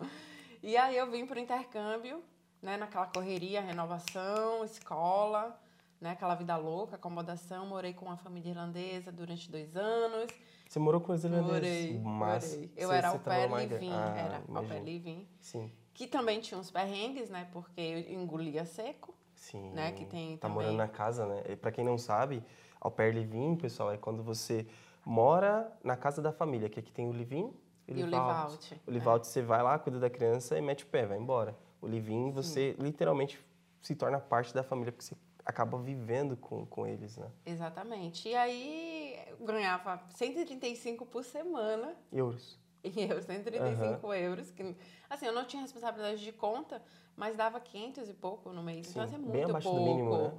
E 0.62 0.76
aí 0.76 0.96
eu 0.96 1.10
vim 1.10 1.26
para 1.26 1.38
o 1.38 1.40
intercâmbio, 1.40 2.22
né, 2.60 2.76
naquela 2.76 3.06
correria, 3.06 3.62
renovação, 3.62 4.62
escola, 4.64 5.58
né, 5.98 6.10
aquela 6.10 6.34
vida 6.34 6.56
louca, 6.56 6.96
acomodação. 6.96 7.66
Morei 7.66 7.94
com 7.94 8.06
uma 8.06 8.16
família 8.16 8.50
irlandesa 8.50 9.10
durante 9.10 9.50
dois 9.50 9.76
anos. 9.76 10.30
Você 10.68 10.78
morou 10.78 11.00
com 11.00 11.12
os 11.12 11.24
irlandeses? 11.24 11.52
Morei, 11.52 11.98
Mas 11.98 12.50
morei. 12.52 12.72
Eu 12.76 12.88
você, 12.88 12.94
era 12.94 13.08
ao 13.08 13.18
pé 13.18 13.46
living, 13.46 13.92
ah, 13.92 14.14
era 14.16 14.42
ao 14.54 14.64
pé 14.64 14.80
living. 14.80 15.26
Sim. 15.40 15.72
Que 15.94 16.06
também 16.06 16.40
tinha 16.40 16.58
uns 16.60 16.70
perrengues, 16.70 17.30
né, 17.30 17.48
porque 17.52 17.80
eu 17.80 18.20
engolia 18.20 18.64
seco. 18.64 19.14
Sim. 19.34 19.70
Né, 19.70 19.92
que 19.92 20.04
tem 20.04 20.36
tá 20.36 20.48
também... 20.48 20.64
morando 20.64 20.76
na 20.76 20.88
casa, 20.88 21.24
né? 21.24 21.42
E 21.48 21.56
pra 21.56 21.72
quem 21.72 21.82
não 21.82 21.96
sabe, 21.96 22.44
ao 22.78 22.90
pé 22.90 23.10
living, 23.10 23.56
pessoal, 23.56 23.90
é 23.90 23.96
quando 23.96 24.22
você 24.22 24.66
mora 25.02 25.72
na 25.82 25.96
casa 25.96 26.20
da 26.20 26.30
família, 26.30 26.68
que 26.68 26.78
aqui 26.78 26.92
tem 26.92 27.08
o 27.08 27.12
living 27.12 27.50
e 27.98 28.02
o 28.02 28.16
Out. 28.16 28.80
O 28.86 28.90
Live 28.90 29.08
Out, 29.08 29.26
você 29.26 29.42
vai 29.42 29.62
lá, 29.62 29.78
cuida 29.78 29.98
da 29.98 30.10
criança 30.10 30.56
e 30.56 30.62
mete 30.62 30.84
o 30.84 30.86
pé, 30.86 31.06
vai 31.06 31.18
embora. 31.18 31.56
O 31.80 31.86
Live 31.86 32.30
você 32.32 32.74
Sim. 32.74 32.82
literalmente 32.82 33.38
se 33.80 33.94
torna 33.94 34.20
parte 34.20 34.54
da 34.54 34.62
família, 34.62 34.92
porque 34.92 35.04
você 35.04 35.16
acaba 35.44 35.78
vivendo 35.78 36.36
com, 36.36 36.66
com 36.66 36.86
eles, 36.86 37.16
né? 37.16 37.30
Exatamente. 37.44 38.28
E 38.28 38.34
aí, 38.34 39.18
eu 39.28 39.44
ganhava 39.44 40.02
135 40.10 41.06
por 41.06 41.24
semana. 41.24 41.94
Euros. 42.12 42.58
Em 42.82 43.08
euros, 43.08 43.24
135 43.24 44.06
uhum. 44.06 44.14
euros. 44.14 44.50
Que, 44.50 44.76
assim, 45.08 45.26
eu 45.26 45.32
não 45.32 45.44
tinha 45.44 45.62
responsabilidade 45.62 46.22
de 46.22 46.32
conta, 46.32 46.82
mas 47.16 47.36
dava 47.36 47.60
500 47.60 48.08
e 48.08 48.14
pouco 48.14 48.52
no 48.52 48.62
mês. 48.62 48.90
Então, 48.90 49.06
Sim, 49.06 49.14
então, 49.14 49.14
assim, 49.14 49.14
é 49.14 49.18
muito 49.18 49.32
bem 49.32 49.44
abaixo 49.44 49.68
pouco. 49.68 49.84
Do 49.84 49.90
mínimo, 49.90 50.18
né? 50.18 50.32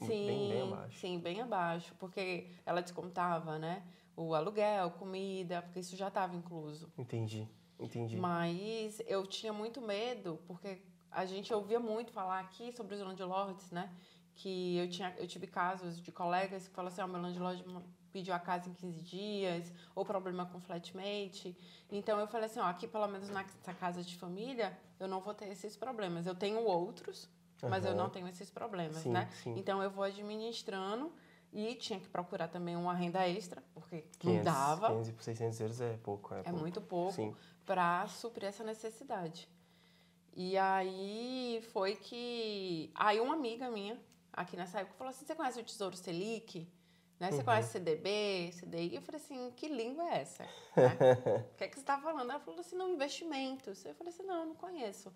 Sim, 0.00 0.26
bem, 0.26 0.48
bem 0.48 0.62
abaixo. 0.62 0.98
sim, 1.00 1.18
bem 1.18 1.40
abaixo, 1.40 1.94
porque 1.98 2.50
ela 2.64 2.80
descontava, 2.80 3.58
né? 3.58 3.82
O 4.18 4.34
aluguel, 4.34 4.90
comida, 4.90 5.62
porque 5.62 5.78
isso 5.78 5.96
já 5.96 6.08
estava 6.08 6.34
incluso. 6.34 6.92
Entendi, 6.98 7.48
entendi. 7.78 8.16
Mas 8.16 9.00
eu 9.06 9.24
tinha 9.24 9.52
muito 9.52 9.80
medo, 9.80 10.40
porque 10.44 10.82
a 11.08 11.24
gente 11.24 11.54
ouvia 11.54 11.78
muito 11.78 12.10
falar 12.10 12.40
aqui 12.40 12.72
sobre 12.72 12.96
os 12.96 13.00
landlords, 13.00 13.70
né? 13.70 13.88
Que 14.34 14.76
eu, 14.76 14.90
tinha, 14.90 15.14
eu 15.18 15.26
tive 15.28 15.46
casos 15.46 16.00
de 16.00 16.10
colegas 16.10 16.66
que 16.66 16.74
falaram 16.74 16.92
assim, 16.92 17.02
oh, 17.02 17.06
meu 17.06 17.22
landlord 17.22 17.64
pediu 18.10 18.34
a 18.34 18.40
casa 18.40 18.68
em 18.68 18.74
15 18.74 19.00
dias, 19.02 19.72
ou 19.94 20.04
problema 20.04 20.46
com 20.46 20.60
flatmate. 20.60 21.56
Então 21.88 22.18
eu 22.18 22.26
falei 22.26 22.46
assim, 22.46 22.58
ó, 22.58 22.64
aqui 22.64 22.88
pelo 22.88 23.06
menos 23.06 23.28
nessa 23.28 23.72
casa 23.72 24.02
de 24.02 24.16
família, 24.16 24.76
eu 24.98 25.06
não 25.06 25.20
vou 25.20 25.32
ter 25.32 25.46
esses 25.46 25.76
problemas. 25.76 26.26
Eu 26.26 26.34
tenho 26.34 26.60
outros, 26.64 27.28
mas 27.62 27.84
eu 27.84 27.94
não 27.94 28.10
tenho 28.10 28.26
esses 28.26 28.50
problemas, 28.50 28.96
Sim, 28.96 29.10
né? 29.10 29.30
sim. 29.44 29.54
Então 29.56 29.80
eu 29.80 29.90
vou 29.92 30.02
administrando 30.02 31.12
e 31.52 31.74
tinha 31.74 31.98
que 31.98 32.08
procurar 32.08 32.48
também 32.48 32.76
uma 32.76 32.94
renda 32.94 33.26
extra, 33.28 33.62
porque 33.74 34.04
500, 34.18 34.36
não 34.36 34.44
dava, 34.44 34.88
500 34.88 35.10
por 35.12 35.22
600 35.22 35.60
euros 35.60 35.80
é 35.80 35.96
pouco. 35.98 36.34
É, 36.34 36.40
é 36.40 36.42
pouco. 36.44 36.58
muito 36.58 36.80
pouco, 36.80 37.36
para 37.64 38.06
suprir 38.08 38.48
essa 38.48 38.62
necessidade. 38.64 39.48
E 40.34 40.56
aí 40.56 41.60
foi 41.72 41.96
que. 41.96 42.90
Aí 42.94 43.18
uma 43.20 43.34
amiga 43.34 43.70
minha, 43.70 43.98
aqui 44.32 44.56
nessa 44.56 44.80
época, 44.80 44.96
falou 44.96 45.10
assim: 45.10 45.24
você 45.24 45.34
conhece 45.34 45.60
o 45.60 45.64
Tesouro 45.64 45.96
Selic? 45.96 46.68
Né? 47.18 47.32
Você 47.32 47.38
Uhum. 47.38 47.44
conhece 47.44 47.72
CDB, 47.72 48.52
CDI? 48.52 48.94
Eu 48.94 49.02
falei 49.02 49.20
assim, 49.20 49.50
que 49.56 49.66
língua 49.66 50.04
é 50.08 50.20
essa? 50.20 50.44
Né? 50.44 50.48
O 51.52 51.56
que 51.56 51.64
é 51.64 51.68
que 51.68 51.74
você 51.74 51.80
está 51.80 51.98
falando? 51.98 52.30
Ela 52.30 52.38
falou 52.38 52.60
assim, 52.60 52.76
não, 52.76 52.88
investimentos. 52.94 53.84
Eu 53.84 53.92
falei 53.96 54.12
assim, 54.12 54.22
não, 54.22 54.46
não 54.46 54.54
conheço. 54.54 55.12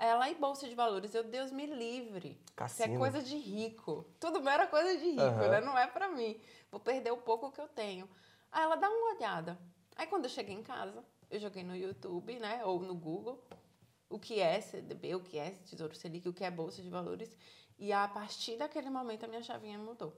Ela 0.00 0.30
e 0.30 0.34
Bolsa 0.34 0.66
de 0.66 0.74
Valores, 0.74 1.14
eu, 1.14 1.22
Deus 1.22 1.52
me 1.52 1.66
livre. 1.66 2.30
Isso 2.30 2.42
é 2.48 2.54
Cassino. 2.56 2.98
coisa 2.98 3.22
de 3.22 3.36
rico. 3.36 4.06
Tudo 4.18 4.40
meu 4.40 4.50
era 4.50 4.66
coisa 4.66 4.96
de 4.98 5.10
rico, 5.10 5.20
Aham. 5.20 5.48
né? 5.50 5.60
Não 5.60 5.76
é 5.76 5.86
pra 5.86 6.08
mim. 6.08 6.40
Vou 6.70 6.80
perder 6.80 7.10
o 7.10 7.18
pouco 7.18 7.52
que 7.52 7.60
eu 7.60 7.68
tenho. 7.68 8.08
Aí 8.50 8.62
ela 8.62 8.76
dá 8.76 8.88
uma 8.88 9.14
olhada. 9.14 9.58
Aí 9.94 10.06
quando 10.06 10.24
eu 10.24 10.30
cheguei 10.30 10.54
em 10.54 10.62
casa, 10.62 11.04
eu 11.30 11.38
joguei 11.38 11.62
no 11.62 11.76
YouTube, 11.76 12.38
né? 12.38 12.64
Ou 12.64 12.80
no 12.80 12.94
Google, 12.94 13.44
o 14.08 14.18
que 14.18 14.40
é 14.40 14.58
CDB, 14.62 15.16
o 15.16 15.20
que 15.20 15.38
é 15.38 15.50
Tesouro 15.50 15.94
Selic, 15.94 16.26
o 16.26 16.32
que 16.32 16.44
é 16.44 16.50
Bolsa 16.50 16.80
de 16.80 16.88
Valores. 16.88 17.36
E 17.78 17.92
a 17.92 18.08
partir 18.08 18.56
daquele 18.56 18.88
momento 18.88 19.24
a 19.24 19.28
minha 19.28 19.42
chavinha 19.42 19.78
mudou. 19.78 20.16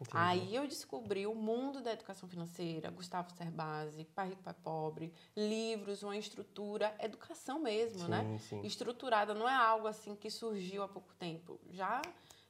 Entendi. 0.00 0.16
Aí 0.16 0.54
eu 0.54 0.66
descobri 0.66 1.26
o 1.26 1.34
mundo 1.34 1.80
da 1.80 1.92
educação 1.92 2.28
financeira, 2.28 2.90
Gustavo 2.90 3.30
Cerbasi, 3.32 4.04
Pai 4.14 4.28
Rico, 4.28 4.42
Pai 4.42 4.54
Pobre, 4.62 5.12
livros, 5.34 6.02
uma 6.02 6.16
estrutura, 6.16 6.94
educação 7.00 7.58
mesmo, 7.58 8.00
sim, 8.00 8.08
né? 8.08 8.38
sim. 8.38 8.60
Estruturada, 8.62 9.32
não 9.32 9.48
é 9.48 9.54
algo 9.54 9.86
assim 9.86 10.14
que 10.14 10.30
surgiu 10.30 10.82
há 10.82 10.88
pouco 10.88 11.14
tempo. 11.14 11.58
Já 11.70 12.02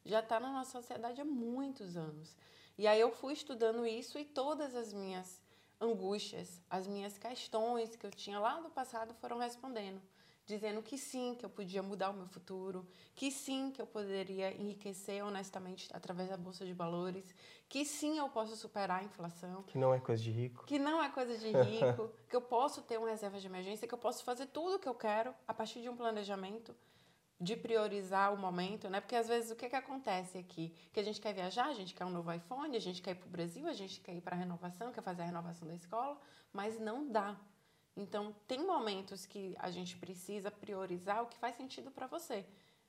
já 0.07 0.21
está 0.21 0.39
na 0.39 0.53
nossa 0.53 0.71
sociedade 0.71 1.21
há 1.21 1.25
muitos 1.25 1.97
anos. 1.97 2.37
E 2.79 2.87
aí 2.87 3.01
eu 3.01 3.11
fui 3.11 3.33
estudando 3.33 3.87
isso 3.87 4.19
e 4.19 4.25
todas 4.25 4.75
as 4.75 4.93
minhas 4.93 5.43
angústias, 5.81 6.63
as 6.71 6.87
minhas 6.87 7.19
questões 7.19 7.97
que 7.97 8.07
eu 8.07 8.11
tinha 8.11 8.39
lá 8.39 8.61
no 8.61 8.71
passado 8.71 9.13
foram 9.15 9.39
respondendo, 9.39 10.01
dizendo 10.47 10.81
que 10.81 10.97
sim, 10.97 11.35
que 11.35 11.45
eu 11.45 11.51
podia 11.51 11.83
mudar 11.83 12.11
o 12.11 12.15
meu 12.15 12.27
futuro, 12.29 12.87
que 13.15 13.31
sim, 13.31 13.73
que 13.73 13.83
eu 13.83 13.87
poderia 13.87 14.55
enriquecer 14.55 15.25
honestamente 15.25 15.89
através 15.93 16.31
da 16.31 16.37
bolsa 16.37 16.65
de 16.65 16.73
valores, 16.73 17.35
que 17.69 17.85
sim, 17.85 18.17
eu 18.19 18.29
posso 18.29 18.55
superar 18.57 19.01
a 19.01 19.05
inflação, 19.05 19.65
Que 19.65 19.77
não 19.77 19.93
é 19.93 19.99
coisa 19.99 20.23
de 20.23 20.31
rico. 20.31 20.65
que 20.65 20.79
não 20.79 21.03
é 21.03 21.11
coisa 21.11 21.37
de 21.37 21.51
rico, 21.51 22.11
que 22.31 22.37
eu 22.37 22.41
posso 22.41 22.81
ter 22.83 22.97
uma 22.97 23.09
reserva 23.09 23.41
de 23.41 23.47
emergência, 23.47 23.89
que 23.89 23.95
eu 23.95 23.99
posso 23.99 24.23
fazer 24.23 24.47
tudo 24.47 24.77
o 24.77 24.79
que 24.79 24.89
eu 24.89 24.95
quero 24.95 25.35
a 25.49 25.53
partir 25.53 25.83
de 25.83 25.89
um 25.89 25.97
planejamento, 25.97 26.75
de 27.39 27.55
priorizar 27.57 28.33
o 28.33 28.37
momento, 28.39 28.89
né? 28.89 28.99
Porque 29.01 29.15
às 29.17 29.29
vezes 29.29 29.51
o 29.51 29.57
que, 29.57 29.69
que 29.69 29.77
acontece 29.77 30.39
aqui? 30.39 30.73
Que 30.93 31.01
a 31.01 31.03
gente 31.03 31.21
quer 31.21 31.35
viajar, 31.35 31.67
a 31.67 31.75
gente 31.75 31.93
quer 31.93 32.05
um 32.07 32.11
novo 32.11 32.33
iPhone, 32.33 32.75
a 32.75 32.81
gente 32.81 33.03
quer 33.03 33.11
ir 33.11 33.17
para 33.17 33.27
o 33.27 33.31
Brasil, 33.31 33.67
a 33.69 33.75
gente 33.75 34.01
quer 34.01 34.15
ir 34.15 34.23
para 34.23 34.35
a 34.35 34.39
renovação, 34.39 34.91
quer 34.91 35.03
fazer 35.03 35.21
a 35.23 35.27
renovação 35.27 35.69
da 35.69 35.75
escola, 35.75 36.19
mas 36.51 36.81
não 36.81 37.11
dá. 37.11 37.37
Então, 37.97 38.35
tem 38.47 38.59
momentos 38.59 39.25
que 39.25 39.57
a 39.59 39.71
gente 39.71 39.97
precisa 39.97 40.51
priorizar 40.51 41.23
o 41.23 41.27
que 41.27 41.39
faz 41.39 41.57
sentido 41.57 41.91
para 41.91 42.07
você. 42.07 42.45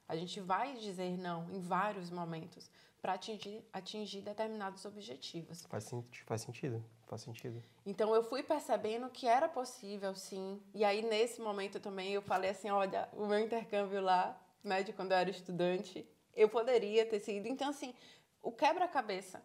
A 0.08 0.16
gente 0.16 0.40
vai 0.40 0.76
dizer 0.76 1.18
não 1.18 1.50
em 1.52 1.60
vários 1.60 2.10
momentos 2.10 2.70
para 3.02 3.14
atingir, 3.14 3.64
atingir 3.72 4.22
determinados 4.22 4.84
objetivos. 4.86 5.66
Faz, 5.66 5.90
faz 6.26 6.42
sentido. 6.42 6.84
Faz 7.06 7.22
sentido. 7.22 7.64
Então 7.86 8.14
eu 8.14 8.24
fui 8.24 8.44
percebendo 8.44 9.10
que 9.10 9.28
era 9.28 9.48
possível, 9.48 10.14
sim. 10.16 10.62
E 10.74 10.84
aí 10.84 11.02
nesse 11.02 11.40
momento 11.40 11.80
também 11.80 12.12
eu 12.12 12.22
falei 12.22 12.50
assim, 12.50 12.70
olha, 12.70 13.08
o 13.14 13.26
meu 13.26 13.40
intercâmbio 13.40 14.02
lá, 14.02 14.38
né, 14.64 14.84
de 14.84 14.92
quando 14.92 15.12
eu 15.14 15.18
era 15.18 15.30
estudante, 15.30 16.06
eu 16.36 16.50
poderia 16.50 17.06
ter 17.06 17.20
seguido. 17.20 17.48
Então 17.48 17.70
assim, 17.70 17.94
o 18.42 18.52
quebra-cabeça 18.52 19.42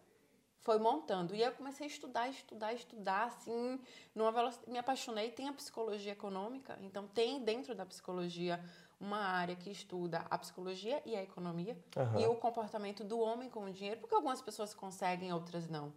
foi 0.63 0.79
montando. 0.79 1.35
E 1.35 1.43
aí 1.43 1.49
eu 1.49 1.53
comecei 1.53 1.85
a 1.85 1.89
estudar, 1.89 2.29
estudar, 2.29 2.73
estudar, 2.73 3.25
assim, 3.25 3.79
numa 4.15 4.31
velocidade. 4.31 4.71
Me 4.71 4.79
apaixonei. 4.79 5.29
Tem 5.29 5.47
a 5.49 5.53
psicologia 5.53 6.13
econômica, 6.13 6.77
então 6.81 7.07
tem 7.07 7.43
dentro 7.43 7.75
da 7.75 7.85
psicologia 7.85 8.63
uma 8.99 9.17
área 9.17 9.55
que 9.55 9.69
estuda 9.69 10.25
a 10.29 10.37
psicologia 10.37 11.01
e 11.05 11.15
a 11.15 11.21
economia 11.21 11.77
Aham. 11.97 12.19
e 12.21 12.25
o 12.25 12.35
comportamento 12.35 13.03
do 13.03 13.19
homem 13.19 13.49
com 13.49 13.65
o 13.65 13.71
dinheiro, 13.71 13.99
porque 13.99 14.15
algumas 14.15 14.41
pessoas 14.41 14.73
conseguem, 14.73 15.33
outras 15.33 15.67
não. 15.67 15.91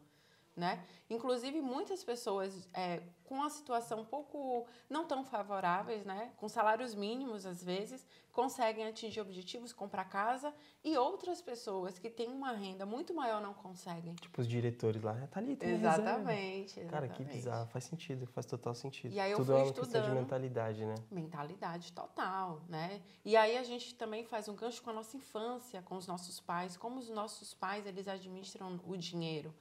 Né? 0.57 0.83
Inclusive, 1.11 1.61
muitas 1.61 2.03
pessoas 2.03 2.67
é, 2.73 3.03
com 3.25 3.35
uma 3.35 3.51
situação 3.51 4.01
um 4.01 4.05
pouco 4.07 4.67
não 4.89 5.05
tão 5.05 5.23
favoráveis, 5.23 6.07
né? 6.07 6.33
com 6.39 6.49
salários 6.49 6.95
mínimos 6.95 7.45
às 7.45 7.63
vezes, 7.63 8.07
conseguem 8.33 8.87
atingir 8.87 9.21
objetivos, 9.21 9.75
comprar 9.75 10.07
casa, 10.07 10.55
e 10.83 10.97
outras 10.97 11.43
pessoas 11.43 11.99
que 11.99 12.09
têm 12.09 12.31
uma 12.31 12.53
renda 12.53 12.87
muito 12.87 13.13
maior 13.13 13.43
não 13.43 13.53
conseguem. 13.53 14.15
Tipo 14.15 14.41
os 14.41 14.49
diretores 14.49 15.03
lá. 15.03 15.15
Tá 15.31 15.41
ali, 15.41 15.57
tem 15.57 15.77
reserva. 15.77 16.03
Exatamente, 16.03 16.81
Cara, 16.87 17.07
que 17.07 17.15
exatamente. 17.23 17.35
bizarro. 17.37 17.67
Faz 17.69 17.85
sentido. 17.85 18.27
Faz 18.29 18.47
total 18.47 18.75
sentido. 18.75 19.13
E 19.13 19.21
aí 19.21 19.33
eu 19.33 19.37
Tudo 19.37 19.49
fui 19.49 19.55
é 19.57 19.59
uma 19.59 19.65
questão 19.67 19.85
de 19.85 19.97
estudando. 19.99 20.15
mentalidade, 20.15 20.87
né? 20.87 20.95
Mentalidade 21.11 21.93
total, 21.93 22.63
né? 22.67 23.03
E 23.23 23.37
aí 23.37 23.59
a 23.59 23.63
gente 23.63 23.95
também 23.95 24.25
faz 24.25 24.49
um 24.49 24.55
gancho 24.55 24.83
com 24.83 24.89
a 24.89 24.95
nossa 24.95 25.17
infância, 25.19 25.83
com 25.83 25.97
os 25.97 26.07
nossos 26.07 26.41
pais, 26.41 26.79
como 26.79 26.99
os 26.99 27.11
nossos 27.11 27.53
pais 27.53 27.87
eles 27.87 28.09
administram 28.09 28.81
o 28.87 28.97
dinheiro. 28.97 29.55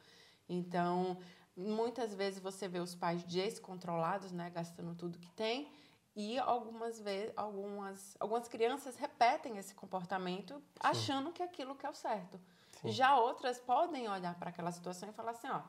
Então, 0.47 1.17
muitas 1.55 2.13
vezes 2.13 2.39
você 2.39 2.67
vê 2.67 2.79
os 2.79 2.93
pais 2.95 3.23
descontrolados, 3.23 4.31
né, 4.31 4.49
gastando 4.49 4.95
tudo 4.95 5.19
que 5.19 5.31
tem, 5.31 5.71
e 6.15 6.39
algumas 6.39 6.99
vezes 6.99 7.33
algumas 7.35 8.15
algumas 8.19 8.47
crianças 8.47 8.95
repetem 8.95 9.57
esse 9.57 9.75
comportamento 9.75 10.63
achando 10.79 11.33
que 11.33 11.43
aquilo 11.43 11.75
que 11.75 11.85
é 11.85 11.89
o 11.89 11.93
certo. 11.93 12.39
Sim. 12.81 12.91
Já 12.91 13.17
outras 13.19 13.59
podem 13.59 14.07
olhar 14.07 14.33
para 14.35 14.49
aquela 14.49 14.71
situação 14.71 15.09
e 15.09 15.11
falar 15.11 15.31
assim, 15.31 15.49
ó, 15.49 15.61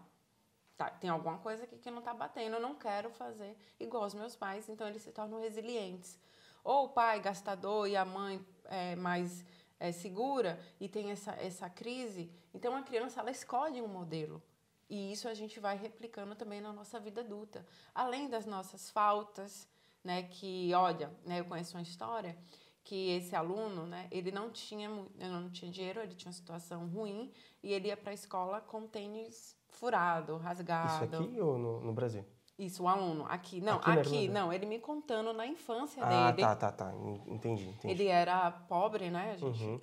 tá, 0.77 0.91
tem 0.91 1.11
alguma 1.11 1.39
coisa 1.39 1.65
aqui 1.65 1.79
que 1.79 1.91
não 1.91 1.99
está 1.99 2.15
batendo, 2.15 2.55
eu 2.55 2.61
não 2.61 2.75
quero 2.75 3.11
fazer 3.11 3.57
igual 3.81 4.05
os 4.05 4.15
meus 4.15 4.37
pais, 4.37 4.69
então 4.69 4.87
eles 4.87 5.03
se 5.03 5.11
tornam 5.11 5.41
resilientes. 5.41 6.19
Ou 6.63 6.87
o 6.87 6.89
pai 6.91 7.21
gastador 7.21 7.89
e 7.89 7.97
a 7.97 8.05
mãe 8.05 8.45
é, 8.65 8.95
mais 8.97 9.45
é, 9.81 9.91
segura 9.91 10.61
e 10.81 10.89
tem 10.89 11.11
essa, 11.11 11.33
essa 11.33 11.69
crise, 11.71 12.31
então 12.55 12.75
a 12.77 12.83
criança 12.83 13.21
ela 13.21 13.31
escolhe 13.31 13.81
um 13.81 13.89
modelo. 13.89 14.43
E 14.89 15.13
isso 15.13 15.29
a 15.29 15.35
gente 15.35 15.59
vai 15.59 15.77
replicando 15.77 16.35
também 16.35 16.61
na 16.61 16.73
nossa 16.73 17.01
vida 17.01 17.21
adulta. 17.21 17.67
Além 17.95 18.29
das 18.29 18.47
nossas 18.47 18.89
faltas, 18.91 19.69
né, 20.05 20.23
que, 20.25 20.73
olha, 20.75 21.11
né, 21.25 21.41
eu 21.41 21.45
conheço 21.45 21.77
uma 21.77 21.83
história 21.83 22.37
que 22.85 23.11
esse 23.11 23.35
aluno, 23.35 23.85
né, 23.85 24.07
ele 24.13 24.31
não 24.31 24.49
tinha, 24.51 24.89
não 24.89 25.51
tinha 25.51 25.71
dinheiro, 25.71 26.01
ele 26.01 26.15
tinha 26.15 26.29
uma 26.29 26.33
situação 26.37 26.87
ruim 26.87 27.33
e 27.63 27.73
ele 27.73 27.89
ia 27.89 27.97
para 27.97 28.13
a 28.13 28.15
escola 28.15 28.61
com 28.61 28.87
tênis 28.87 29.57
furado, 29.71 30.35
Isso 30.37 30.43
rasgado. 30.45 31.17
aqui 31.17 31.41
ou 31.41 31.59
no, 31.59 31.81
no 31.81 31.93
Brasil? 31.93 32.25
Isso, 32.57 32.85
o 32.85 32.89
aluno. 32.89 33.27
Aqui, 33.29 33.61
não, 33.61 33.79
Aqui 33.79 33.91
aqui, 33.91 34.29
não, 34.29 34.53
ele 34.53 34.65
me 34.67 34.79
contando 34.79 35.33
na 35.33 35.47
infância 35.47 36.03
Ah, 36.03 36.31
dele. 36.31 36.47
tá, 36.47 36.55
tá, 36.57 36.73
tá. 36.73 36.95
En- 36.95 37.23
Entendi, 37.35 37.69
entendi. 37.69 37.93
Ele 37.93 38.07
era 38.07 38.51
pobre, 38.53 39.11
né, 39.11 39.33
a 39.33 39.37
gente? 39.37 39.63
Uhum. 39.65 39.81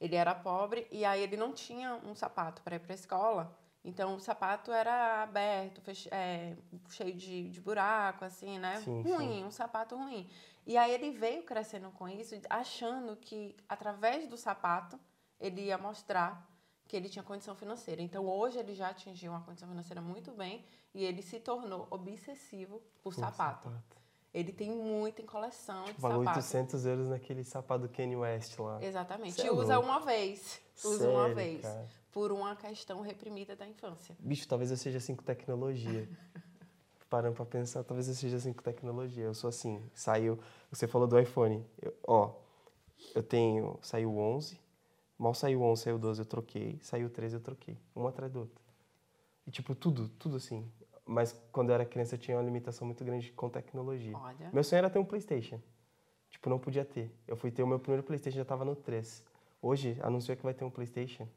Ele 0.00 0.14
era 0.14 0.34
pobre 0.34 0.86
e 0.92 1.04
aí 1.04 1.20
ele 1.22 1.36
não 1.36 1.52
tinha 1.52 1.96
um 1.96 2.14
sapato 2.14 2.62
para 2.62 2.76
ir 2.76 2.78
para 2.78 2.92
a 2.92 2.94
escola. 2.94 3.58
Então 3.84 4.14
o 4.14 4.20
sapato 4.20 4.72
era 4.72 5.22
aberto, 5.22 5.82
é, 6.10 6.56
cheio 6.88 7.12
de, 7.14 7.50
de 7.50 7.60
buraco, 7.60 8.24
assim, 8.24 8.58
né? 8.58 8.80
Sim, 8.80 9.02
ruim, 9.02 9.44
um 9.44 9.50
sapato 9.50 9.94
ruim. 9.94 10.28
E 10.66 10.78
aí 10.78 10.92
ele 10.92 11.10
veio 11.10 11.42
crescendo 11.42 11.90
com 11.90 12.08
isso, 12.08 12.34
achando 12.48 13.14
que 13.16 13.54
através 13.68 14.26
do 14.26 14.38
sapato 14.38 14.98
ele 15.38 15.62
ia 15.66 15.76
mostrar 15.76 16.48
que 16.88 16.96
ele 16.96 17.10
tinha 17.10 17.22
condição 17.22 17.54
financeira. 17.54 18.00
Então 18.00 18.26
hoje 18.26 18.58
ele 18.58 18.74
já 18.74 18.88
atingiu 18.88 19.32
uma 19.32 19.42
condição 19.42 19.68
financeira 19.68 20.00
muito 20.00 20.32
bem 20.32 20.64
e 20.94 21.04
ele 21.04 21.20
se 21.20 21.38
tornou 21.38 21.86
obsessivo 21.90 22.80
por 23.02 23.12
Um 23.12 23.16
sapato. 23.16 23.70
Ele 24.32 24.52
tem 24.52 24.70
muito 24.70 25.20
em 25.20 25.26
coleção 25.26 25.84
de 25.84 25.92
Valor 26.00 26.24
sapato. 26.24 26.38
800 26.38 26.86
euros 26.86 27.08
naquele 27.08 27.44
sapato 27.44 27.86
do 27.86 27.88
Kanye 27.88 28.16
West 28.16 28.58
lá. 28.58 28.82
Exatamente. 28.82 29.34
Cê 29.34 29.42
é 29.42 29.46
e 29.46 29.50
usa 29.50 29.76
louco. 29.76 29.90
uma 29.90 30.00
vez. 30.00 30.60
Usa 30.82 30.98
Sério, 30.98 31.14
uma 31.14 31.34
vez. 31.34 31.62
cara? 31.62 31.88
Por 32.14 32.30
uma 32.30 32.54
questão 32.54 33.00
reprimida 33.00 33.56
da 33.56 33.66
infância. 33.66 34.16
Bicho, 34.20 34.46
talvez 34.46 34.70
eu 34.70 34.76
seja 34.76 34.98
assim 34.98 35.16
com 35.16 35.24
tecnologia. 35.24 36.08
Parando 37.10 37.34
pra 37.34 37.44
pensar, 37.44 37.82
talvez 37.82 38.06
eu 38.06 38.14
seja 38.14 38.36
assim 38.36 38.52
com 38.52 38.62
tecnologia. 38.62 39.24
Eu 39.24 39.34
sou 39.34 39.48
assim. 39.48 39.82
Saiu. 39.92 40.38
Você 40.70 40.86
falou 40.86 41.08
do 41.08 41.18
iPhone. 41.18 41.66
Eu- 41.82 41.92
ó, 42.06 42.32
eu 43.16 43.22
tenho. 43.22 43.76
Saiu 43.82 44.12
o 44.12 44.18
11, 44.18 44.60
Mal 45.18 45.34
saiu 45.34 45.60
o 45.60 45.64
11, 45.64 45.82
saiu 45.82 45.96
o 45.96 45.98
12, 45.98 46.20
eu 46.20 46.24
troquei. 46.26 46.78
Saiu 46.82 47.06
o 47.08 47.10
13, 47.10 47.34
eu 47.34 47.40
troquei. 47.40 47.76
Um 47.96 48.06
atrás 48.06 48.30
do 48.32 48.40
outro. 48.40 48.62
E, 49.46 49.50
tipo, 49.50 49.74
tudo, 49.74 50.08
tudo 50.08 50.36
assim. 50.36 50.70
Mas 51.04 51.36
quando 51.50 51.70
eu 51.70 51.74
era 51.74 51.84
criança, 51.84 52.14
eu 52.14 52.18
tinha 52.18 52.36
uma 52.36 52.42
limitação 52.44 52.86
muito 52.86 53.04
grande 53.04 53.32
com 53.32 53.48
tecnologia. 53.48 54.16
Olha. 54.16 54.50
Meu 54.52 54.62
sonho 54.62 54.78
era 54.78 54.88
ter 54.90 54.98
um 55.00 55.04
PlayStation. 55.04 55.60
Tipo, 56.30 56.48
não 56.48 56.58
podia 56.60 56.84
ter. 56.84 57.12
Eu 57.26 57.36
fui 57.36 57.50
ter 57.50 57.62
o 57.62 57.66
meu 57.66 57.78
primeiro 57.80 58.02
PlayStation, 58.04 58.38
já 58.38 58.44
tava 58.44 58.64
no 58.64 58.76
3. 58.76 59.24
Hoje, 59.60 59.96
anunciou 60.00 60.36
que 60.36 60.42
vai 60.44 60.54
ter 60.54 60.64
um 60.64 60.70
PlayStation, 60.70 61.28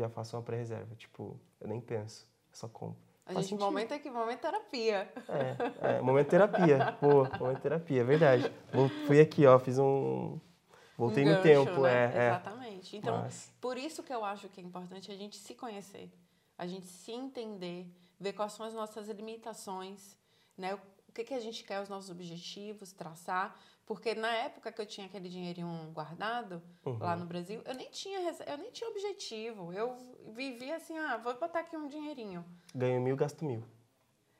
já 0.00 0.08
faço 0.08 0.36
uma 0.36 0.42
pré-reserva. 0.42 0.94
Tipo, 0.94 1.38
eu 1.60 1.68
nem 1.68 1.80
penso, 1.80 2.26
eu 2.50 2.56
só 2.56 2.68
compro. 2.68 2.96
A 3.24 3.32
Faz 3.32 3.38
gente, 3.46 3.48
sentido. 3.58 3.64
momento 3.64 3.92
aqui, 3.92 4.08
momento 4.10 4.40
terapia. 4.40 5.12
É, 5.28 5.96
é, 5.96 6.00
momento 6.00 6.28
terapia. 6.28 6.92
Pô, 7.00 7.24
momento 7.40 7.60
terapia, 7.60 8.00
é 8.00 8.04
verdade. 8.04 8.52
Fui 9.06 9.20
aqui, 9.20 9.44
ó, 9.46 9.58
fiz 9.58 9.78
um. 9.78 10.38
Voltei 10.96 11.24
Um 11.24 11.28
no 11.28 11.34
gancho, 11.34 11.42
tempo, 11.66 11.80
né? 11.82 11.90
é. 12.14 12.18
é. 12.18 12.26
Exatamente. 12.28 12.96
Então, 12.96 13.18
Mas- 13.18 13.52
por 13.60 13.76
isso 13.76 14.02
que 14.02 14.12
eu 14.14 14.24
acho 14.24 14.48
que 14.48 14.60
é 14.60 14.64
importante 14.64 15.10
a 15.10 15.16
gente 15.16 15.36
se 15.36 15.54
conhecer, 15.54 16.10
a 16.56 16.66
gente 16.66 16.86
se 16.86 17.12
entender, 17.12 17.86
ver 18.18 18.32
quais 18.32 18.52
são 18.52 18.64
as 18.64 18.72
nossas 18.72 19.08
limitações, 19.08 20.16
né? 20.56 20.74
O 21.08 21.12
que, 21.12 21.24
que 21.24 21.34
a 21.34 21.40
gente 21.40 21.64
quer, 21.64 21.80
os 21.82 21.88
nossos 21.88 22.08
objetivos, 22.10 22.92
traçar. 22.92 23.58
Porque 23.86 24.14
na 24.14 24.32
época 24.34 24.72
que 24.72 24.80
eu 24.80 24.86
tinha 24.86 25.06
aquele 25.06 25.28
dinheirinho 25.28 25.90
guardado 25.92 26.60
Uhum. 26.84 26.98
lá 26.98 27.14
no 27.16 27.24
Brasil, 27.24 27.62
eu 27.64 27.74
nem 27.74 27.88
tinha 27.90 28.18
eu 28.46 28.58
nem 28.58 28.70
tinha 28.72 28.90
objetivo. 28.90 29.72
Eu 29.72 29.96
vivia 30.34 30.76
assim, 30.76 30.98
ah, 30.98 31.16
vou 31.16 31.38
botar 31.38 31.60
aqui 31.60 31.76
um 31.76 31.86
dinheirinho. 31.88 32.44
Ganho 32.74 33.00
mil, 33.00 33.16
gasto 33.16 33.44
mil. 33.44 33.62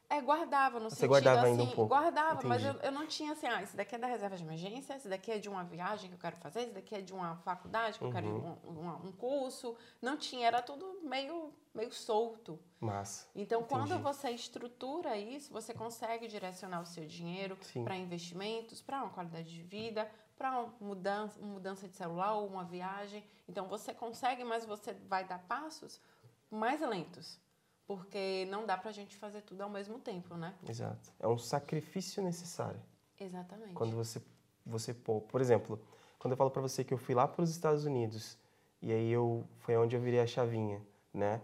É, 0.09 0.21
guardava 0.21 0.79
no 0.79 0.89
Você 0.89 0.97
sentido 0.97 1.09
guardava 1.09 1.41
assim, 1.41 1.51
ainda 1.51 1.63
um 1.65 1.71
pouco. 1.71 1.89
guardava, 1.89 2.41
mas 2.47 2.63
eu, 2.63 2.71
Entendi. 2.71 2.87
eu 2.87 2.93
não 2.93 3.07
tinha 3.09 3.33
assim, 3.33 3.47
ah, 3.49 3.61
esse 3.61 3.77
daqui 3.77 3.97
é 3.97 3.99
da 3.99 4.07
reserva 4.07 4.37
de 4.37 4.45
emergência, 4.45 4.95
esse 4.95 5.09
daqui 5.09 5.33
é 5.33 5.39
de 5.39 5.49
uma 5.49 5.65
viagem 5.65 6.09
que 6.09 6.15
eu 6.15 6.21
quero 6.21 6.37
fazer, 6.37 6.61
esse 6.61 6.73
daqui 6.73 6.95
é 6.95 7.01
de 7.01 7.13
uma 7.13 7.37
faculdade 7.39 7.99
que 7.99 8.05
eu 8.05 8.13
quero 8.13 8.27
ir 8.27 8.31
Uhum. 8.31 8.57
um, 8.65 8.71
um, 8.71 9.07
um 9.09 9.13
curso. 9.13 9.77
Não 10.01 10.17
tinha, 10.17 10.47
era 10.47 10.63
tudo 10.63 11.01
meio, 11.03 11.53
meio 11.75 11.93
solto. 11.93 12.57
Massa. 12.81 13.27
Então, 13.35 13.65
quando 13.65 13.87
Entendi. 13.95 14.03
você 14.03 14.31
estrutura 14.31 15.17
isso, 15.17 15.53
você 15.53 15.75
consegue 15.75 16.29
direcionar 16.29 16.81
o 16.83 16.87
seu 16.87 17.05
dinheiro 17.05 17.59
para 17.83 17.97
investimentos, 17.97 18.81
para 18.81 19.03
uma 19.03 19.11
qualidade 19.11 19.53
de 19.53 19.63
vida, 19.63 20.09
para 20.39 20.53
uma 20.61 20.73
mudança, 20.81 21.41
uma 21.41 21.55
mudança 21.55 21.89
de 21.89 21.97
celular 21.97 22.35
ou 22.35 22.47
uma 22.47 22.63
viagem. 22.65 23.25
Então, 23.49 23.67
você 23.67 23.93
consegue, 23.93 24.45
mas 24.45 24.65
você 24.65 24.93
vai 25.09 25.25
dar 25.25 25.41
passos 25.49 26.01
mais 26.49 26.81
lentos. 26.81 27.41
Porque 27.87 28.47
não 28.51 28.67
dá 28.67 28.77
pra 28.77 28.91
gente 28.91 29.17
fazer 29.17 29.43
tudo 29.43 29.63
ao 29.63 29.71
mesmo 29.71 29.99
tempo, 29.99 30.37
né? 30.37 30.55
Exato. 30.69 31.13
É 31.21 31.29
um 31.29 31.39
sacrifício 31.39 32.23
necessário. 32.23 32.81
Exatamente. 33.19 33.75
Quando 33.75 33.95
você, 33.95 34.21
você 34.65 34.93
por 34.93 35.41
exemplo, 35.41 35.81
quando 36.19 36.33
eu 36.33 36.37
falo 36.37 36.51
pra 36.51 36.61
você 36.61 36.83
que 36.83 36.93
eu 36.93 36.99
fui 36.99 37.15
lá 37.15 37.29
para 37.29 37.43
os 37.43 37.51
Estados 37.51 37.85
Unidos 37.85 38.37
e 38.83 38.93
aí 38.93 39.11
eu 39.11 39.47
foi 39.59 39.77
onde 39.77 39.95
eu 39.95 40.01
virei 40.01 40.21
a 40.21 40.27
chavinha, 40.27 40.83
né? 41.15 41.41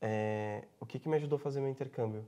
É, 0.00 0.64
o 0.78 0.86
que 0.86 0.98
que 0.98 1.08
me 1.08 1.16
ajudou 1.16 1.36
a 1.36 1.40
fazer 1.40 1.60
meu 1.60 1.70
intercâmbio? 1.70 2.24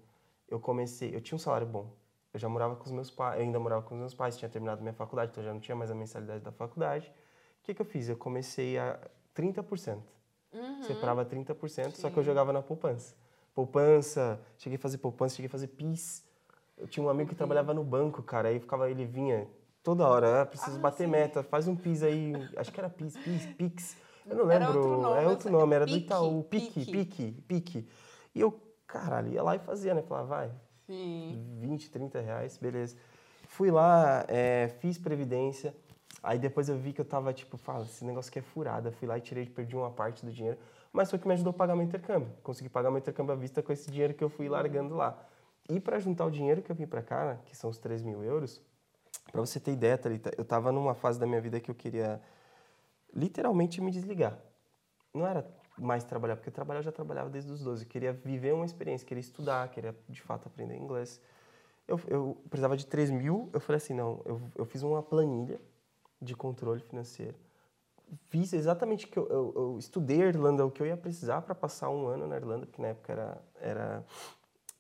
Eu 0.49 0.59
comecei, 0.59 1.14
eu 1.14 1.20
tinha 1.20 1.37
um 1.37 1.38
salário 1.38 1.66
bom. 1.66 1.92
Eu 2.33 2.40
já 2.40 2.49
morava 2.49 2.77
com 2.77 2.85
os 2.85 2.90
meus 2.90 3.11
pais, 3.11 3.38
eu 3.38 3.44
ainda 3.44 3.59
morava 3.59 3.83
com 3.83 3.94
os 3.94 4.01
meus 4.01 4.14
pais, 4.14 4.37
tinha 4.37 4.49
terminado 4.49 4.81
minha 4.81 4.94
faculdade, 4.94 5.31
então 5.31 5.42
eu 5.42 5.49
já 5.49 5.53
não 5.53 5.61
tinha 5.61 5.77
mais 5.77 5.90
a 5.90 5.94
mensalidade 5.94 6.42
da 6.42 6.53
faculdade. 6.53 7.12
O 7.61 7.64
que 7.64 7.75
que 7.75 7.83
eu 7.83 7.87
fiz? 7.87 8.09
Eu 8.09 8.16
comecei 8.16 8.79
a 8.79 8.99
30%. 9.35 10.01
Uhum. 10.53 10.83
Separava 10.83 11.25
30%, 11.25 11.94
só 11.96 12.11
que 12.11 12.16
eu 12.16 12.23
Sim. 12.23 12.27
jogava 12.27 12.53
na 12.53 12.62
poupança. 12.62 13.14
Poupança, 13.55 14.41
cheguei 14.59 14.77
a 14.77 14.81
fazer 14.81 14.99
poupança, 14.99 15.35
cheguei 15.37 15.49
a 15.49 15.51
fazer 15.51 15.69
PIS. 15.69 16.25
Eu 16.77 16.87
tinha 16.89 17.05
um 17.05 17.09
amigo 17.09 17.29
que 17.29 17.35
Uhum. 17.35 17.39
trabalhava 17.39 17.75
no 17.75 17.85
banco, 17.85 18.23
cara, 18.23 18.49
aí 18.49 18.59
ficava, 18.59 18.91
ele 18.91 19.05
vinha 19.05 19.47
toda 19.83 20.07
hora, 20.07 20.43
ah, 20.43 20.47
preciso 20.47 20.77
Ah, 20.79 20.81
bater 20.81 21.05
sim. 21.07 21.11
meta, 21.11 21.43
faz 21.43 21.67
um 21.69 21.77
PIS 21.77 22.03
aí, 22.03 22.33
acho 22.57 22.73
que 22.73 22.81
era 22.81 22.89
PIS, 22.89 23.17
PIS, 23.17 23.47
PIX. 23.47 23.97
Eu 24.27 24.37
não 24.37 24.51
Era 24.51 24.67
lembro, 24.67 24.81
outro 24.81 25.03
nome, 25.03 25.19
é 25.21 25.25
eu 25.25 25.31
outro 25.31 25.43
sei. 25.45 25.53
nome, 25.53 25.75
era 25.75 25.87
do 25.87 25.93
Pique, 25.93 26.05
Itaú, 26.07 26.43
Pique, 26.45 26.85
Pique. 26.85 26.93
Pique, 26.93 27.33
Pique. 27.43 27.89
E 28.35 28.41
eu, 28.41 28.53
caralho, 28.87 29.33
ia 29.33 29.43
lá 29.43 29.57
e 29.57 29.59
fazia, 29.59 29.95
né? 29.95 30.03
Falava, 30.03 30.27
vai, 30.29 30.53
Sim. 30.87 31.59
20, 31.61 31.91
30 31.91 32.21
reais, 32.21 32.57
beleza. 32.57 32.97
Fui 33.49 33.71
lá, 33.71 34.25
é, 34.29 34.69
fiz 34.79 34.97
previdência. 34.99 35.75
Aí 36.23 36.39
depois 36.39 36.69
eu 36.69 36.77
vi 36.77 36.93
que 36.93 37.01
eu 37.01 37.05
tava, 37.05 37.33
tipo, 37.33 37.57
fala, 37.57 37.85
esse 37.85 38.05
negócio 38.05 38.29
aqui 38.31 38.39
é 38.39 38.43
furada. 38.43 38.93
Fui 38.93 39.09
lá 39.09 39.19
e 39.19 39.21
tirei, 39.21 39.47
perdi 39.47 39.75
uma 39.75 39.91
parte 39.91 40.25
do 40.25 40.31
dinheiro. 40.31 40.59
Mas 40.92 41.11
foi 41.11 41.18
o 41.18 41.22
que 41.22 41.29
me 41.29 41.35
ajudou 41.35 41.50
a 41.50 41.55
pagar 41.55 41.76
meu 41.76 41.85
intercâmbio. 41.85 42.33
Consegui 42.42 42.68
pagar 42.68 42.90
meu 42.90 42.98
intercâmbio 42.98 43.33
à 43.33 43.37
vista 43.37 43.62
com 43.62 43.72
esse 43.72 43.90
dinheiro 43.90 44.14
que 44.14 44.24
eu 44.24 44.29
fui 44.29 44.48
largando 44.48 44.96
lá. 44.96 45.16
E 45.68 45.79
para 45.79 45.98
juntar 45.98 46.26
o 46.26 46.31
dinheiro 46.31 46.62
que 46.62 46.70
eu 46.70 46.74
vim 46.74 46.87
para 46.87 47.03
cá, 47.03 47.37
que 47.44 47.57
são 47.57 47.70
os 47.70 47.79
3 47.79 48.03
mil 48.03 48.24
euros, 48.24 48.61
para 49.31 49.40
você 49.40 49.61
ter 49.61 49.72
ideia, 49.72 49.96
Thalita, 49.96 50.33
eu 50.37 50.44
tava 50.44 50.72
numa 50.72 50.94
fase 50.94 51.18
da 51.18 51.26
minha 51.26 51.40
vida 51.40 51.61
que 51.61 51.70
eu 51.70 51.74
queria 51.74 52.20
literalmente 53.14 53.81
me 53.81 53.90
desligar. 53.90 54.37
Não 55.14 55.26
era 55.26 55.46
mais 55.79 56.05
trabalhar, 56.05 56.37
porque 56.37 56.50
trabalhar 56.50 56.81
eu 56.81 56.85
já 56.85 56.92
trabalhava 56.92 57.31
desde 57.31 57.50
os 57.50 57.62
12. 57.62 57.85
Eu 57.85 57.88
queria 57.88 58.12
viver 58.12 58.53
uma 58.53 58.64
experiência, 58.64 59.07
queria 59.07 59.20
estudar, 59.20 59.68
queria 59.68 59.94
de 60.09 60.20
fato 60.20 60.48
aprender 60.48 60.76
inglês. 60.76 61.20
Eu, 61.87 62.00
eu 62.09 62.42
precisava 62.48 62.76
de 62.76 62.87
3 62.87 63.11
mil, 63.11 63.48
eu 63.53 63.61
falei 63.61 63.79
assim, 63.79 63.94
não, 63.94 64.20
eu, 64.24 64.40
eu 64.57 64.64
fiz 64.64 64.83
uma 64.83 65.03
planilha 65.03 65.61
de 66.20 66.37
controle 66.37 66.81
financeiro. 66.81 67.37
Fiz 68.29 68.53
exatamente 68.53 69.07
que 69.07 69.18
eu, 69.18 69.29
eu, 69.29 69.53
eu 69.57 69.79
estudei 69.79 70.23
a 70.23 70.27
Irlanda, 70.27 70.64
o 70.66 70.70
que 70.70 70.83
eu 70.83 70.87
ia 70.87 70.96
precisar 70.96 71.42
para 71.42 71.55
passar 71.55 71.90
um 71.90 72.07
ano 72.07 72.27
na 72.27 72.37
Irlanda, 72.37 72.66
porque 72.66 72.83
na 72.83 72.88
época 72.88 73.12
era, 73.12 73.44
era 73.61 74.05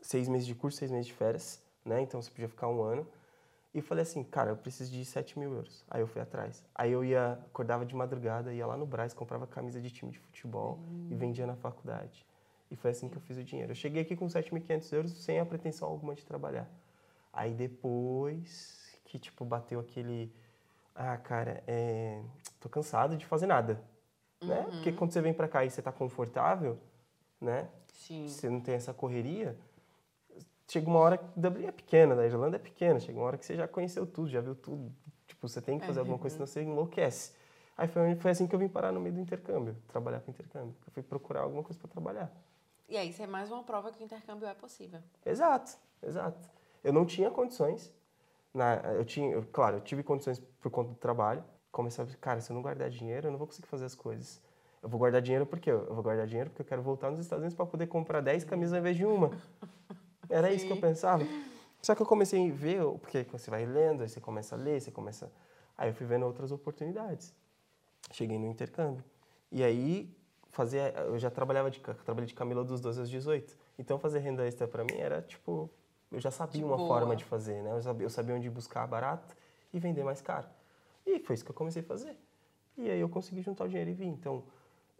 seis 0.00 0.28
meses 0.28 0.46
de 0.46 0.54
curso, 0.54 0.78
seis 0.78 0.90
meses 0.90 1.06
de 1.06 1.12
férias, 1.12 1.62
né? 1.84 2.00
Então 2.00 2.20
você 2.20 2.30
podia 2.30 2.48
ficar 2.48 2.68
um 2.68 2.82
ano. 2.82 3.06
E 3.72 3.80
falei 3.80 4.02
assim, 4.02 4.24
cara, 4.24 4.50
eu 4.50 4.56
preciso 4.56 4.90
de 4.90 5.04
7 5.04 5.38
mil 5.38 5.52
euros. 5.54 5.84
Aí 5.88 6.00
eu 6.00 6.06
fui 6.06 6.20
atrás. 6.20 6.64
Aí 6.74 6.90
eu 6.90 7.04
ia, 7.04 7.34
acordava 7.46 7.86
de 7.86 7.94
madrugada, 7.94 8.52
ia 8.52 8.66
lá 8.66 8.76
no 8.76 8.84
Brás, 8.84 9.14
comprava 9.14 9.46
camisa 9.46 9.80
de 9.80 9.90
time 9.90 10.10
de 10.10 10.18
futebol 10.18 10.80
e 11.08 11.14
vendia 11.14 11.46
na 11.46 11.54
faculdade. 11.54 12.26
E 12.68 12.74
foi 12.74 12.90
assim 12.90 13.08
que 13.08 13.16
eu 13.16 13.20
fiz 13.20 13.36
o 13.36 13.44
dinheiro. 13.44 13.70
Eu 13.70 13.76
cheguei 13.76 14.02
aqui 14.02 14.16
com 14.16 14.26
7.500 14.26 14.92
euros 14.92 15.12
sem 15.12 15.38
a 15.38 15.46
pretensão 15.46 15.88
alguma 15.88 16.16
de 16.16 16.24
trabalhar. 16.24 16.68
Aí 17.32 17.54
depois 17.54 18.98
que, 19.04 19.18
tipo, 19.18 19.44
bateu 19.44 19.78
aquele... 19.78 20.32
Ah, 21.02 21.16
cara, 21.16 21.64
é... 21.66 22.20
tô 22.60 22.68
cansado 22.68 23.16
de 23.16 23.24
fazer 23.24 23.46
nada, 23.46 23.82
né? 24.42 24.64
Porque 24.64 24.92
quando 24.92 25.12
você 25.12 25.22
vem 25.22 25.32
pra 25.32 25.48
cá 25.48 25.64
e 25.64 25.70
você 25.70 25.80
tá 25.80 25.90
confortável, 25.90 26.78
né? 27.40 27.70
Sim. 27.94 28.28
você 28.28 28.50
não 28.50 28.60
tem 28.60 28.74
essa 28.74 28.92
correria, 28.92 29.56
chega 30.68 30.86
uma 30.90 30.98
hora 30.98 31.18
Dublin 31.34 31.66
é 31.66 31.72
pequena, 31.72 32.14
da 32.14 32.26
Irlanda 32.26 32.56
é 32.56 32.58
pequena, 32.58 33.00
chega 33.00 33.18
uma 33.18 33.26
hora 33.26 33.38
que 33.38 33.46
você 33.46 33.56
já 33.56 33.66
conheceu 33.66 34.06
tudo, 34.06 34.28
já 34.28 34.42
viu 34.42 34.54
tudo. 34.54 34.92
Tipo, 35.26 35.48
você 35.48 35.62
tem 35.62 35.78
que 35.78 35.86
fazer 35.86 36.00
alguma 36.00 36.18
coisa, 36.18 36.34
senão 36.34 36.46
você 36.46 36.62
enlouquece. 36.62 37.32
Aí 37.78 37.88
foi, 37.88 38.14
foi 38.16 38.32
assim 38.32 38.46
que 38.46 38.54
eu 38.54 38.58
vim 38.58 38.68
parar 38.68 38.92
no 38.92 39.00
meio 39.00 39.14
do 39.14 39.20
intercâmbio, 39.22 39.74
trabalhar 39.88 40.20
com 40.20 40.30
intercâmbio. 40.30 40.76
Eu 40.86 40.92
fui 40.92 41.02
procurar 41.02 41.40
alguma 41.40 41.62
coisa 41.62 41.78
para 41.78 41.88
trabalhar. 41.88 42.30
E 42.90 42.96
aí, 42.98 43.08
isso 43.08 43.22
é 43.22 43.26
mais 43.26 43.50
uma 43.50 43.62
prova 43.62 43.90
que 43.90 44.02
o 44.02 44.04
intercâmbio 44.04 44.46
é 44.46 44.52
possível. 44.52 45.00
Exato, 45.24 45.78
exato. 46.02 46.46
Eu 46.84 46.92
não 46.92 47.06
tinha 47.06 47.30
condições. 47.30 47.90
Na, 48.52 48.76
eu 48.94 49.04
tinha, 49.04 49.32
eu- 49.32 49.44
claro, 49.52 49.76
eu 49.76 49.80
tive 49.80 50.02
condições 50.02 50.40
por 50.60 50.70
conta 50.70 50.90
do 50.90 50.96
trabalho. 50.96 51.44
Comecei 51.70 52.02
a 52.02 52.06
pensar, 52.06 52.18
cara, 52.18 52.40
se 52.40 52.50
eu 52.50 52.54
não 52.54 52.62
guardar 52.62 52.90
dinheiro, 52.90 53.28
eu 53.28 53.30
não 53.30 53.38
vou 53.38 53.46
conseguir 53.46 53.68
fazer 53.68 53.84
as 53.84 53.94
coisas. 53.94 54.40
Eu 54.82 54.88
vou 54.88 54.98
guardar 54.98 55.22
dinheiro 55.22 55.46
porque 55.46 55.70
eu 55.70 55.92
vou 55.94 56.02
guardar 56.02 56.26
dinheiro 56.26 56.50
porque 56.50 56.62
eu 56.62 56.66
quero 56.66 56.82
voltar 56.82 57.10
nos 57.10 57.20
Estados 57.20 57.42
Unidos 57.42 57.54
para 57.54 57.66
poder 57.66 57.86
comprar 57.86 58.20
10 58.20 58.44
camisas 58.44 58.72
ao 58.72 58.80
invés 58.80 58.96
de 58.96 59.04
uma. 59.04 59.30
Era 60.28 60.50
isso 60.52 60.66
que 60.66 60.72
eu 60.72 60.76
Sim. 60.76 60.82
pensava. 60.82 61.24
Só 61.82 61.94
que 61.94 62.02
eu 62.02 62.06
comecei 62.06 62.50
a 62.50 62.52
ver, 62.52 62.82
porque 63.00 63.22
você 63.30 63.50
vai 63.50 63.64
lendo, 63.66 64.02
aí 64.02 64.08
você 64.08 64.20
começa 64.20 64.54
a 64.54 64.58
ler, 64.58 64.80
você 64.80 64.90
começa. 64.90 65.30
Aí 65.76 65.90
eu 65.90 65.94
fui 65.94 66.06
vendo 66.06 66.26
outras 66.26 66.50
oportunidades. 66.52 67.34
Cheguei 68.12 68.38
no 68.38 68.46
intercâmbio. 68.46 69.04
E 69.50 69.62
aí, 69.62 70.14
fazer, 70.50 70.94
eu 70.98 71.18
já 71.18 71.30
trabalhava 71.30 71.70
de, 71.70 71.80
trabalhei 71.80 72.26
de 72.26 72.34
camelô 72.34 72.64
dos 72.64 72.80
12 72.80 73.00
aos 73.00 73.08
18. 73.10 73.56
Então, 73.78 73.98
fazer 73.98 74.18
renda 74.20 74.46
extra 74.46 74.66
para 74.68 74.84
mim 74.84 74.94
era 74.98 75.22
tipo, 75.22 75.70
eu 76.10 76.20
já 76.20 76.30
sabia 76.30 76.60
De 76.60 76.64
uma 76.64 76.76
boa. 76.76 76.88
forma 76.88 77.14
de 77.16 77.24
fazer, 77.24 77.62
né? 77.62 77.72
Eu 77.72 77.82
sabia, 77.82 78.06
eu 78.06 78.10
sabia 78.10 78.34
onde 78.34 78.48
buscar 78.50 78.86
barato 78.86 79.36
e 79.72 79.78
vender 79.78 80.04
mais 80.04 80.20
caro. 80.20 80.46
E 81.06 81.18
foi 81.20 81.34
isso 81.34 81.44
que 81.44 81.50
eu 81.50 81.54
comecei 81.54 81.82
a 81.82 81.84
fazer. 81.84 82.16
E 82.76 82.90
aí 82.90 83.00
eu 83.00 83.08
consegui 83.08 83.42
juntar 83.42 83.64
o 83.64 83.68
dinheiro 83.68 83.90
e 83.90 83.94
vim. 83.94 84.08
Então, 84.08 84.42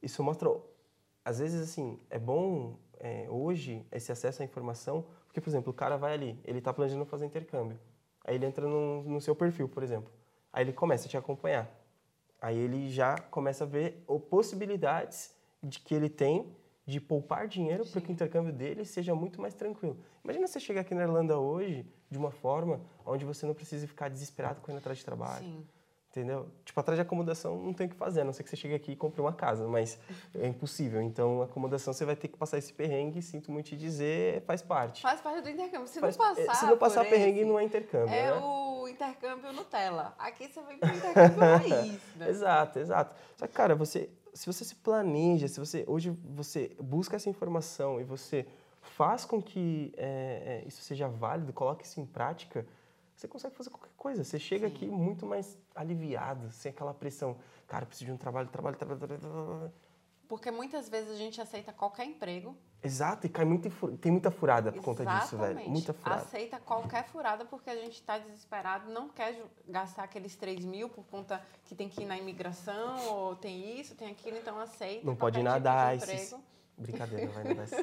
isso 0.03 0.23
mostra, 0.23 0.51
às 1.25 1.39
vezes 1.39 1.61
assim, 1.69 1.99
é 2.11 2.19
bom 2.19 2.77
é, 2.99 3.27
hoje 3.29 3.85
esse 3.91 4.13
acesso 4.13 4.43
à 4.43 4.45
informação, 4.45 5.05
porque, 5.27 5.41
por 5.41 5.49
exemplo, 5.51 5.71
o 5.71 5.75
cara 5.75 5.97
vai 5.97 6.13
ali, 6.15 6.39
ele 6.45 6.59
está 6.59 6.73
planejando 6.73 7.05
fazer 7.07 7.27
intercâmbio. 7.27 7.79
Aí 8.25 8.35
ele 8.35 8.47
entra 8.47 8.67
no, 8.69 9.03
no 9.03 9.21
seu 9.21 9.35
perfil, 9.35 9.69
por 9.69 9.83
exemplo. 9.83 10.13
Aí 10.53 10.65
ele 10.65 10.73
começa 10.73 11.07
a 11.07 11.09
te 11.09 11.17
acompanhar. 11.17 11.71
Aí 12.41 12.57
ele 12.57 12.91
já 12.91 13.17
começa 13.31 13.65
a 13.65 13.67
ver 13.67 14.03
o- 14.07 14.19
possibilidades 14.21 15.35
de 15.63 15.79
que 15.81 15.95
ele 15.95 16.09
tem 16.09 16.55
de 16.91 17.01
poupar 17.01 17.47
dinheiro 17.47 17.87
para 17.87 18.01
que 18.01 18.09
o 18.09 18.13
intercâmbio 18.13 18.53
dele 18.53 18.85
seja 18.85 19.15
muito 19.15 19.41
mais 19.41 19.55
tranquilo. 19.55 19.97
Imagina 20.25 20.47
você 20.49 20.59
chegar 20.59 20.81
aqui 20.81 20.93
na 20.95 21.03
Irlanda 21.03 21.39
hoje 21.39 21.87
de 22.11 22.19
uma 22.19 22.33
forma 22.33 22.81
onde 23.07 23.25
você 23.25 23.47
não 23.47 23.55
precisa 23.55 23.87
ficar 23.87 24.09
desesperado 24.09 24.61
correndo 24.61 24.79
atrás 24.79 24.99
de 24.99 25.05
trabalho. 25.05 25.45
Sim. 25.45 25.65
Entendeu? 26.11 26.49
Tipo, 26.65 26.81
atrás 26.81 26.97
de 26.99 27.03
acomodação 27.03 27.57
não 27.63 27.73
tem 27.73 27.87
o 27.87 27.91
que 27.91 27.95
fazer, 27.95 28.23
a 28.23 28.25
não 28.25 28.33
ser 28.33 28.43
que 28.43 28.51
você 28.51 28.57
chegue 28.57 28.75
aqui 28.75 28.91
e 28.91 28.97
compre 28.97 29.21
uma 29.21 29.33
casa, 29.33 29.69
mas 29.69 29.97
é 30.35 30.49
impossível. 30.49 31.01
Então, 31.01 31.41
acomodação 31.43 31.93
você 31.93 32.05
vai 32.05 32.17
ter 32.17 32.27
que 32.27 32.37
passar 32.37 32.59
esse 32.59 32.73
perrengue, 32.73 33.23
sinto 33.23 33.53
muito 33.53 33.67
te 33.67 33.77
dizer, 33.77 34.43
faz 34.43 34.61
parte. 34.61 35.01
Faz 35.03 35.21
parte 35.21 35.41
do 35.43 35.49
intercâmbio. 35.49 35.87
Se 35.87 36.01
Faz- 36.01 36.17
não 36.17 36.27
passar. 36.35 36.55
se 36.57 36.67
não 36.67 36.77
passar 36.77 37.05
perrengue, 37.05 37.39
esse, 37.43 37.49
não 37.49 37.57
é 37.61 37.63
intercâmbio, 37.63 38.13
É 38.13 38.33
né? 38.33 38.41
o 38.43 38.89
intercâmbio 38.89 39.53
Nutella. 39.53 40.13
Aqui 40.19 40.49
você 40.49 40.61
vem 40.63 40.79
pro 40.79 40.89
intercâmbio 40.89 41.39
raiz, 41.79 42.01
né? 42.17 42.29
Exato, 42.29 42.81
exato. 42.81 43.15
Só 43.37 43.47
que, 43.47 43.53
cara, 43.53 43.77
você. 43.77 44.11
Se 44.35 44.47
você 44.47 44.65
se 44.65 44.75
planeja, 44.75 45.49
se 45.49 45.59
você 45.59 45.85
hoje 45.87 46.11
você 46.25 46.77
busca 46.81 47.17
essa 47.17 47.29
informação 47.29 48.01
e 48.01 48.05
você 48.05 48.47
faz 48.81 49.25
com 49.25 49.43
que 49.43 49.93
é, 49.97 50.63
é, 50.65 50.69
isso 50.69 50.83
seja 50.83 51.09
válido, 51.09 51.53
coloque 51.53 51.85
isso 51.85 52.01
em 52.01 52.07
prática, 52.07 52.67
você 53.15 53.29
consegue 53.29 53.55
fazer 53.55 53.71
qualquer 53.71 53.93
coisa. 53.97 54.25
Você 54.25 54.39
chega 54.39 54.67
Sim. 54.69 54.75
aqui 54.75 54.87
muito 54.87 55.27
mais 55.27 55.59
aliviado, 55.75 56.51
sem 56.51 56.71
aquela 56.71 56.95
pressão. 56.95 57.37
Cara, 57.67 57.85
preciso 57.85 58.07
de 58.07 58.13
um 58.13 58.17
trabalho, 58.17 58.49
trabalho, 58.49 58.77
trabalho, 58.77 58.99
trabalho. 58.99 59.73
Porque 60.31 60.49
muitas 60.49 60.89
vezes 60.89 61.11
a 61.11 61.17
gente 61.17 61.41
aceita 61.41 61.73
qualquer 61.73 62.05
emprego. 62.05 62.57
Exato, 62.81 63.27
e 63.27 63.29
cai 63.29 63.45
muito, 63.45 63.69
tem 63.97 64.13
muita 64.13 64.31
furada 64.31 64.71
por 64.71 64.79
Exatamente. 64.79 65.05
conta 65.05 65.19
disso, 65.19 65.37
velho. 65.37 65.69
Muita 65.69 65.93
furada. 65.93 66.23
Aceita 66.23 66.61
qualquer 66.61 67.05
furada 67.09 67.45
porque 67.45 67.69
a 67.69 67.75
gente 67.75 67.95
está 67.95 68.17
desesperado, 68.17 68.93
não 68.93 69.09
quer 69.09 69.45
gastar 69.67 70.05
aqueles 70.05 70.37
3 70.37 70.65
mil 70.65 70.89
por 70.89 71.05
conta 71.07 71.43
que 71.65 71.75
tem 71.75 71.89
que 71.89 72.03
ir 72.03 72.07
na 72.07 72.17
imigração, 72.17 73.09
ou 73.09 73.35
tem 73.35 73.81
isso, 73.81 73.97
tem 73.97 74.09
aquilo, 74.09 74.39
então 74.39 74.57
aceita. 74.57 75.05
Não 75.05 75.17
pode 75.17 75.39
tipo 75.39 75.51
nadar. 75.51 75.99
Tipo 75.99 76.13
esses... 76.13 76.39
Brincadeira, 76.79 77.27
vai 77.33 77.43
nadar 77.43 77.67
sim. 77.67 77.83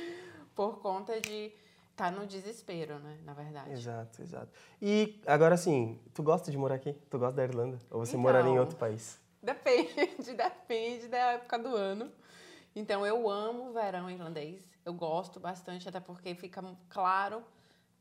por 0.56 0.80
conta 0.80 1.20
de 1.20 1.52
tá 1.94 2.10
no 2.10 2.26
desespero, 2.26 2.98
né? 3.00 3.18
Na 3.22 3.34
verdade. 3.34 3.70
Exato, 3.70 4.22
exato. 4.22 4.50
E 4.80 5.20
agora 5.26 5.56
assim, 5.56 6.00
tu 6.14 6.22
gosta 6.22 6.50
de 6.50 6.56
morar 6.56 6.76
aqui? 6.76 6.94
Tu 7.10 7.18
gosta 7.18 7.36
da 7.36 7.44
Irlanda? 7.44 7.78
Ou 7.90 7.98
você 7.98 8.12
então, 8.12 8.22
moraria 8.22 8.50
em 8.50 8.58
outro 8.58 8.76
país? 8.76 9.20
Depende, 9.42 10.32
depende 10.34 11.08
da 11.08 11.32
época 11.32 11.58
do 11.58 11.74
ano. 11.74 12.12
Então 12.74 13.04
eu 13.04 13.28
amo 13.28 13.68
o 13.68 13.72
verão 13.72 14.08
irlandês. 14.10 14.66
Eu 14.84 14.94
gosto 14.94 15.40
bastante, 15.40 15.88
até 15.88 16.00
porque 16.00 16.34
fica 16.34 16.62
claro 16.88 17.44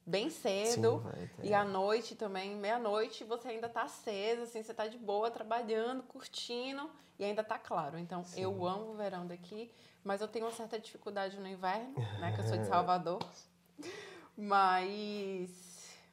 bem 0.06 0.30
cedo. 0.30 1.04
Sim, 1.04 1.27
tá. 1.27 1.43
E 1.43 1.54
à 1.54 1.63
noite 1.63 2.15
também, 2.15 2.56
meia-noite, 2.56 3.23
você 3.23 3.49
ainda 3.49 3.69
tá 3.69 3.84
acesa, 3.84 4.43
assim, 4.43 4.63
você 4.63 4.73
tá 4.73 4.88
de 4.88 4.97
boa, 4.97 5.30
trabalhando, 5.30 6.04
curtindo 6.04 6.89
e 7.19 7.23
ainda 7.23 7.43
tá 7.43 7.58
claro. 7.58 7.97
Então 7.97 8.23
Sim. 8.23 8.41
eu 8.41 8.65
amo 8.65 8.91
o 8.91 8.95
verão 8.95 9.27
daqui, 9.27 9.71
mas 10.04 10.21
eu 10.21 10.27
tenho 10.27 10.45
uma 10.45 10.51
certa 10.51 10.80
dificuldade 10.80 11.39
no 11.39 11.47
inverno, 11.47 11.93
né? 12.19 12.32
Que 12.34 12.41
eu 12.41 12.45
sou 12.45 12.58
de 12.58 12.65
Salvador. 12.67 13.19
Mas 14.38 15.70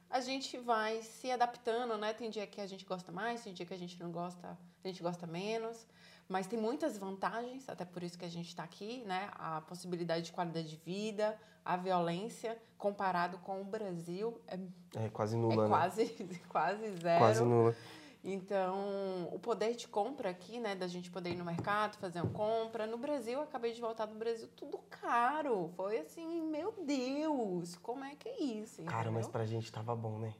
a 0.09 0.19
gente 0.21 0.57
vai 0.57 1.01
se 1.01 1.29
adaptando, 1.31 1.97
né? 1.97 2.13
Tem 2.13 2.29
dia 2.29 2.47
que 2.47 2.59
a 2.59 2.65
gente 2.65 2.83
gosta 2.85 3.11
mais, 3.11 3.43
tem 3.43 3.53
dia 3.53 3.65
que 3.65 3.73
a 3.73 3.77
gente 3.77 3.99
não 4.01 4.11
gosta, 4.11 4.57
a 4.83 4.87
gente 4.87 5.03
gosta 5.03 5.27
menos. 5.27 5.85
Mas 6.27 6.45
tem 6.45 6.59
muitas 6.59 6.97
vantagens, 6.97 7.67
até 7.67 7.83
por 7.83 8.03
isso 8.03 8.17
que 8.17 8.25
a 8.25 8.29
gente 8.29 8.49
está 8.49 8.63
aqui, 8.63 9.03
né? 9.05 9.29
A 9.33 9.61
possibilidade 9.61 10.25
de 10.25 10.31
qualidade 10.31 10.69
de 10.69 10.75
vida, 10.77 11.35
a 11.65 11.75
violência, 11.75 12.57
comparado 12.77 13.39
com 13.39 13.61
o 13.61 13.63
Brasil, 13.63 14.39
é, 14.47 14.59
é 15.05 15.09
quase 15.09 15.35
nula, 15.35 15.53
é 15.53 15.57
né? 15.57 15.67
quase, 15.67 16.05
quase 16.47 16.97
zero. 16.97 17.19
Quase 17.19 17.43
nula. 17.43 17.75
Então, 18.23 19.29
o 19.31 19.39
poder 19.39 19.75
de 19.75 19.87
compra 19.87 20.29
aqui, 20.29 20.59
né, 20.59 20.75
da 20.75 20.87
gente 20.87 21.09
poder 21.09 21.31
ir 21.31 21.37
no 21.37 21.45
mercado, 21.45 21.97
fazer 21.97 22.21
uma 22.21 22.31
compra. 22.31 22.85
No 22.85 22.97
Brasil, 22.97 23.33
eu 23.33 23.41
acabei 23.43 23.71
de 23.71 23.79
voltar 23.79 24.05
do 24.05 24.15
Brasil, 24.15 24.47
tudo 24.55 24.77
caro. 24.89 25.71
Foi 25.75 25.99
assim, 25.99 26.41
meu 26.41 26.73
Deus, 26.85 27.75
como 27.77 28.03
é 28.03 28.15
que 28.15 28.27
é 28.27 28.43
isso? 28.43 28.83
Cara, 28.83 29.03
entendeu? 29.03 29.13
mas 29.13 29.27
pra 29.27 29.45
gente 29.45 29.71
tava 29.71 29.95
bom, 29.95 30.19
né? 30.19 30.33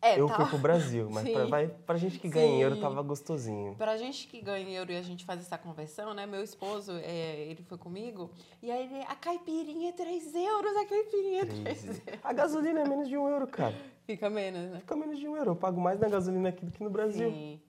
É, 0.00 0.20
eu 0.20 0.28
tá... 0.28 0.36
fui 0.36 0.46
pro 0.46 0.58
Brasil, 0.58 1.08
mas 1.10 1.28
pra, 1.28 1.46
vai, 1.46 1.66
pra 1.66 1.96
gente 1.96 2.20
que 2.20 2.28
ganha 2.28 2.46
Sim. 2.46 2.54
em 2.54 2.60
euro 2.60 2.80
tava 2.80 3.02
gostosinho. 3.02 3.74
Pra 3.74 3.96
gente 3.96 4.28
que 4.28 4.40
ganha 4.40 4.78
euro 4.78 4.92
e 4.92 4.96
a 4.96 5.02
gente 5.02 5.24
faz 5.24 5.40
essa 5.40 5.58
conversão, 5.58 6.14
né? 6.14 6.24
Meu 6.24 6.44
esposo, 6.44 6.92
é, 6.92 7.46
ele 7.48 7.64
foi 7.64 7.76
comigo, 7.76 8.30
e 8.62 8.70
aí 8.70 8.84
ele, 8.84 9.02
a 9.08 9.16
caipirinha 9.16 9.88
é 9.88 9.92
3 9.92 10.34
euros, 10.36 10.76
a 10.76 10.86
caipirinha 10.86 11.42
é 11.42 11.46
3 11.46 11.84
euros. 11.84 12.02
A 12.22 12.32
gasolina 12.32 12.80
é 12.80 12.88
menos 12.88 13.08
de 13.08 13.18
1 13.18 13.28
euro, 13.28 13.48
cara. 13.48 13.74
Fica 14.08 14.30
menos, 14.30 14.70
né? 14.70 14.80
Fica 14.80 14.96
menos 14.96 15.18
de 15.18 15.28
1 15.28 15.36
euro. 15.36 15.50
Eu 15.50 15.56
pago 15.56 15.78
mais 15.78 16.00
na 16.00 16.08
gasolina 16.08 16.48
aqui 16.48 16.64
do 16.64 16.72
que 16.72 16.82
no 16.82 16.88
Brasil. 16.88 17.30
Sim. 17.30 17.60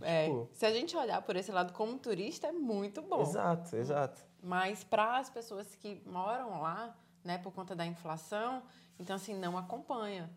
É, 0.00 0.24
tipo... 0.24 0.48
se 0.54 0.64
a 0.64 0.72
gente 0.72 0.96
olhar 0.96 1.20
por 1.20 1.36
esse 1.36 1.52
lado 1.52 1.74
como 1.74 1.98
turista, 1.98 2.46
é 2.46 2.52
muito 2.52 3.02
bom. 3.02 3.20
Exato, 3.20 3.76
exato. 3.76 4.18
Mas 4.42 4.82
para 4.82 5.18
as 5.18 5.28
pessoas 5.28 5.74
que 5.74 6.00
moram 6.06 6.62
lá, 6.62 6.96
né, 7.22 7.36
por 7.36 7.52
conta 7.52 7.76
da 7.76 7.84
inflação, 7.84 8.62
então 8.98 9.16
assim, 9.16 9.34
não 9.34 9.58
acompanha. 9.58 10.30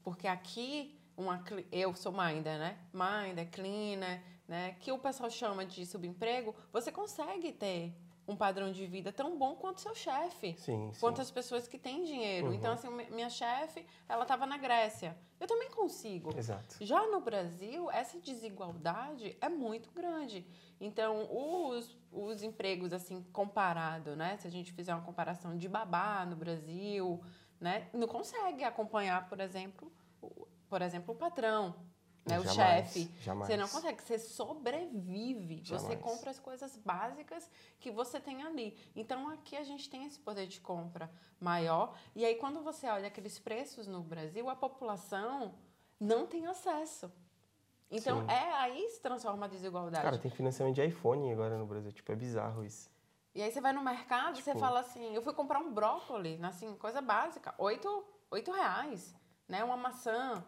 Porque 0.00 0.28
aqui, 0.28 0.96
uma, 1.16 1.42
eu 1.72 1.92
sou 1.96 2.12
minder, 2.12 2.56
né? 2.56 2.78
Minder, 2.92 3.50
cleaner, 3.50 4.22
né? 4.46 4.76
Que 4.78 4.92
o 4.92 4.98
pessoal 5.00 5.28
chama 5.28 5.66
de 5.66 5.84
subemprego, 5.86 6.54
você 6.72 6.92
consegue 6.92 7.50
ter 7.50 7.92
um 8.28 8.36
padrão 8.36 8.70
de 8.70 8.86
vida 8.86 9.10
tão 9.10 9.38
bom 9.38 9.56
quanto 9.56 9.80
seu 9.80 9.94
chefe. 9.94 10.54
Sim, 10.58 10.92
quanto 11.00 11.16
sim. 11.16 11.22
as 11.22 11.30
pessoas 11.30 11.66
que 11.66 11.78
têm 11.78 12.04
dinheiro. 12.04 12.48
Uhum. 12.48 12.54
Então, 12.54 12.72
assim, 12.72 12.88
minha 13.10 13.30
chefe, 13.30 13.84
ela 14.06 14.22
estava 14.22 14.46
na 14.46 14.58
Grécia. 14.58 15.16
Eu 15.40 15.46
também 15.46 15.70
consigo. 15.70 16.36
Exato. 16.36 16.76
Já 16.80 17.06
no 17.06 17.20
Brasil, 17.20 17.90
essa 17.90 18.20
desigualdade 18.20 19.36
é 19.40 19.48
muito 19.48 19.90
grande. 19.90 20.46
Então, 20.78 21.26
os, 21.30 21.96
os 22.12 22.42
empregos, 22.42 22.92
assim, 22.92 23.22
comparado, 23.32 24.14
né? 24.14 24.36
Se 24.36 24.46
a 24.46 24.50
gente 24.50 24.72
fizer 24.72 24.94
uma 24.94 25.02
comparação 25.02 25.56
de 25.56 25.66
babá 25.66 26.26
no 26.26 26.36
Brasil, 26.36 27.24
né? 27.58 27.88
Não 27.94 28.06
consegue 28.06 28.62
acompanhar, 28.62 29.26
por 29.28 29.40
exemplo, 29.40 29.90
por 30.68 30.82
exemplo, 30.82 31.14
o 31.14 31.16
patrão, 31.16 31.74
né? 32.26 32.38
o 32.38 32.48
chefe. 32.48 33.10
Você 33.24 33.56
não 33.56 33.68
consegue, 33.68 34.02
você 34.02 34.18
sobrevive. 34.18 35.62
Jamais. 35.64 35.86
Você 35.86 35.96
compra 35.96 36.30
as 36.30 36.38
coisas 36.38 36.76
básicas 36.76 37.50
que 37.78 37.90
você 37.90 38.20
tem 38.20 38.42
ali. 38.42 38.76
Então 38.94 39.28
aqui 39.28 39.56
a 39.56 39.62
gente 39.62 39.88
tem 39.88 40.04
esse 40.06 40.18
poder 40.18 40.46
de 40.46 40.60
compra 40.60 41.10
maior. 41.40 41.96
E 42.14 42.24
aí, 42.24 42.34
quando 42.36 42.62
você 42.62 42.88
olha 42.88 43.08
aqueles 43.08 43.38
preços 43.38 43.86
no 43.86 44.02
Brasil, 44.02 44.48
a 44.48 44.56
população 44.56 45.54
não 45.98 46.26
tem 46.26 46.46
acesso. 46.46 47.10
Então, 47.90 48.20
Sim. 48.20 48.30
é 48.30 48.52
aí 48.54 48.88
se 48.90 49.00
transforma 49.00 49.46
a 49.46 49.48
desigualdade. 49.48 50.04
Cara, 50.04 50.18
tem 50.18 50.30
financiamento 50.30 50.74
de 50.74 50.84
iPhone 50.84 51.32
agora 51.32 51.56
no 51.56 51.66
Brasil. 51.66 51.90
Tipo, 51.92 52.12
é 52.12 52.16
bizarro 52.16 52.64
isso. 52.64 52.90
E 53.34 53.42
aí 53.42 53.50
você 53.50 53.60
vai 53.60 53.72
no 53.72 53.82
mercado 53.82 54.34
tipo... 54.34 54.44
você 54.44 54.58
fala 54.58 54.80
assim, 54.80 55.14
eu 55.14 55.22
fui 55.22 55.32
comprar 55.32 55.60
um 55.60 55.72
brócolis, 55.72 56.42
assim, 56.42 56.74
coisa 56.76 57.00
básica, 57.00 57.54
oito, 57.56 58.04
oito 58.30 58.50
reais, 58.50 59.14
né? 59.46 59.62
Uma 59.62 59.76
maçã, 59.76 60.44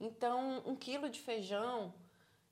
então, 0.00 0.62
um 0.66 0.76
quilo 0.76 1.08
de 1.08 1.20
feijão. 1.20 1.92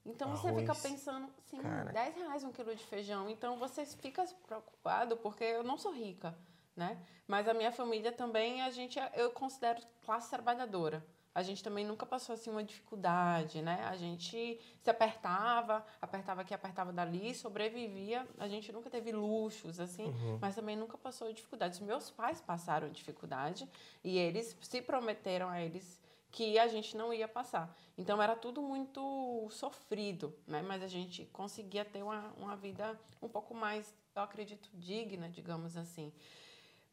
Então 0.05 0.33
Arroz. 0.33 0.43
você 0.43 0.61
fica 0.61 0.75
pensando, 0.75 1.29
sim, 1.47 1.59
Cara. 1.59 1.93
10 1.93 2.17
reais 2.17 2.45
um 2.45 2.53
quilo 2.53 2.75
de 2.75 2.85
feijão. 2.85 3.29
Então 3.31 3.57
você 3.59 3.87
fica 3.87 4.25
preocupado, 4.47 5.17
porque 5.17 5.45
eu 5.45 5.63
não 5.63 5.79
sou 5.79 5.93
rica, 5.93 6.37
né? 6.77 6.99
Mas 7.27 7.49
a 7.49 7.55
minha 7.55 7.73
família 7.73 8.13
também, 8.13 8.61
a 8.63 8.71
gente, 8.71 8.99
eu 9.15 9.31
considero 9.31 9.81
classe 10.03 10.29
trabalhadora. 10.29 11.05
A 11.35 11.43
gente 11.43 11.65
também 11.65 11.85
nunca 11.85 12.07
passou 12.07 12.35
assim 12.35 12.49
uma 12.49 12.63
dificuldade, 12.63 13.61
né? 13.61 13.83
A 13.87 13.97
gente 13.97 14.61
se 14.81 14.91
apertava, 14.91 15.85
apertava 16.01 16.43
aqui, 16.43 16.55
apertava 16.55 16.93
dali, 16.93 17.35
sobrevivia. 17.35 18.25
A 18.39 18.47
gente 18.47 18.71
nunca 18.71 18.89
teve 18.89 19.11
luxos 19.11 19.81
assim, 19.81 20.05
uhum. 20.05 20.39
mas 20.41 20.55
também 20.55 20.77
nunca 20.77 20.97
passou 20.97 21.33
dificuldades. 21.33 21.81
Meus 21.81 22.09
pais 22.09 22.41
passaram 22.41 22.89
dificuldade 22.89 23.69
e 24.05 24.17
eles 24.17 24.57
se 24.61 24.81
prometeram 24.81 25.49
a 25.49 25.61
eles 25.61 26.01
que 26.35 26.59
a 26.59 26.67
gente 26.67 26.97
não 26.97 27.15
ia 27.15 27.29
passar. 27.29 27.73
Então 27.97 28.21
era 28.21 28.35
tudo 28.35 28.61
muito 28.61 29.47
sofrido, 29.53 30.37
né? 30.49 30.63
Mas 30.63 30.83
a 30.83 30.89
gente 30.89 31.25
conseguia 31.27 31.85
ter 31.85 32.03
uma, 32.03 32.35
uma 32.37 32.57
vida 32.57 32.99
um 33.23 33.29
pouco 33.29 33.55
mais, 33.55 33.95
eu 34.17 34.23
acredito, 34.23 34.69
digna, 34.75 35.29
digamos 35.29 35.77
assim. 35.77 36.13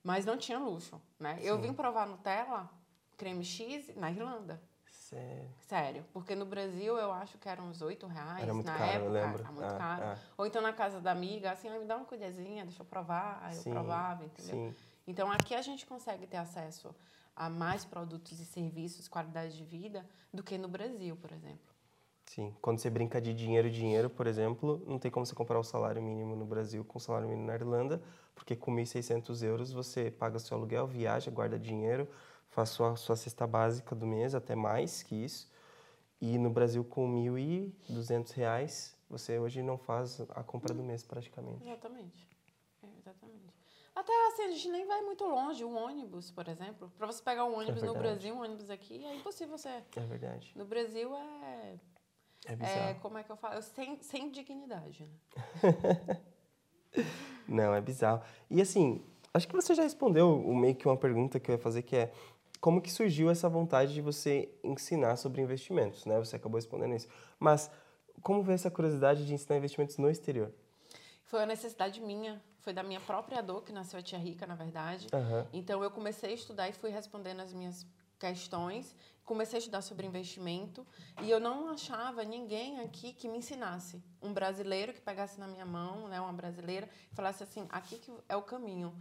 Mas 0.04 0.26
não 0.26 0.38
tinha 0.38 0.60
luxo, 0.60 1.02
né? 1.20 1.38
Sim. 1.38 1.48
Eu 1.48 1.60
vim 1.60 1.74
provar 1.74 2.06
Nutella, 2.06 2.70
creme 3.18 3.44
cheese, 3.44 3.94
na 3.98 4.12
Irlanda. 4.12 4.62
Sério? 4.92 5.50
Sério. 5.62 6.06
Porque 6.14 6.36
no 6.36 6.46
Brasil 6.46 6.96
eu 7.00 7.12
acho 7.12 7.40
que 7.40 7.50
eram 7.50 7.68
uns 7.68 7.82
8 7.82 8.06
reais 8.06 8.44
era 8.44 8.54
muito 8.54 8.68
na 8.68 8.78
caro, 8.78 8.92
época. 8.92 9.06
Eu 9.06 9.12
lembro. 9.12 9.40
Era 9.40 9.52
muito 9.52 9.74
ah, 9.74 9.78
caro. 9.78 10.04
Ah. 10.06 10.18
Ou 10.38 10.46
então 10.46 10.62
na 10.62 10.72
casa 10.72 11.02
da 11.02 11.12
amiga, 11.12 11.52
assim, 11.52 11.68
ah, 11.68 11.80
me 11.80 11.86
dá 11.86 11.98
uma 11.98 12.06
colherzinha, 12.06 12.64
deixa 12.64 12.84
eu 12.84 12.86
provar. 12.86 13.40
Aí 13.42 13.56
sim, 13.56 13.70
eu 13.70 13.74
provava, 13.74 14.24
entendeu? 14.24 14.56
Sim. 14.56 14.76
Então 15.08 15.32
aqui 15.32 15.56
a 15.56 15.64
gente 15.64 15.84
consegue 15.88 16.28
ter 16.28 16.38
acesso 16.38 16.94
a 17.36 17.50
mais 17.50 17.86
produtos 17.86 18.40
e 18.40 18.46
serviços, 18.46 19.08
qualidade 19.08 19.58
de 19.58 19.64
vida, 19.64 20.06
do 20.34 20.44
que 20.44 20.58
no 20.58 20.68
Brasil, 20.68 21.16
por 21.16 21.32
exemplo. 21.32 21.72
Sim, 22.26 22.56
quando 22.62 22.80
você 22.80 22.90
brinca 22.90 23.20
de 23.20 23.34
dinheiro, 23.34 23.70
dinheiro, 23.70 24.10
por 24.10 24.26
exemplo, 24.26 24.82
não 24.88 24.98
tem 24.98 25.12
como 25.12 25.26
você 25.26 25.36
comparar 25.36 25.60
o 25.60 25.64
salário 25.64 26.02
mínimo 26.02 26.36
no 26.36 26.46
Brasil 26.46 26.84
com 26.86 26.98
o 26.98 27.02
salário 27.02 27.28
mínimo 27.28 27.46
na 27.46 27.56
Irlanda, 27.56 28.02
porque 28.34 28.56
com 28.56 28.72
1.600 28.72 29.44
euros 29.44 29.72
você 29.72 30.10
paga 30.10 30.40
seu 30.40 30.56
aluguel, 30.56 30.88
viaja, 30.88 31.30
guarda 31.30 31.60
dinheiro, 31.60 32.08
faz 32.50 32.70
sua, 32.70 32.96
sua 32.96 33.16
cesta 33.16 33.46
básica 33.46 33.94
do 33.94 34.08
mês, 34.08 34.34
até 34.34 34.56
mais 34.56 35.04
que 35.04 35.16
isso. 35.16 35.52
E 36.22 36.38
no 36.38 36.50
Brasil, 36.50 36.86
com 36.86 37.06
1.200 37.08 38.32
reais, 38.32 38.96
você 39.10 39.38
hoje 39.38 39.62
não 39.62 39.78
faz 39.78 40.22
a 40.30 40.44
compra 40.44 40.74
do 40.74 40.84
mês 40.84 41.04
praticamente. 41.04 41.64
Exatamente. 41.64 42.28
É, 42.82 42.88
exatamente. 42.98 43.61
Até 43.96 44.28
assim, 44.28 44.44
a 44.44 44.52
gente 44.52 44.70
nem 44.70 44.86
vai 44.86 45.02
muito 45.02 45.24
longe. 45.26 45.64
Um 45.64 45.76
ônibus, 45.76 46.32
por 46.32 46.48
exemplo. 46.48 46.92
Para 46.98 47.08
você 47.08 47.22
pegar 47.22 47.46
um 47.46 47.58
ônibus 47.58 47.84
é 47.84 47.86
no 47.86 47.94
Brasil, 47.94 48.34
um 48.34 48.42
ônibus 48.42 48.70
aqui, 48.70 49.06
é 49.06 49.16
impossível 49.16 49.58
você. 49.58 49.70
É 49.70 50.02
verdade. 50.02 50.52
No 50.56 50.66
Brasil 50.66 51.14
é. 51.16 51.80
É 52.46 52.56
bizarro. 52.56 52.90
É, 52.90 52.94
como 52.96 53.18
é 53.18 53.24
que 53.24 53.32
eu 53.32 53.38
falo? 53.38 53.62
Sem, 53.62 54.02
sem 54.02 54.32
dignidade, 54.32 55.06
né? 55.06 56.22
Não, 57.48 57.74
é 57.76 57.82
bizarro. 57.82 58.24
E 58.50 58.62
assim, 58.62 59.06
acho 59.34 59.48
que 59.48 59.54
você 59.54 59.76
já 59.76 59.84
respondeu 59.84 60.38
meio 60.54 60.76
que 60.76 60.88
uma 60.88 60.98
pergunta 60.98 61.40
que 61.40 61.52
eu 61.52 61.56
ia 61.56 61.62
fazer, 61.62 61.84
que 61.84 61.96
é 61.96 62.14
como 62.60 62.82
que 62.82 62.92
surgiu 62.92 63.30
essa 63.30 63.50
vontade 63.50 63.94
de 63.94 64.02
você 64.02 64.50
ensinar 64.64 65.18
sobre 65.18 65.42
investimentos, 65.42 66.06
né? 66.06 66.18
Você 66.20 66.36
acabou 66.36 66.58
respondendo 66.58 66.96
isso. 66.96 67.08
Mas 67.40 67.70
como 68.22 68.44
veio 68.44 68.56
essa 68.56 68.72
curiosidade 68.72 69.26
de 69.26 69.34
ensinar 69.34 69.58
investimentos 69.58 69.98
no 69.98 70.10
exterior? 70.10 70.52
Foi 71.26 71.40
uma 71.40 71.46
necessidade 71.46 72.00
minha, 72.02 72.42
foi 72.62 72.74
da 72.74 72.84
minha 72.84 73.02
própria 73.02 73.42
dor 73.42 73.64
que 73.64 73.72
nasceu 73.74 74.00
a 74.00 74.02
tia 74.02 74.18
rica, 74.20 74.46
na 74.48 74.56
verdade. 74.56 75.08
Aham. 75.14 75.46
Então 75.52 75.84
eu 75.84 75.92
comecei 75.92 76.32
a 76.32 76.34
estudar 76.34 76.70
e 76.70 76.74
fui 76.74 76.90
respondendo 76.90 77.40
as 77.42 77.54
minhas 77.54 77.86
questões, 78.20 78.96
comecei 79.26 79.58
a 79.58 79.60
estudar 79.60 79.82
sobre 79.82 80.06
investimento 80.06 80.86
e 81.24 81.30
eu 81.30 81.40
não 81.40 81.70
achava 81.70 82.24
ninguém 82.24 82.80
aqui 82.82 83.14
que 83.14 83.28
me 83.28 83.40
ensinasse. 83.40 84.02
Um 84.22 84.32
brasileiro 84.32 84.94
que 84.94 85.02
pegasse 85.02 85.40
na 85.40 85.48
minha 85.48 85.66
mão, 85.66 86.08
né, 86.08 86.22
uma 86.22 86.32
brasileira, 86.34 86.88
e 87.12 87.16
falasse 87.16 87.42
assim, 87.44 87.66
aqui 87.70 87.98
que 87.98 88.14
é 88.30 88.36
o 88.36 88.44
caminho. 88.44 88.94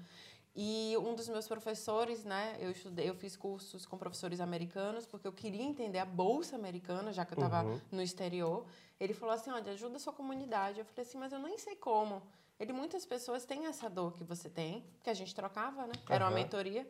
E 0.57 0.97
um 0.99 1.15
dos 1.15 1.29
meus 1.29 1.47
professores, 1.47 2.25
né, 2.25 2.57
eu 2.59 2.71
estudei, 2.71 3.09
eu 3.09 3.15
fiz 3.15 3.37
cursos 3.37 3.85
com 3.87 3.97
professores 3.99 4.41
americanos 4.41 5.07
porque 5.07 5.29
eu 5.29 5.33
queria 5.33 5.63
entender 5.63 5.99
a 5.99 6.05
bolsa 6.07 6.57
americana, 6.57 7.13
já 7.13 7.25
que 7.25 7.35
eu 7.35 7.45
estava 7.45 7.69
Uhum. 7.69 7.81
no 7.93 8.03
exterior. 8.03 8.65
Ele 8.99 9.15
falou 9.15 9.35
assim, 9.35 9.51
olha, 9.51 9.73
ajuda 9.73 9.97
a 9.97 10.01
sua 10.01 10.13
comunidade. 10.13 10.79
Eu 10.81 10.85
falei 10.85 11.03
assim, 11.07 11.19
mas 11.19 11.33
eu 11.33 11.39
nem 11.39 11.57
sei 11.59 11.77
como. 11.77 12.23
Ele, 12.61 12.73
muitas 12.75 13.07
pessoas 13.07 13.45
têm 13.47 13.67
essa 13.67 13.89
dor 13.89 14.13
que 14.13 14.23
você 14.23 14.49
tem, 14.51 14.85
que 15.03 15.09
a 15.09 15.15
gente 15.15 15.35
trocava, 15.35 15.87
né? 15.87 15.95
Era 16.09 16.25
uma 16.27 16.31
Aham. 16.31 16.43
mentoria. 16.43 16.87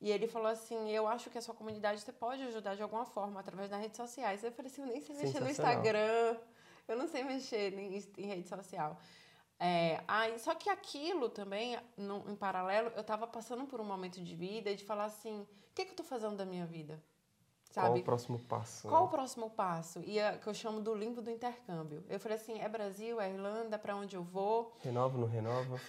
E 0.00 0.10
ele 0.10 0.26
falou 0.26 0.48
assim, 0.48 0.90
eu 0.90 1.06
acho 1.06 1.30
que 1.30 1.38
a 1.38 1.40
sua 1.40 1.54
comunidade 1.54 2.00
você 2.00 2.12
pode 2.12 2.42
ajudar 2.42 2.74
de 2.74 2.82
alguma 2.82 3.06
forma 3.06 3.38
através 3.40 3.70
das 3.70 3.80
redes 3.80 3.96
sociais. 3.96 4.42
Eu 4.42 4.50
falei 4.52 4.70
assim, 4.70 4.82
eu 4.82 4.88
nem 4.88 5.00
sei 5.00 5.14
mexer 5.14 5.40
no. 5.40 5.48
Instagram, 5.48 6.36
eu 6.88 6.96
não 6.96 7.06
sei 7.06 7.22
mexer 7.22 7.72
em, 7.78 7.96
em 8.18 8.26
rede 8.26 8.48
social. 8.48 8.98
É, 9.58 10.02
aí, 10.08 10.36
só 10.40 10.52
que 10.54 10.68
aquilo 10.68 11.28
também, 11.30 11.78
no- 11.96 12.28
em 12.28 12.34
paralelo, 12.34 12.90
eu 12.96 13.00
estava 13.02 13.24
passando 13.26 13.64
por 13.66 13.80
um 13.80 13.84
momento 13.84 14.20
de 14.20 14.34
vida 14.34 14.68
e 14.68 14.74
de 14.74 14.84
falar 14.84 15.04
assim, 15.04 15.42
o 15.42 15.48
que, 15.74 15.84
que 15.84 15.90
eu 15.90 15.92
estou 15.92 16.04
fazendo 16.06 16.36
da 16.36 16.44
minha 16.44 16.66
vida? 16.66 17.00
Qual 17.74 17.86
Sabe? 17.86 18.00
o 18.00 18.04
próximo 18.04 18.38
passo? 18.38 18.86
Qual 18.88 19.02
o 19.02 19.04
né? 19.06 19.10
próximo 19.10 19.50
passo? 19.50 20.00
E 20.04 20.18
é, 20.18 20.38
que 20.38 20.46
eu 20.46 20.54
chamo 20.54 20.80
do 20.80 20.94
limbo 20.94 21.20
do 21.20 21.28
intercâmbio. 21.30 22.04
Eu 22.08 22.20
falei 22.20 22.36
assim, 22.36 22.60
é 22.60 22.68
Brasil, 22.68 23.20
é 23.20 23.28
Irlanda, 23.30 23.76
para 23.78 23.96
onde 23.96 24.14
eu 24.14 24.22
vou? 24.22 24.76
Renova, 24.80 25.18
não 25.18 25.26
renova? 25.26 25.80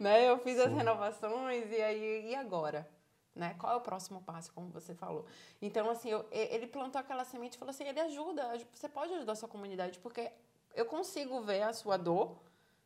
né? 0.00 0.28
Eu 0.28 0.38
fiz 0.38 0.58
as 0.58 0.70
Sim. 0.70 0.76
renovações 0.76 1.70
e 1.70 1.80
aí 1.82 2.30
e 2.30 2.34
agora, 2.34 2.88
né? 3.34 3.54
Qual 3.58 3.72
é 3.72 3.76
o 3.76 3.80
próximo 3.80 4.22
passo, 4.22 4.52
como 4.52 4.70
você 4.70 4.94
falou? 4.94 5.26
Então 5.60 5.88
assim, 5.90 6.08
eu- 6.10 6.26
ele 6.30 6.66
plantou 6.66 6.98
aquela 6.98 7.24
semente 7.24 7.56
e 7.56 7.58
falou 7.58 7.70
assim, 7.70 7.84
ele 7.84 8.00
ajuda, 8.00 8.46
aj- 8.48 8.66
você 8.72 8.88
pode 8.88 9.12
ajudar 9.14 9.32
a 9.32 9.36
sua 9.36 9.48
comunidade 9.48 9.98
porque 9.98 10.30
eu 10.74 10.86
consigo 10.86 11.40
ver 11.42 11.62
a 11.62 11.72
sua 11.74 11.96
dor, 11.98 12.36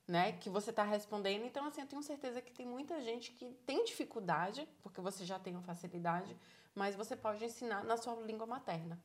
né? 0.06 0.32
Que 0.32 0.50
você 0.50 0.70
está 0.70 0.82
respondendo. 0.82 1.44
Então 1.44 1.64
assim, 1.66 1.80
eu 1.80 1.86
tenho 1.86 2.02
certeza 2.02 2.42
que 2.42 2.52
tem 2.52 2.66
muita 2.66 3.00
gente 3.00 3.30
que 3.32 3.46
tem 3.64 3.84
dificuldade 3.84 4.68
porque 4.82 5.00
você 5.00 5.24
já 5.24 5.38
tem 5.38 5.54
uma 5.54 5.62
facilidade, 5.62 6.36
mas 6.74 6.96
você 6.96 7.14
pode 7.14 7.44
ensinar 7.44 7.84
na 7.84 7.96
sua 7.96 8.14
língua 8.16 8.46
materna. 8.46 9.00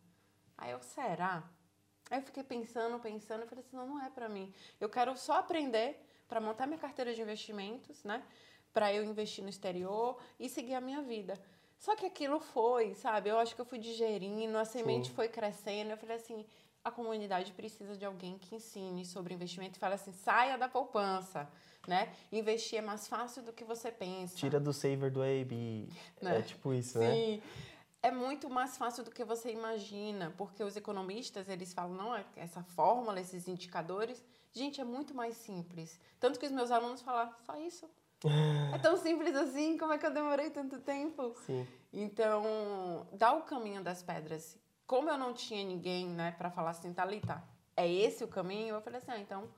Aí 0.58 0.72
eu, 0.72 0.82
será? 0.82 1.44
Aí 2.10 2.20
eu 2.20 2.24
fiquei 2.24 2.44
pensando, 2.44 3.00
pensando, 3.00 3.44
e 3.44 3.48
falei 3.48 3.64
assim, 3.64 3.76
não, 3.76 3.88
não 3.88 4.04
é 4.04 4.10
para 4.10 4.28
mim. 4.28 4.54
Eu 4.80 4.90
quero 4.90 5.16
só 5.16 5.40
aprender 5.40 6.04
para 6.28 6.42
montar 6.42 6.68
minha 6.68 6.80
carteira 6.80 7.14
de 7.14 7.22
investimentos, 7.22 8.04
né? 8.04 8.24
Para 8.74 8.94
eu 8.94 9.04
investir 9.04 9.44
no 9.44 9.50
exterior 9.50 10.20
e 10.40 10.50
seguir 10.50 10.76
a 10.76 10.82
minha 10.82 11.02
vida. 11.02 11.40
Só 11.78 11.96
que 11.96 12.06
aquilo 12.06 12.40
foi, 12.40 12.94
sabe? 12.94 13.30
Eu 13.30 13.40
acho 13.40 13.56
que 13.56 13.62
eu 13.62 13.66
fui 13.66 13.80
digerindo, 13.80 14.58
a 14.58 14.66
semente 14.66 15.10
Sim. 15.10 15.16
foi 15.16 15.30
crescendo. 15.30 15.92
Eu 15.92 15.98
falei 15.98 16.18
assim, 16.18 16.46
a 16.84 16.92
comunidade 16.92 17.52
precisa 17.54 17.96
de 17.96 18.06
alguém 18.06 18.38
que 18.38 18.56
ensine 18.56 19.06
sobre 19.06 19.34
investimento 19.34 19.78
e 19.78 19.80
fale 19.80 19.96
assim, 19.96 20.12
saia 20.12 20.58
da 20.58 20.68
poupança, 20.68 21.50
né? 21.88 22.12
Investir 22.32 22.80
é 22.80 22.82
mais 22.82 23.08
fácil 23.08 23.44
do 23.44 23.54
que 23.54 23.64
você 23.64 23.92
pensa. 23.92 24.36
Tira 24.36 24.60
do 24.60 24.74
saver 24.74 25.12
do 25.12 25.22
AB. 25.22 25.90
Né? 26.22 26.40
É 26.40 26.42
tipo 26.42 26.74
isso, 26.74 27.00
né? 27.00 27.12
Sim. 27.12 27.42
É 28.02 28.12
muito 28.12 28.50
mais 28.50 28.78
fácil 28.78 29.04
do 29.04 29.12
que 29.12 29.26
você 29.26 29.52
imagina, 29.52 30.34
porque 30.38 30.64
os 30.64 30.78
economistas, 30.78 31.50
eles 31.50 31.74
falam, 31.74 31.94
não, 31.94 32.16
é 32.16 32.24
essa 32.38 32.64
fórmula, 32.64 33.20
esses 33.20 33.48
indicadores, 33.48 34.24
gente, 34.54 34.80
é 34.80 34.86
muito 34.86 35.14
mais 35.14 35.36
simples. 35.36 36.00
Tanto 36.18 36.40
que 36.40 36.46
os 36.46 36.52
meus 36.52 36.72
alunos 36.72 37.02
falam, 37.02 37.34
só 37.46 37.58
isso? 37.60 37.90
É 38.74 38.78
tão 38.78 38.98
simples 38.98 39.36
assim, 39.36 39.78
como 39.78 39.94
é 39.94 39.98
que 39.98 40.06
eu 40.06 40.14
demorei 40.14 40.50
tanto 40.50 40.80
tempo? 40.80 41.34
Sim. 41.46 41.66
Então, 41.92 43.08
dá 43.14 43.34
o 43.34 43.44
caminho 43.44 43.82
das 43.82 44.04
pedras. 44.04 44.58
Como 44.86 45.10
eu 45.10 45.18
não 45.18 45.34
tinha 45.34 45.64
ninguém, 45.64 46.08
né, 46.08 46.32
para 46.38 46.52
falar 46.52 46.72
assim, 46.72 46.94
Thalita, 46.94 47.44
é 47.76 47.90
esse 47.90 48.24
o 48.24 48.28
caminho? 48.28 48.76
Eu 48.76 48.82
falei 48.82 49.00
assim, 49.00 49.12
ah, 49.12 49.20
então 49.20 49.50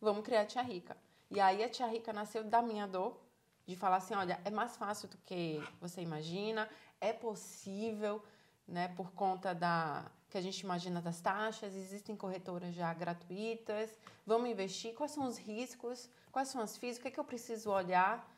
vamos 0.00 0.24
criar 0.24 0.42
a 0.42 0.46
Tia 0.46 0.62
Rica. 0.62 0.96
E 1.30 1.40
aí 1.40 1.62
a 1.62 1.68
Tia 1.68 1.86
Rica 1.86 2.12
nasceu 2.12 2.44
da 2.44 2.62
minha 2.62 2.86
dor, 2.86 3.20
de 3.66 3.74
falar 3.74 3.96
assim, 3.96 4.14
olha, 4.14 4.40
é 4.44 4.50
mais 4.50 4.76
fácil 4.76 5.08
do 5.08 5.16
que 5.18 5.60
você 5.80 6.00
imagina, 6.00 6.68
é 7.00 7.12
possível, 7.12 8.22
né, 8.66 8.88
por 8.96 9.10
conta 9.12 9.54
da 9.54 10.10
que 10.28 10.38
a 10.38 10.40
gente 10.40 10.60
imagina 10.60 11.00
das 11.00 11.20
taxas, 11.20 11.74
existem 11.74 12.16
corretoras 12.16 12.74
já 12.74 12.92
gratuitas, 12.92 13.96
vamos 14.26 14.50
investir, 14.50 14.92
quais 14.94 15.12
são 15.12 15.24
os 15.24 15.38
riscos, 15.38 16.10
quais 16.32 16.48
são 16.48 16.60
as 16.60 16.76
FIIs, 16.76 16.98
o 16.98 17.00
que, 17.00 17.08
é 17.08 17.10
que 17.10 17.20
eu 17.20 17.24
preciso 17.24 17.70
olhar, 17.70 18.28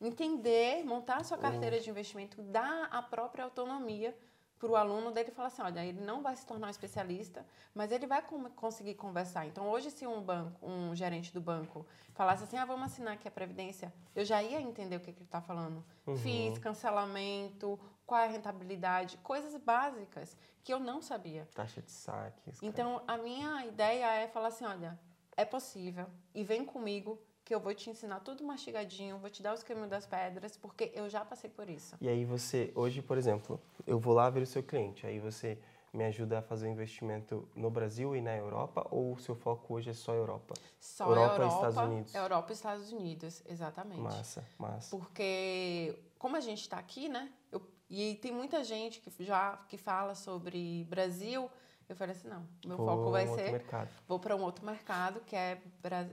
entender, 0.00 0.84
montar 0.84 1.18
a 1.18 1.24
sua 1.24 1.36
carteira 1.36 1.80
de 1.80 1.90
investimento, 1.90 2.40
dar 2.40 2.84
a 2.90 3.02
própria 3.02 3.44
autonomia 3.44 4.16
para 4.58 4.70
o 4.70 4.76
aluno 4.76 5.12
dele 5.12 5.30
falar 5.30 5.48
assim, 5.48 5.62
olha, 5.62 5.84
ele 5.84 6.00
não 6.00 6.22
vai 6.22 6.34
se 6.34 6.44
tornar 6.44 6.66
um 6.66 6.70
especialista, 6.70 7.46
mas 7.74 7.92
ele 7.92 8.06
vai 8.06 8.22
conseguir 8.56 8.94
conversar. 8.94 9.46
Então, 9.46 9.68
hoje, 9.68 9.90
se 9.90 10.06
um 10.06 10.20
banco, 10.20 10.66
um 10.66 10.94
gerente 10.94 11.32
do 11.32 11.40
banco 11.40 11.86
falasse 12.14 12.44
assim, 12.44 12.56
ah, 12.56 12.64
vamos 12.64 12.86
assinar 12.86 13.14
aqui 13.14 13.28
a 13.28 13.30
Previdência, 13.30 13.92
eu 14.14 14.24
já 14.24 14.42
ia 14.42 14.60
entender 14.60 14.96
o 14.96 15.00
que, 15.00 15.12
que 15.12 15.18
ele 15.20 15.24
está 15.24 15.40
falando. 15.40 15.84
Uhum. 16.06 16.16
FIIs, 16.16 16.58
cancelamento, 16.58 17.78
qual 18.04 18.20
é 18.20 18.24
a 18.24 18.28
rentabilidade, 18.28 19.16
coisas 19.18 19.54
básicas 19.56 20.36
que 20.64 20.72
eu 20.72 20.80
não 20.80 21.00
sabia. 21.00 21.46
Taxa 21.54 21.80
de 21.80 21.92
saques. 21.92 22.58
cara. 22.58 22.66
Então, 22.66 23.02
a 23.06 23.16
minha 23.16 23.64
ideia 23.66 24.06
é 24.14 24.26
falar 24.26 24.48
assim, 24.48 24.64
olha, 24.64 24.98
é 25.36 25.44
possível 25.44 26.06
e 26.34 26.42
vem 26.42 26.64
comigo 26.64 27.18
que 27.48 27.54
eu 27.54 27.60
vou 27.60 27.72
te 27.72 27.88
ensinar 27.88 28.20
tudo 28.20 28.44
mastigadinho, 28.44 29.16
vou 29.16 29.30
te 29.30 29.42
dar 29.42 29.54
os 29.54 29.62
caminhos 29.62 29.88
das 29.88 30.04
pedras, 30.04 30.54
porque 30.54 30.92
eu 30.94 31.08
já 31.08 31.24
passei 31.24 31.48
por 31.48 31.66
isso. 31.66 31.96
E 31.98 32.06
aí 32.06 32.22
você, 32.22 32.70
hoje, 32.74 33.00
por 33.00 33.16
exemplo, 33.16 33.58
eu 33.86 33.98
vou 33.98 34.12
lá 34.12 34.28
ver 34.28 34.42
o 34.42 34.46
seu 34.46 34.62
cliente, 34.62 35.06
aí 35.06 35.18
você 35.18 35.56
me 35.90 36.04
ajuda 36.04 36.40
a 36.40 36.42
fazer 36.42 36.66
o 36.66 36.70
investimento 36.70 37.48
no 37.56 37.70
Brasil 37.70 38.14
e 38.14 38.20
na 38.20 38.36
Europa, 38.36 38.86
ou 38.90 39.14
o 39.14 39.18
seu 39.18 39.34
foco 39.34 39.72
hoje 39.72 39.88
é 39.88 39.94
só 39.94 40.12
Europa? 40.12 40.52
Só 40.78 41.06
Europa 41.06 41.22
e 41.22 41.46
Europa, 41.46 41.46
Estados 41.54 41.78
Unidos. 41.78 42.14
Europa 42.14 42.52
e 42.52 42.54
Estados 42.54 42.92
Unidos, 42.92 43.42
exatamente. 43.48 44.00
Massa, 44.02 44.44
massa. 44.58 44.94
Porque 44.94 45.98
como 46.18 46.36
a 46.36 46.40
gente 46.40 46.60
está 46.60 46.76
aqui, 46.78 47.08
né? 47.08 47.32
eu- 47.50 47.62
e 47.88 48.16
tem 48.16 48.30
muita 48.30 48.62
gente 48.62 49.00
que 49.00 49.24
já 49.24 49.56
que 49.66 49.78
fala 49.78 50.14
sobre 50.14 50.84
Brasil, 50.90 51.50
eu 51.88 51.96
falei 51.96 52.14
assim, 52.14 52.28
não, 52.28 52.46
meu 52.66 52.76
Vou 52.76 52.84
foco 52.86 53.10
vai 53.10 53.24
um 53.26 53.30
outro 53.30 53.46
ser 53.46 53.52
mercado. 53.52 53.88
vou 54.06 54.18
para 54.20 54.36
um 54.36 54.42
outro 54.42 54.66
mercado 54.66 55.20
que 55.20 55.34
é, 55.34 55.58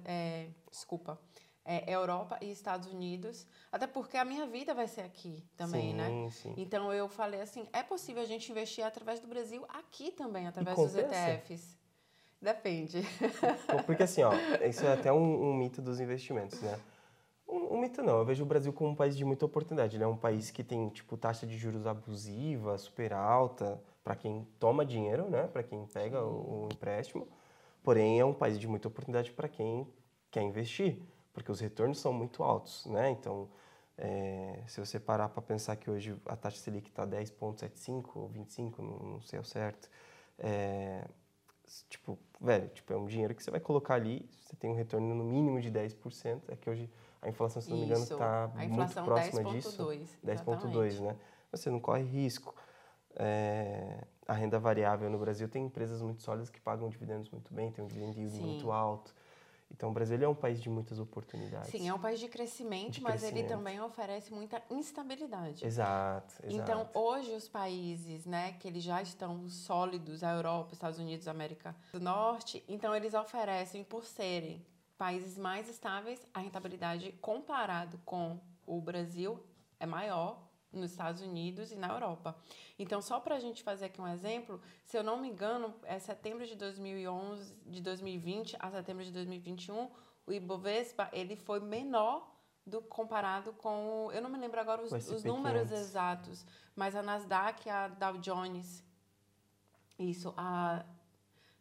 é, 0.05 0.47
desculpa, 0.75 1.19
é 1.63 1.91
Europa 1.91 2.37
e 2.41 2.51
Estados 2.51 2.87
Unidos, 2.87 3.47
até 3.71 3.87
porque 3.87 4.17
a 4.17 4.25
minha 4.25 4.45
vida 4.45 4.73
vai 4.73 4.87
ser 4.87 5.01
aqui 5.01 5.43
também, 5.57 5.91
sim, 5.91 5.95
né? 5.95 6.29
Sim, 6.29 6.53
Então 6.57 6.93
eu 6.93 7.09
falei 7.09 7.41
assim, 7.41 7.67
é 7.73 7.81
possível 7.81 8.21
a 8.21 8.25
gente 8.25 8.51
investir 8.51 8.85
através 8.85 9.19
do 9.19 9.27
Brasil 9.27 9.65
aqui 9.69 10.11
também, 10.11 10.47
através 10.47 10.77
dos 10.77 10.95
ETFs. 10.95 11.75
Depende. 12.39 13.01
Porque 13.87 14.03
assim, 14.03 14.21
ó, 14.21 14.31
isso 14.67 14.85
é 14.85 14.93
até 14.93 15.11
um, 15.11 15.49
um 15.49 15.53
mito 15.55 15.81
dos 15.81 15.99
investimentos, 15.99 16.61
né? 16.61 16.79
Um, 17.47 17.75
um 17.75 17.79
mito 17.79 18.03
não, 18.03 18.19
eu 18.19 18.25
vejo 18.25 18.43
o 18.43 18.45
Brasil 18.45 18.71
como 18.71 18.91
um 18.91 18.95
país 18.95 19.17
de 19.17 19.25
muita 19.25 19.45
oportunidade. 19.45 19.95
Ele 19.95 20.03
é 20.03 20.07
um 20.07 20.17
país 20.17 20.51
que 20.51 20.63
tem, 20.63 20.89
tipo, 20.89 21.17
taxa 21.17 21.47
de 21.47 21.57
juros 21.57 21.87
abusiva, 21.87 22.77
super 22.77 23.13
alta, 23.13 23.81
para 24.03 24.15
quem 24.15 24.47
toma 24.59 24.85
dinheiro, 24.85 25.29
né? 25.29 25.47
Para 25.47 25.63
quem 25.63 25.85
pega 25.87 26.23
o, 26.23 26.65
o 26.65 26.69
empréstimo. 26.71 27.27
Porém, 27.81 28.19
é 28.19 28.25
um 28.25 28.33
país 28.33 28.59
de 28.59 28.67
muita 28.67 28.87
oportunidade 28.87 29.31
para 29.31 29.47
quem 29.47 29.87
quer 30.35 30.43
investir, 30.43 31.01
porque 31.33 31.49
os 31.49 31.61
retornos 31.61 31.97
são 31.97 32.11
muito 32.11 32.43
altos, 32.43 32.85
né? 32.87 33.09
Então, 33.09 33.47
é, 33.97 34.61
se 34.67 34.81
você 34.81 34.99
parar 34.99 35.29
para 35.29 35.41
pensar 35.41 35.77
que 35.77 35.89
hoje 35.89 36.13
a 36.25 36.35
taxa 36.35 36.57
Selic 36.57 36.89
está 36.89 37.07
10,75 37.07 38.09
ou 38.15 38.27
25, 38.27 38.81
não, 38.81 38.99
não 39.13 39.21
sei 39.21 39.39
ao 39.39 39.45
certo, 39.45 39.89
é, 40.37 41.07
tipo, 41.89 42.19
velho, 42.41 42.67
tipo, 42.67 42.91
é 42.91 42.97
um 42.97 43.05
dinheiro 43.05 43.33
que 43.33 43.41
você 43.41 43.49
vai 43.49 43.61
colocar 43.61 43.93
ali, 43.93 44.29
você 44.41 44.57
tem 44.57 44.69
um 44.69 44.75
retorno 44.75 45.15
no 45.15 45.23
mínimo 45.23 45.61
de 45.61 45.71
10%, 45.71 46.49
é 46.49 46.57
que 46.57 46.69
hoje 46.69 46.91
a 47.21 47.29
inflação, 47.29 47.61
se 47.61 47.69
não 47.69 47.77
me 47.77 47.85
engano, 47.85 48.03
está 48.03 48.51
muito 48.55 48.93
próxima 49.05 49.41
disso. 49.45 49.85
10,2. 50.21 50.35
10,2, 50.45 50.99
né? 50.99 51.15
Você 51.49 51.69
não 51.69 51.79
corre 51.79 52.03
risco. 52.03 52.53
É, 53.15 54.03
a 54.27 54.33
renda 54.33 54.59
variável 54.59 55.09
no 55.09 55.17
Brasil 55.17 55.47
tem 55.47 55.63
empresas 55.63 56.01
muito 56.01 56.21
sólidas 56.21 56.49
que 56.49 56.59
pagam 56.59 56.89
dividendos 56.89 57.29
muito 57.29 57.53
bem, 57.53 57.71
tem 57.71 57.85
um 57.85 57.87
dividend 57.87 58.19
yield 58.19 58.35
Sim. 58.35 58.43
muito 58.43 58.69
alto. 58.73 59.15
Então, 59.75 59.89
o 59.89 59.93
Brasil 59.93 60.15
ele 60.15 60.23
é 60.23 60.29
um 60.29 60.33
país 60.35 60.61
de 60.61 60.69
muitas 60.69 60.99
oportunidades. 60.99 61.69
Sim, 61.69 61.89
é 61.89 61.93
um 61.93 61.99
país 61.99 62.17
de 62.17 62.29
crescimento, 62.29 62.93
De 62.93 63.01
mas 63.01 63.23
ele 63.23 63.33
crescimento. 63.33 63.57
também 63.57 63.81
oferece 63.81 64.33
muita 64.33 64.61
instabilidade. 64.71 65.65
Exato, 65.65 66.33
exato. 66.43 66.49
Então, 66.49 66.89
hoje, 66.93 67.33
os 67.33 67.49
países, 67.49 68.25
né, 68.25 68.53
que 68.53 68.69
eles 68.69 68.81
já 68.81 69.01
estão 69.01 69.49
sólidos, 69.49 70.23
a 70.23 70.31
Europa, 70.31 70.71
Estados 70.71 70.97
Unidos, 70.97 71.27
América 71.27 71.75
do 71.91 71.99
Norte, 71.99 72.63
então 72.69 72.95
eles 72.95 73.13
oferecem, 73.13 73.83
por 73.83 74.05
serem 74.05 74.65
países 74.97 75.37
mais 75.37 75.67
estáveis, 75.67 76.25
a 76.33 76.39
rentabilidade 76.39 77.11
comparado 77.21 77.99
com 78.05 78.39
o 78.65 78.79
Brasil 78.79 79.43
é 79.77 79.85
maior, 79.85 80.41
nos 80.77 80.91
Estados 80.91 81.21
Unidos 81.21 81.71
e 81.71 81.75
na 81.75 81.87
Europa. 81.87 82.35
Então, 82.77 83.01
só 83.01 83.19
para 83.19 83.35
a 83.35 83.39
gente 83.39 83.63
fazer 83.63 83.85
aqui 83.85 84.01
um 84.01 84.07
exemplo, 84.07 84.61
se 84.83 84.97
eu 84.97 85.03
não 85.03 85.17
me 85.17 85.29
engano, 85.29 85.73
é 85.83 85.97
setembro 85.99 86.45
de 86.45 86.55
2011, 86.55 87.55
de 87.65 87.81
2020 87.81 88.57
a 88.59 88.69
setembro 88.71 89.03
de 89.03 89.11
2021, 89.11 89.89
o 90.27 90.31
Ibovespa 90.31 91.09
ele 91.13 91.35
foi 91.35 91.59
menor 91.59 92.31
do 92.65 92.81
comparado 92.81 93.53
com, 93.53 94.09
eu 94.11 94.21
não 94.21 94.29
me 94.29 94.39
lembro 94.39 94.59
agora 94.59 94.81
os, 94.81 94.91
os 94.91 95.23
números 95.23 95.71
exatos, 95.71 96.45
mas 96.75 96.95
a 96.95 97.03
Nasdaq 97.03 97.69
a 97.69 97.87
Dow 97.87 98.17
Jones, 98.17 98.83
isso, 99.99 100.33
a 100.35 100.83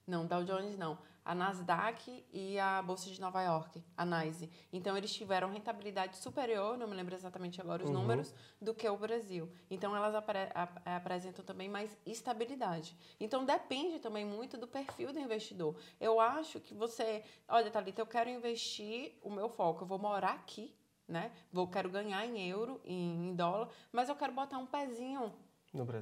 não, 0.07 0.27
Dow 0.27 0.45
Jones 0.45 0.77
não 0.79 0.99
a 1.25 1.35
Nasdaq 1.35 2.25
e 2.33 2.59
a 2.59 2.83
Bolsa 2.83 3.09
de 3.11 3.20
Nova 3.20 3.43
York, 3.43 3.83
a 3.97 4.05
NYSE. 4.05 4.51
Então, 4.72 4.97
eles 4.97 5.12
tiveram 5.12 5.51
rentabilidade 5.51 6.18
superior, 6.18 6.77
não 6.77 6.87
me 6.87 6.95
lembro 6.95 7.14
exatamente 7.14 7.61
agora 7.61 7.83
os 7.83 7.89
uhum. 7.89 7.97
números, 7.97 8.35
do 8.61 8.75
que 8.75 8.89
o 8.89 8.97
Brasil. 8.97 9.51
Então, 9.70 9.97
elas 9.97 10.14
apre 10.14 10.39
apresentam 10.85 11.45
também 11.45 11.68
mais 11.68 11.97
estabilidade. 12.05 12.97
Então, 13.18 13.45
depende 13.45 13.99
também 13.99 14.25
muito 14.25 14.59
do 14.59 14.66
perfil 14.66 15.12
do 15.12 15.18
investidor. 15.18 15.77
Eu 15.99 16.20
acho 16.20 16.61
que 16.61 16.75
você... 16.75 17.25
Olha, 17.49 17.70
Thalita, 17.70 18.03
eu 18.03 18.07
quero 18.07 18.29
investir 18.29 19.18
o 19.22 19.31
meu 19.31 19.49
foco. 19.49 19.85
Eu 19.85 19.87
vou 19.87 19.99
morar 19.99 20.33
aqui, 20.33 20.75
né? 21.09 21.33
Vou, 21.53 21.66
quero 21.68 21.89
ganhar 21.89 22.25
em 22.27 22.49
euro, 22.49 22.81
em, 22.85 23.29
em 23.29 23.35
dólar, 23.35 23.68
mas 23.93 24.09
eu 24.09 24.16
quero 24.16 24.33
botar 24.33 24.59
um 24.59 24.66
pezinho 24.66 25.33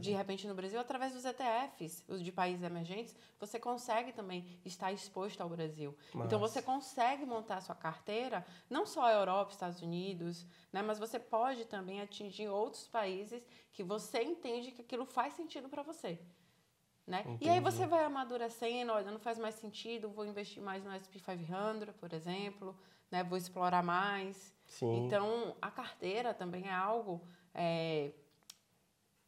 de 0.01 0.13
repente 0.13 0.47
no 0.47 0.55
Brasil, 0.55 0.79
através 0.79 1.13
dos 1.13 1.25
ETFs, 1.25 2.05
os 2.07 2.23
de 2.23 2.31
países 2.31 2.63
emergentes, 2.63 3.17
você 3.41 3.59
consegue 3.59 4.13
também 4.13 4.47
estar 4.65 4.93
exposto 4.93 5.41
ao 5.41 5.49
Brasil. 5.49 5.97
Mas... 6.13 6.27
Então 6.27 6.39
você 6.39 6.61
consegue 6.61 7.25
montar 7.25 7.57
a 7.57 7.61
sua 7.61 7.75
carteira, 7.75 8.45
não 8.69 8.85
só 8.85 9.07
a 9.07 9.13
Europa, 9.13 9.53
Estados 9.53 9.81
Unidos, 9.81 10.47
né, 10.73 10.83
mas 10.83 10.99
você 10.99 11.19
pode 11.19 11.65
também 11.65 12.03
atingir 12.03 12.49
outros 12.49 12.87
países 12.87 13.43
que 13.73 13.83
você 13.83 14.23
entende 14.23 14.73
que 14.73 14.83
aquilo 14.83 15.07
faz 15.07 15.33
sentido 15.33 15.69
para 15.69 15.83
você. 15.83 16.19
Né? 17.07 17.25
E 17.41 17.49
aí 17.49 17.59
você 17.59 17.85
vai 17.87 18.05
amadurecendo, 18.05 18.93
olha, 18.93 19.11
não 19.11 19.19
faz 19.19 19.39
mais 19.39 19.57
sentido, 19.57 20.09
vou 20.09 20.25
investir 20.25 20.63
mais 20.63 20.85
no 20.85 20.91
S&P 20.93 21.19
500, 21.19 21.97
por 21.97 22.13
exemplo, 22.13 22.77
né? 23.11 23.25
vou 23.25 23.37
explorar 23.37 23.83
mais. 23.83 24.55
Sim. 24.67 25.07
Então, 25.07 25.57
a 25.61 25.71
carteira 25.71 26.33
também 26.33 26.69
é 26.69 26.73
algo 26.73 27.27
é, 27.55 28.13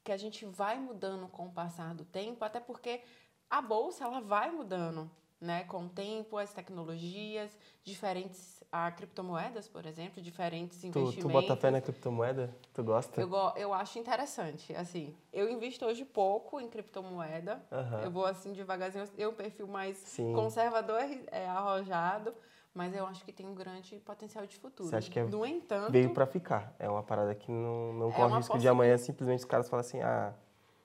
que 0.04 0.12
a 0.12 0.16
gente 0.18 0.44
vai 0.44 0.78
mudando 0.78 1.26
com 1.28 1.46
o 1.46 1.50
passar 1.50 1.94
do 1.94 2.04
tempo, 2.04 2.44
até 2.44 2.60
porque 2.60 3.00
a 3.48 3.62
bolsa 3.62 4.04
ela 4.04 4.20
vai 4.20 4.50
mudando, 4.50 5.10
né, 5.40 5.64
com 5.64 5.86
o 5.86 5.88
tempo, 5.88 6.36
as 6.36 6.52
tecnologias, 6.52 7.56
diferentes 7.82 8.62
a 8.70 8.90
criptomoedas, 8.90 9.66
por 9.66 9.86
exemplo, 9.86 10.22
diferentes 10.22 10.78
tu, 10.80 10.86
investimentos. 10.88 11.22
Tu 11.22 11.28
bota 11.28 11.56
fé 11.56 11.70
na 11.70 11.80
criptomoeda? 11.80 12.54
Tu 12.74 12.84
gosta? 12.84 13.20
Eu, 13.20 13.30
eu 13.56 13.72
acho 13.72 13.98
interessante, 13.98 14.74
assim, 14.76 15.16
eu 15.32 15.50
invisto 15.50 15.86
hoje 15.86 16.04
pouco 16.04 16.60
em 16.60 16.68
criptomoeda, 16.68 17.64
eu 18.02 18.10
vou 18.10 18.26
assim 18.26 18.52
devagarzinho, 18.52 19.08
eu 19.16 19.30
um 19.30 19.34
perfil 19.34 19.66
mais 19.66 19.96
Sim. 19.96 20.34
conservador, 20.34 21.00
é, 21.30 21.48
arrojado, 21.48 22.34
mas 22.74 22.94
eu 22.94 23.06
acho 23.06 23.24
que 23.24 23.32
tem 23.32 23.46
um 23.46 23.54
grande 23.54 24.00
potencial 24.00 24.44
de 24.44 24.56
futuro. 24.56 24.88
Você 24.88 24.96
acha 24.96 25.10
que 25.10 25.18
é, 25.18 25.24
no 25.24 25.46
entanto, 25.46 25.92
veio 25.92 26.12
para 26.12 26.26
ficar? 26.26 26.74
É 26.78 26.90
uma 26.90 27.04
parada 27.04 27.32
que 27.34 27.50
não, 27.50 27.92
não 27.92 28.08
é 28.10 28.12
corre 28.12 28.36
risco 28.36 28.58
de 28.58 28.68
amanhã 28.68 28.98
simplesmente 28.98 29.38
os 29.40 29.44
caras 29.44 29.68
falam 29.68 29.80
assim, 29.80 30.02
ah, 30.02 30.34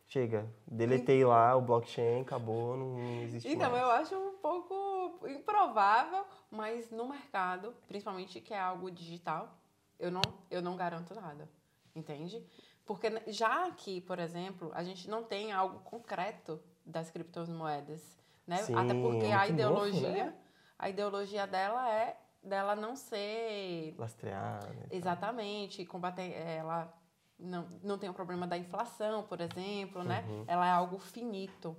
chega, 0.08 0.48
deletei 0.68 1.26
lá 1.26 1.56
o 1.56 1.62
blockchain, 1.62 2.22
acabou, 2.22 2.78
não 2.78 3.22
existe 3.24 3.50
então, 3.50 3.72
mais. 3.72 3.84
eu 3.84 3.90
acho 3.90 4.16
um 4.16 4.38
pouco 4.38 5.28
improvável, 5.28 6.24
mas 6.52 6.92
no 6.92 7.10
mercado, 7.10 7.74
principalmente 7.88 8.40
que 8.40 8.54
é 8.54 8.60
algo 8.60 8.92
digital, 8.92 9.58
eu 10.00 10.12
não, 10.12 10.22
eu 10.52 10.62
não 10.62 10.76
garanto 10.78 11.16
nada, 11.16 11.50
entende? 11.96 12.46
Porque 12.86 13.08
já 13.28 13.66
aqui, 13.66 14.02
por 14.02 14.20
exemplo, 14.20 14.72
a 14.74 14.84
gente 14.84 15.10
não 15.10 15.24
tem 15.24 15.52
algo 15.52 15.80
concreto 15.80 16.60
das 16.86 17.10
criptomoedas, 17.10 18.18
né? 18.46 18.58
Sim, 18.58 18.76
Até 18.76 18.94
porque 18.94 19.26
é 19.26 19.34
a 19.34 19.48
ideologia... 19.48 20.02
Novo, 20.02 20.26
né? 20.26 20.34
A 20.80 20.90
ideologia 20.90 21.46
dela 21.46 21.88
é 21.94 22.18
dela 22.42 22.74
não 22.74 22.96
ser 22.96 23.94
lastreada. 23.98 24.70
Né, 24.70 24.86
Exatamente, 24.90 25.86
combater 25.86 26.32
ela 26.32 26.92
não, 27.38 27.68
não 27.84 27.98
tem 27.98 28.10
o 28.10 28.14
problema 28.14 28.48
da 28.48 28.58
inflação, 28.58 29.24
por 29.24 29.42
exemplo, 29.42 30.04
né? 30.04 30.26
uhum. 30.28 30.46
Ela 30.48 30.68
é 30.68 30.72
algo 30.72 30.98
finito. 30.98 31.76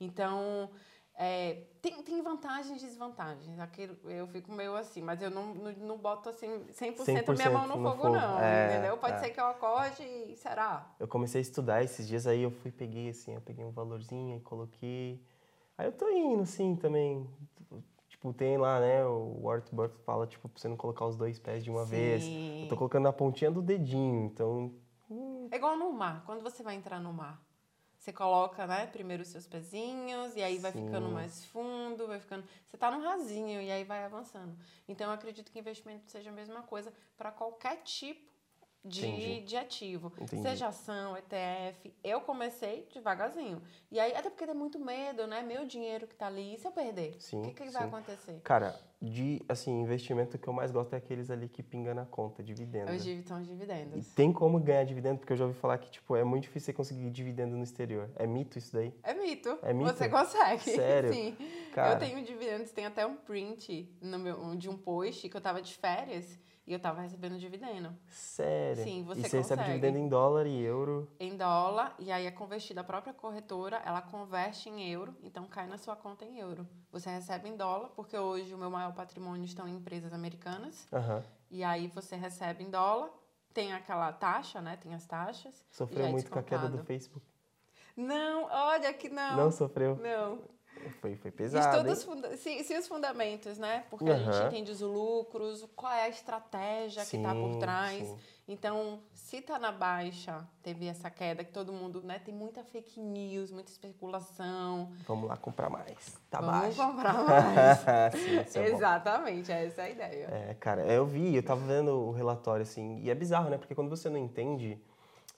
Então, 0.00 0.70
é, 1.16 1.64
tem, 1.80 2.02
tem 2.02 2.20
vantagens 2.22 2.82
e 2.82 2.86
desvantagens. 2.86 3.58
Aquilo, 3.58 3.96
eu 4.10 4.26
fico 4.26 4.52
meio 4.52 4.74
assim, 4.74 5.00
mas 5.00 5.22
eu 5.22 5.30
não, 5.30 5.54
não, 5.54 5.72
não 5.72 5.98
boto 5.98 6.28
assim 6.28 6.48
100%, 6.72 7.04
100 7.04 7.34
minha 7.34 7.50
mão 7.50 7.68
no, 7.68 7.76
no 7.76 7.90
fogo, 7.90 8.02
fogo, 8.02 8.14
não, 8.14 8.40
é, 8.40 8.72
entendeu? 8.72 8.96
Pode 8.96 9.14
é. 9.14 9.18
ser 9.18 9.30
que 9.30 9.40
eu 9.40 9.46
acorde 9.46 10.02
e 10.02 10.36
será. 10.36 10.92
Eu 10.98 11.06
comecei 11.06 11.40
a 11.40 11.42
estudar 11.42 11.82
esses 11.82 12.06
dias 12.06 12.26
aí, 12.26 12.42
eu 12.42 12.50
fui, 12.50 12.70
peguei 12.70 13.10
assim, 13.10 13.34
eu 13.34 13.40
peguei 13.40 13.64
um 13.64 13.70
valorzinho 13.70 14.36
e 14.36 14.40
coloquei. 14.40 15.24
Aí 15.76 15.86
eu 15.86 15.92
tô 15.92 16.08
indo, 16.08 16.42
assim, 16.42 16.76
também, 16.76 17.28
Tipo, 18.24 18.32
tem 18.32 18.56
lá, 18.56 18.80
né, 18.80 19.04
o 19.04 19.42
Warren 19.42 19.64
Buffett 19.70 20.02
fala, 20.02 20.26
tipo, 20.26 20.48
pra 20.48 20.58
você 20.58 20.66
não 20.66 20.78
colocar 20.78 21.04
os 21.04 21.14
dois 21.14 21.38
pés 21.38 21.62
de 21.62 21.70
uma 21.70 21.84
Sim. 21.84 21.90
vez. 21.90 22.24
Eu 22.62 22.68
tô 22.70 22.76
colocando 22.76 23.02
na 23.02 23.12
pontinha 23.12 23.50
do 23.50 23.60
dedinho, 23.60 24.24
então... 24.24 24.72
Hum. 25.10 25.46
É 25.50 25.56
igual 25.56 25.76
no 25.76 25.92
mar, 25.92 26.24
quando 26.24 26.42
você 26.42 26.62
vai 26.62 26.74
entrar 26.74 26.98
no 26.98 27.12
mar. 27.12 27.42
Você 27.98 28.14
coloca, 28.14 28.66
né, 28.66 28.86
primeiro 28.86 29.22
os 29.22 29.28
seus 29.28 29.46
pezinhos, 29.46 30.34
e 30.36 30.42
aí 30.42 30.56
vai 30.56 30.72
Sim. 30.72 30.86
ficando 30.86 31.10
mais 31.10 31.44
fundo, 31.44 32.06
vai 32.06 32.18
ficando... 32.18 32.46
Você 32.64 32.78
tá 32.78 32.90
no 32.90 33.04
rasinho, 33.04 33.60
e 33.60 33.70
aí 33.70 33.84
vai 33.84 34.02
avançando. 34.04 34.56
Então, 34.88 35.08
eu 35.08 35.12
acredito 35.12 35.52
que 35.52 35.58
investimento 35.58 36.10
seja 36.10 36.30
a 36.30 36.32
mesma 36.32 36.62
coisa 36.62 36.94
para 37.18 37.30
qualquer 37.30 37.82
tipo 37.82 38.32
de, 38.84 39.40
de 39.40 39.56
ativo. 39.56 40.12
Entendi. 40.20 40.42
Seja 40.42 40.68
ação, 40.68 41.16
ETF. 41.16 41.92
Eu 42.04 42.20
comecei 42.20 42.86
devagarzinho. 42.92 43.62
E 43.90 43.98
aí, 43.98 44.14
até 44.14 44.28
porque 44.28 44.46
tem 44.46 44.54
muito 44.54 44.78
medo, 44.78 45.26
né? 45.26 45.42
Meu 45.42 45.64
dinheiro 45.64 46.06
que 46.06 46.14
tá 46.14 46.26
ali, 46.26 46.54
e 46.54 46.58
se 46.58 46.66
eu 46.66 46.72
perder? 46.72 47.16
Sim, 47.18 47.40
o 47.40 47.44
que, 47.44 47.54
que 47.54 47.70
vai 47.70 47.84
acontecer? 47.84 48.40
Cara, 48.44 48.78
de 49.00 49.40
assim, 49.48 49.80
investimento 49.80 50.38
que 50.38 50.46
eu 50.46 50.52
mais 50.52 50.70
gosto 50.70 50.92
é 50.92 50.98
aqueles 50.98 51.30
ali 51.30 51.48
que 51.48 51.62
pinga 51.62 51.94
na 51.94 52.04
conta, 52.04 52.42
dividendo. 52.42 52.92
Os 52.92 53.26
são 53.26 53.40
os 53.40 53.46
dividendos. 53.46 54.06
E 54.06 54.14
tem 54.14 54.32
como 54.32 54.60
ganhar 54.60 54.84
dividendo, 54.84 55.18
porque 55.18 55.32
eu 55.32 55.36
já 55.36 55.44
ouvi 55.46 55.58
falar 55.58 55.78
que, 55.78 55.90
tipo, 55.90 56.14
é 56.14 56.24
muito 56.24 56.42
difícil 56.42 56.66
você 56.66 56.72
conseguir 56.74 57.10
dividendo 57.10 57.56
no 57.56 57.64
exterior. 57.64 58.10
É 58.16 58.26
mito 58.26 58.58
isso 58.58 58.72
daí? 58.72 58.92
É 59.02 59.14
mito. 59.14 59.58
É 59.62 59.72
mito? 59.72 59.96
Você 59.96 60.08
consegue. 60.08 60.62
Sério? 60.62 61.12
Sim. 61.14 61.36
Cara. 61.72 61.94
Eu 61.94 61.98
tenho 61.98 62.24
dividendos, 62.24 62.70
tem 62.70 62.84
até 62.84 63.06
um 63.06 63.16
print 63.16 63.88
no 64.00 64.18
meu, 64.18 64.54
de 64.56 64.68
um 64.68 64.76
post 64.76 65.28
que 65.28 65.36
eu 65.36 65.40
tava 65.40 65.62
de 65.62 65.74
férias 65.74 66.38
e 66.66 66.72
eu 66.72 66.78
tava 66.78 67.02
recebendo 67.02 67.38
dividendo. 67.38 67.94
Sério? 68.08 68.82
Sim, 68.82 69.02
você 69.04 69.20
E 69.20 69.22
você 69.24 69.38
recebe 69.38 69.64
dividendo 69.64 69.98
em 69.98 70.08
dólar 70.08 70.46
e 70.46 70.62
euro? 70.62 71.10
Em 71.20 71.36
dólar, 71.36 71.94
e 71.98 72.10
aí 72.10 72.26
é 72.26 72.30
convertido. 72.30 72.80
A 72.80 72.84
própria 72.84 73.12
corretora, 73.12 73.82
ela 73.84 74.00
converte 74.00 74.68
em 74.68 74.90
euro, 74.90 75.14
então 75.22 75.46
cai 75.46 75.66
na 75.66 75.76
sua 75.76 75.94
conta 75.94 76.24
em 76.24 76.38
euro. 76.38 76.66
Você 76.90 77.10
recebe 77.10 77.48
em 77.48 77.56
dólar, 77.56 77.90
porque 77.90 78.16
hoje 78.16 78.54
o 78.54 78.58
meu 78.58 78.70
maior 78.70 78.94
patrimônio 78.94 79.44
estão 79.44 79.68
em 79.68 79.76
empresas 79.76 80.12
americanas. 80.12 80.86
Uhum. 80.90 81.22
E 81.50 81.62
aí 81.62 81.88
você 81.88 82.16
recebe 82.16 82.64
em 82.64 82.70
dólar, 82.70 83.10
tem 83.52 83.72
aquela 83.72 84.12
taxa, 84.12 84.60
né? 84.60 84.76
Tem 84.76 84.94
as 84.94 85.06
taxas. 85.06 85.64
Sofreu 85.70 86.06
é 86.06 86.10
muito 86.10 86.30
com 86.30 86.38
a 86.38 86.42
queda 86.42 86.68
do 86.68 86.82
Facebook? 86.84 87.24
Não, 87.96 88.46
olha 88.50 88.92
que 88.92 89.08
não. 89.08 89.36
Não 89.36 89.50
sofreu? 89.52 89.96
Não. 89.96 90.40
Foi, 91.00 91.16
foi 91.16 91.30
pesado. 91.30 91.90
Estuda 91.90 92.36
se, 92.36 92.64
se, 92.64 92.76
os 92.76 92.86
fundamentos, 92.86 93.58
né? 93.58 93.84
Porque 93.90 94.04
uhum. 94.04 94.12
a 94.12 94.18
gente 94.18 94.46
entende 94.46 94.70
os 94.70 94.80
lucros, 94.80 95.66
qual 95.74 95.92
é 95.92 96.04
a 96.04 96.08
estratégia 96.08 97.04
sim, 97.04 97.10
que 97.10 97.16
está 97.16 97.34
por 97.34 97.56
trás. 97.56 98.06
Sim. 98.06 98.18
Então, 98.46 99.00
se 99.14 99.38
está 99.38 99.58
na 99.58 99.72
baixa, 99.72 100.46
teve 100.62 100.86
essa 100.86 101.08
queda 101.08 101.42
que 101.42 101.50
todo 101.50 101.72
mundo, 101.72 102.02
né? 102.02 102.18
Tem 102.18 102.34
muita 102.34 102.62
fake 102.62 103.00
news, 103.00 103.50
muita 103.50 103.70
especulação. 103.70 104.92
Vamos 105.06 105.28
lá 105.28 105.36
comprar 105.36 105.70
mais. 105.70 106.20
Tá 106.28 106.40
Vamos 106.40 106.60
baixo. 106.60 106.76
comprar 106.76 107.14
mais. 107.24 108.50
sim, 108.50 108.58
é 108.58 108.68
Exatamente, 108.68 109.50
bom. 109.50 109.58
essa 109.58 109.82
é 109.82 109.84
a 109.84 109.90
ideia. 109.90 110.26
É, 110.30 110.54
cara, 110.54 110.82
eu 110.82 111.06
vi, 111.06 111.34
eu 111.34 111.42
tava 111.42 111.64
vendo 111.64 111.92
o 111.92 112.12
relatório 112.12 112.62
assim, 112.62 113.00
e 113.00 113.08
é 113.08 113.14
bizarro, 113.14 113.48
né? 113.48 113.56
Porque 113.56 113.74
quando 113.74 113.88
você 113.88 114.10
não 114.10 114.18
entende 114.18 114.78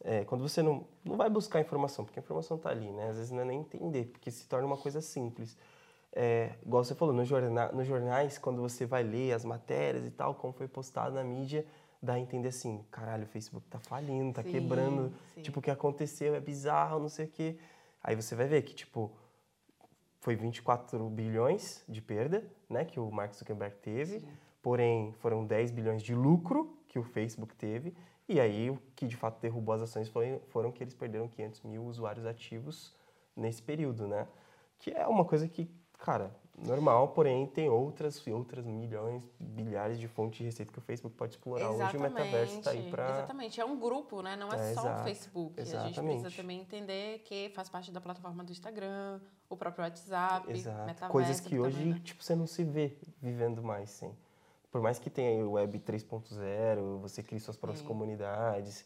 é, 0.09 0.25
quando 0.25 0.49
você 0.49 0.63
não, 0.63 0.87
não 1.05 1.17
vai 1.17 1.29
buscar 1.29 1.61
informação, 1.61 2.05
porque 2.05 2.21
a 2.21 2.23
informação 2.23 2.57
está 2.57 2.71
ali, 2.71 2.89
né? 2.93 3.09
Às 3.09 3.17
vezes 3.17 3.33
não 3.33 3.41
é 3.41 3.45
nem 3.45 3.59
entender, 3.59 4.05
porque 4.05 4.31
se 4.31 4.47
torna 4.47 4.65
uma 4.65 4.77
coisa 4.77 5.01
simples. 5.01 5.59
É, 6.13 6.55
igual 6.65 6.85
você 6.85 6.95
falou, 6.95 7.13
no 7.13 7.25
jornal, 7.25 7.75
nos 7.75 7.89
jornais, 7.89 8.39
quando 8.39 8.63
você 8.63 8.87
vai 8.87 9.03
ler 9.03 9.33
as 9.33 9.45
matérias 9.45 10.07
e 10.07 10.11
tal, 10.13 10.37
como 10.37 10.53
foi 10.53 10.69
postado 10.69 11.17
na 11.17 11.25
mídia, 11.25 11.67
dá 12.01 12.13
a 12.13 12.21
entender 12.21 12.49
assim, 12.49 12.85
caralho, 12.89 13.25
o 13.25 13.27
Facebook 13.27 13.67
tá 13.67 13.81
falindo, 13.81 14.33
tá 14.33 14.45
sim, 14.45 14.53
quebrando, 14.53 15.13
sim. 15.35 15.43
tipo, 15.43 15.59
o 15.59 15.63
que 15.63 15.73
aconteceu 15.73 16.37
é 16.37 16.41
bizarro, 16.41 17.01
não 17.01 17.09
sei 17.09 17.27
o 17.27 17.29
quê. 17.29 17.59
Aí 18.01 18.15
você 18.15 18.37
vai 18.37 18.47
ver 18.47 18.63
que, 18.63 18.77
tipo, 18.77 19.11
foi 20.21 20.37
24 20.37 21.11
bilhões 21.11 21.83
de 21.89 22.01
perda, 22.01 22.49
né, 22.71 22.85
que 22.85 23.01
o 23.01 23.11
Mark 23.11 23.35
Zuckerberg 23.35 23.75
teve, 23.79 24.21
sim. 24.21 24.29
porém 24.63 25.13
foram 25.19 25.45
10 25.45 25.73
bilhões 25.73 26.01
de 26.01 26.15
lucro 26.15 26.79
que 26.87 26.97
o 26.97 27.03
Facebook 27.03 27.57
teve, 27.57 27.93
e 28.29 28.41
aí, 28.41 28.70
o 28.70 28.79
que 28.95 29.07
de 29.07 29.16
fato 29.16 29.41
derrubou 29.41 29.74
as 29.74 29.83
ações 29.83 30.09
foi, 30.09 30.41
foram 30.49 30.72
que 30.72 30.83
eles 30.83 30.95
perderam 30.95 31.29
500 31.29 31.62
mil 31.62 31.85
usuários 31.85 32.27
ativos 32.27 32.95
nesse 33.37 33.62
período, 33.62 34.07
né? 34.09 34.27
Que 34.79 34.91
é 34.91 35.07
uma 35.07 35.24
coisa 35.24 35.47
que, 35.49 35.70
cara, 35.99 36.35
normal, 36.59 37.09
porém 37.09 37.47
tem 37.47 37.68
outras 37.68 38.27
outras 38.27 38.64
milhões, 38.64 39.22
bilhares 39.39 39.99
de 39.99 40.09
fontes 40.09 40.39
de 40.39 40.45
receita 40.45 40.72
que 40.72 40.79
o 40.79 40.83
Facebook 40.83 41.14
pode 41.16 41.35
explorar 41.35 41.70
Exatamente. 41.72 41.97
hoje. 41.97 41.97
O 41.97 42.14
metaverso 42.14 42.59
está 42.59 42.70
aí 42.70 42.91
para. 42.91 43.11
Exatamente, 43.11 43.61
é 43.61 43.64
um 43.64 43.79
grupo, 43.79 44.22
né? 44.22 44.37
Não 44.37 44.53
é, 44.53 44.70
É, 44.70 44.74
só 44.74 44.81
exato. 44.81 45.01
o 45.01 45.05
Facebook. 45.05 45.61
A 45.61 45.64
gente 45.64 45.77
Exatamente. 45.77 46.20
precisa 46.20 46.43
também 46.43 46.61
entender 46.61 47.18
que 47.20 47.51
faz 47.51 47.68
parte 47.68 47.93
da 47.93 48.01
plataforma 48.01 48.43
do 48.43 48.51
Instagram, 48.53 49.20
o 49.49 49.57
próprio 49.57 49.85
WhatsApp, 49.85 50.51
Exato. 50.51 50.87
metaverso 50.87 51.12
Coisas 51.12 51.41
que 51.41 51.51
também, 51.51 51.61
hoje, 51.66 51.85
né? 51.85 52.01
tipo, 52.03 52.24
você 52.24 52.35
não 52.35 52.47
se 52.47 52.64
vê 52.64 52.97
vivendo 53.20 53.62
mais 53.62 53.91
sem. 53.91 54.16
Por 54.71 54.81
mais 54.83 54.99
que 54.99 55.09
tenha 55.09 55.31
aí 55.31 55.43
o 55.43 55.53
Web 55.53 55.79
3.0, 55.79 56.99
você 57.01 57.23
cria 57.23 57.41
suas 57.41 57.57
próprias 57.57 57.83
comunidades. 57.87 58.85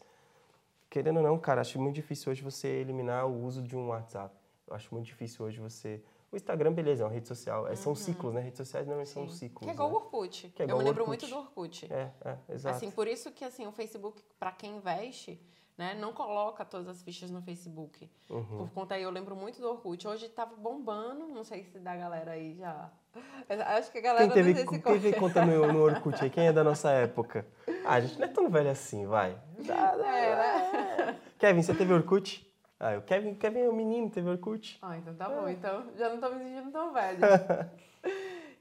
Querendo 0.89 1.17
ou 1.17 1.23
não, 1.23 1.37
cara, 1.39 1.61
acho 1.61 1.79
muito 1.79 1.95
difícil 1.95 2.31
hoje 2.31 2.41
você 2.41 2.67
eliminar 2.67 3.25
o 3.27 3.43
uso 3.43 3.61
de 3.61 3.75
um 3.75 3.89
WhatsApp. 3.89 4.33
Eu 4.67 4.75
acho 4.75 4.93
muito 4.93 5.05
difícil 5.07 5.45
hoje 5.45 5.59
você. 5.59 6.01
O 6.31 6.35
Instagram, 6.35 6.71
beleza, 6.71 7.03
é 7.03 7.05
uma 7.05 7.11
rede 7.11 7.27
social. 7.27 7.67
é- 7.67 7.75
São 7.75 7.93
ciclos, 7.93 8.33
né? 8.33 8.39
Redes 8.41 8.57
sociais 8.57 8.87
não 8.87 9.03
são 9.05 9.23
Uhum. 9.23 9.29
Sim. 9.29 9.35
ciclos. 9.35 9.65
Que 9.65 9.69
é 9.71 9.73
igual 9.73 9.89
o 9.89 9.91
né? 9.91 9.97
Orkut. 9.97 10.49
Que 10.55 10.61
é 10.61 10.65
Eu 10.65 10.67
igual 10.67 10.77
me 10.79 10.83
o 10.83 10.87
lembro 10.87 11.03
Orkut. 11.03 11.25
muito 11.25 11.35
do 11.35 11.39
Orkut. 11.41 11.91
É, 11.93 12.11
é, 12.23 12.37
exato. 12.53 12.75
Assim, 12.77 12.89
por 12.91 13.07
isso 13.07 13.31
que 13.31 13.43
assim, 13.43 13.67
o 13.67 13.71
Facebook, 13.73 14.21
para 14.39 14.51
quem 14.53 14.77
investe, 14.77 15.41
né, 15.77 15.95
não 15.95 16.13
coloca 16.13 16.63
todas 16.63 16.87
as 16.87 17.01
fichas 17.01 17.31
no 17.31 17.41
Facebook. 17.41 18.09
Uhum. 18.29 18.43
Por 18.43 18.69
conta 18.71 18.95
aí, 18.95 19.03
eu 19.03 19.09
lembro 19.09 19.35
muito 19.35 19.59
do 19.59 19.69
Orkut. 19.69 20.07
Hoje 20.07 20.29
tava 20.29 20.55
bombando, 20.55 21.27
não 21.27 21.43
sei 21.43 21.63
se 21.63 21.79
da 21.79 21.95
galera 21.95 22.31
aí 22.31 22.55
já. 22.55 22.89
Acho 23.77 23.91
que 23.91 23.97
a 23.97 24.01
galera 24.01 24.25
Quem 24.25 24.33
teve, 24.33 24.49
não 24.49 24.55
sei 24.55 24.77
se 24.77 24.83
quem 24.83 24.99
veio 24.99 25.17
conta 25.17 25.45
no, 25.45 25.73
no 25.73 25.83
Orkut 25.83 26.23
aí? 26.23 26.29
Quem 26.29 26.47
é 26.47 26.53
da 26.53 26.63
nossa 26.63 26.91
época? 26.91 27.45
Ah, 27.85 27.95
a 27.95 27.99
gente 28.01 28.19
não 28.19 28.25
é 28.25 28.29
tão 28.29 28.49
velho 28.49 28.69
assim, 28.69 29.05
vai. 29.05 29.37
Dá, 29.59 29.95
dá, 29.95 30.17
É, 30.17 30.35
né? 30.35 31.19
Kevin, 31.39 31.61
você 31.61 31.73
teve 31.73 31.93
Orkut? 31.93 32.47
Ah, 32.79 32.97
o 32.97 33.01
Kevin, 33.03 33.35
Kevin 33.35 33.59
é 33.59 33.69
o 33.69 33.73
menino, 33.73 34.09
teve 34.09 34.29
Orkut. 34.29 34.79
Ah, 34.81 34.97
então 34.97 35.13
tá 35.13 35.29
bom. 35.29 35.47
Então 35.47 35.85
já 35.95 36.09
não 36.09 36.19
tô 36.19 36.29
me 36.29 36.43
sentindo 36.43 36.71
tão 36.71 36.91
velha. 36.93 37.19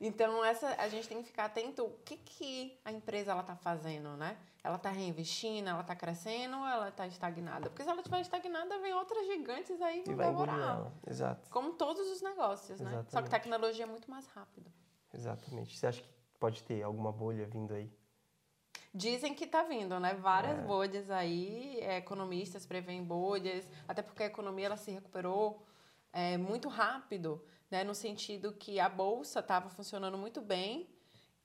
Então, 0.01 0.43
essa, 0.43 0.69
a 0.81 0.89
gente 0.89 1.07
tem 1.07 1.19
que 1.21 1.29
ficar 1.29 1.45
atento 1.45 1.85
o 1.85 1.91
que, 2.05 2.17
que 2.17 2.81
a 2.85 2.91
empresa 2.91 3.33
ela 3.33 3.43
tá 3.43 3.55
fazendo, 3.55 4.17
né? 4.17 4.39
Ela 4.65 4.79
tá 4.79 4.89
reinvestindo, 4.91 5.69
ela 5.69 5.83
tá 5.83 5.95
crescendo 5.95 6.57
ou 6.59 6.67
ela 6.67 6.91
tá 6.91 7.07
estagnada? 7.07 7.69
Porque 7.69 7.83
se 7.83 7.89
ela 7.89 7.99
estiver 8.01 8.21
estagnada, 8.21 8.79
vem 8.79 8.95
outras 8.95 9.27
gigantes 9.27 9.81
aí 9.83 10.01
E 10.07 10.15
vai 10.15 10.27
vão 10.33 10.47
devorar. 10.47 10.93
Exato, 11.07 11.51
Como 11.51 11.75
todos 11.75 12.09
os 12.11 12.23
negócios, 12.23 12.81
né? 12.81 12.91
Só 12.91 12.97
que 12.97 13.05
Exatamente. 13.09 13.31
tecnologia 13.31 13.85
é 13.85 13.87
muito 13.87 14.11
mais 14.11 14.27
rápido. 14.29 14.73
exatamente. 15.13 15.77
Você 15.77 15.87
acha 15.87 16.01
que 16.03 16.09
pode 16.39 16.63
ter 16.63 16.83
alguma 16.83 17.13
bolha 17.13 17.47
vindo 17.47 17.75
aí? 17.75 17.91
Dizem 18.93 19.35
que 19.35 19.47
tá 19.47 19.63
vindo, 19.63 20.01
né? 20.01 20.15
Várias 20.15 20.59
É. 20.59 20.63
bolhas 20.63 21.11
aí, 21.11 21.79
é, 21.81 21.99
economistas 21.99 22.67
preveem 22.67 23.05
bolhas, 23.05 23.71
até 23.87 24.03
porque 24.03 24.23
a 24.23 24.27
economia 24.27 24.67
ela 24.67 24.77
se 24.77 24.91
recuperou 24.91 25.65
é, 26.13 26.37
muito 26.37 26.69
rápido, 26.69 27.43
né? 27.71 27.85
No 27.85 27.95
sentido 27.95 28.53
que 28.53 28.81
a 28.81 28.89
bolsa 28.89 29.41
estava 29.41 29.69
funcionando 29.69 30.19
muito 30.19 30.41
bem 30.41 30.89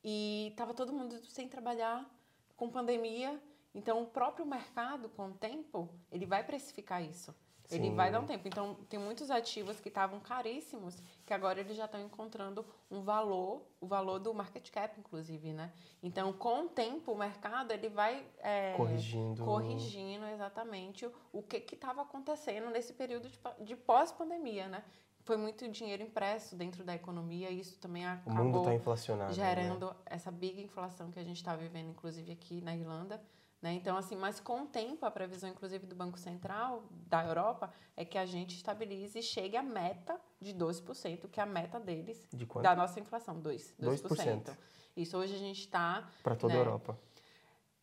e 0.03 0.49
estava 0.51 0.73
todo 0.73 0.91
mundo 0.91 1.23
sem 1.26 1.47
trabalhar, 1.47 2.09
com 2.55 2.69
pandemia. 2.69 3.41
Então, 3.73 4.01
o 4.01 4.07
próprio 4.07 4.45
mercado, 4.45 5.09
com 5.09 5.28
o 5.30 5.34
tempo, 5.34 5.89
ele 6.11 6.26
vai 6.26 6.43
precificar 6.43 7.03
isso. 7.03 7.36
Ele 7.69 7.89
Sim. 7.89 7.95
vai 7.95 8.11
dar 8.11 8.19
um 8.19 8.26
tempo. 8.26 8.47
Então, 8.47 8.76
tem 8.88 8.99
muitos 8.99 9.32
ativos 9.32 9.80
que 9.80 9.89
estavam 9.89 10.19
caríssimos, 10.19 11.01
que 11.26 11.34
agora 11.34 11.59
eles 11.59 11.76
já 11.76 11.86
estão 11.86 11.99
encontrando 11.99 12.65
um 12.91 13.01
valor, 13.01 13.65
o 13.82 13.88
valor 13.88 14.19
do 14.19 14.34
market 14.34 14.69
cap, 14.69 14.99
inclusive, 14.99 15.51
né? 15.51 15.73
Então, 16.03 16.32
com 16.32 16.65
o 16.65 16.69
tempo, 16.69 17.11
o 17.11 17.17
mercado, 17.17 17.71
ele 17.71 17.89
vai... 17.89 18.23
é, 18.39 18.76
Corrigindo. 18.78 19.43
corrigindo 19.43 20.26
exatamente 20.28 21.09
o, 21.34 21.41
que 21.41 21.57
estava 21.73 22.03
acontecendo 22.03 22.69
nesse 22.69 22.93
período 22.93 23.28
de, 23.28 23.39
de 23.61 23.76
pós-pandemia, 23.76 24.67
né? 24.67 24.84
Foi 25.26 25.38
muito 25.38 25.67
dinheiro 25.67 26.03
impresso 26.03 26.55
dentro 26.55 26.84
da 26.84 26.93
economia 26.93 27.49
e 27.49 27.59
isso 27.59 27.80
também 27.80 28.05
O 28.05 28.09
acabou 28.09 28.43
mundo 28.45 28.59
está 28.59 28.76
inflacionado. 28.76 29.30
né? 29.30 29.34
gerando 29.36 29.93
essa 30.05 30.30
big 30.32 30.61
inflação 30.61 31.09
que 31.09 31.17
a 31.17 31.23
gente 31.23 31.38
está 31.38 31.55
vivendo, 31.55 31.89
inclusive 31.89 32.32
aqui 32.32 32.61
na 32.61 32.76
Irlanda. 32.76 33.19
Né? 33.59 33.73
Então, 33.73 33.97
assim, 33.97 34.15
mas 34.15 34.39
com 34.39 34.61
o 34.61 34.65
tempo, 34.67 35.03
a 35.03 35.09
previsão, 35.09 35.49
inclusive, 35.49 35.88
do 35.88 35.95
Banco 35.95 36.19
Central 36.19 36.84
da 37.07 37.26
Europa 37.26 37.73
é 37.97 38.05
que 38.05 38.19
a 38.19 38.26
gente 38.28 38.55
estabilize 38.55 39.17
e 39.17 39.23
chegue 39.23 39.57
à 39.57 39.63
meta 39.63 40.21
de 40.39 40.53
12%, 40.53 41.28
que 41.28 41.39
é 41.39 41.43
a 41.43 41.47
meta 41.47 41.80
deles, 41.80 42.23
De 42.32 42.45
quanto? 42.45 42.61
da 42.63 42.76
nossa 42.76 42.99
inflação, 42.99 43.41
2%. 43.41 43.73
2%. 43.80 44.07
2%. 44.07 44.57
Isso 44.95 45.17
hoje 45.17 45.34
a 45.34 45.39
gente 45.39 45.61
está 45.61 46.07
Para 46.21 46.36
toda 46.36 46.53
a 46.53 46.57
né? 46.57 46.61
Europa. 46.61 46.99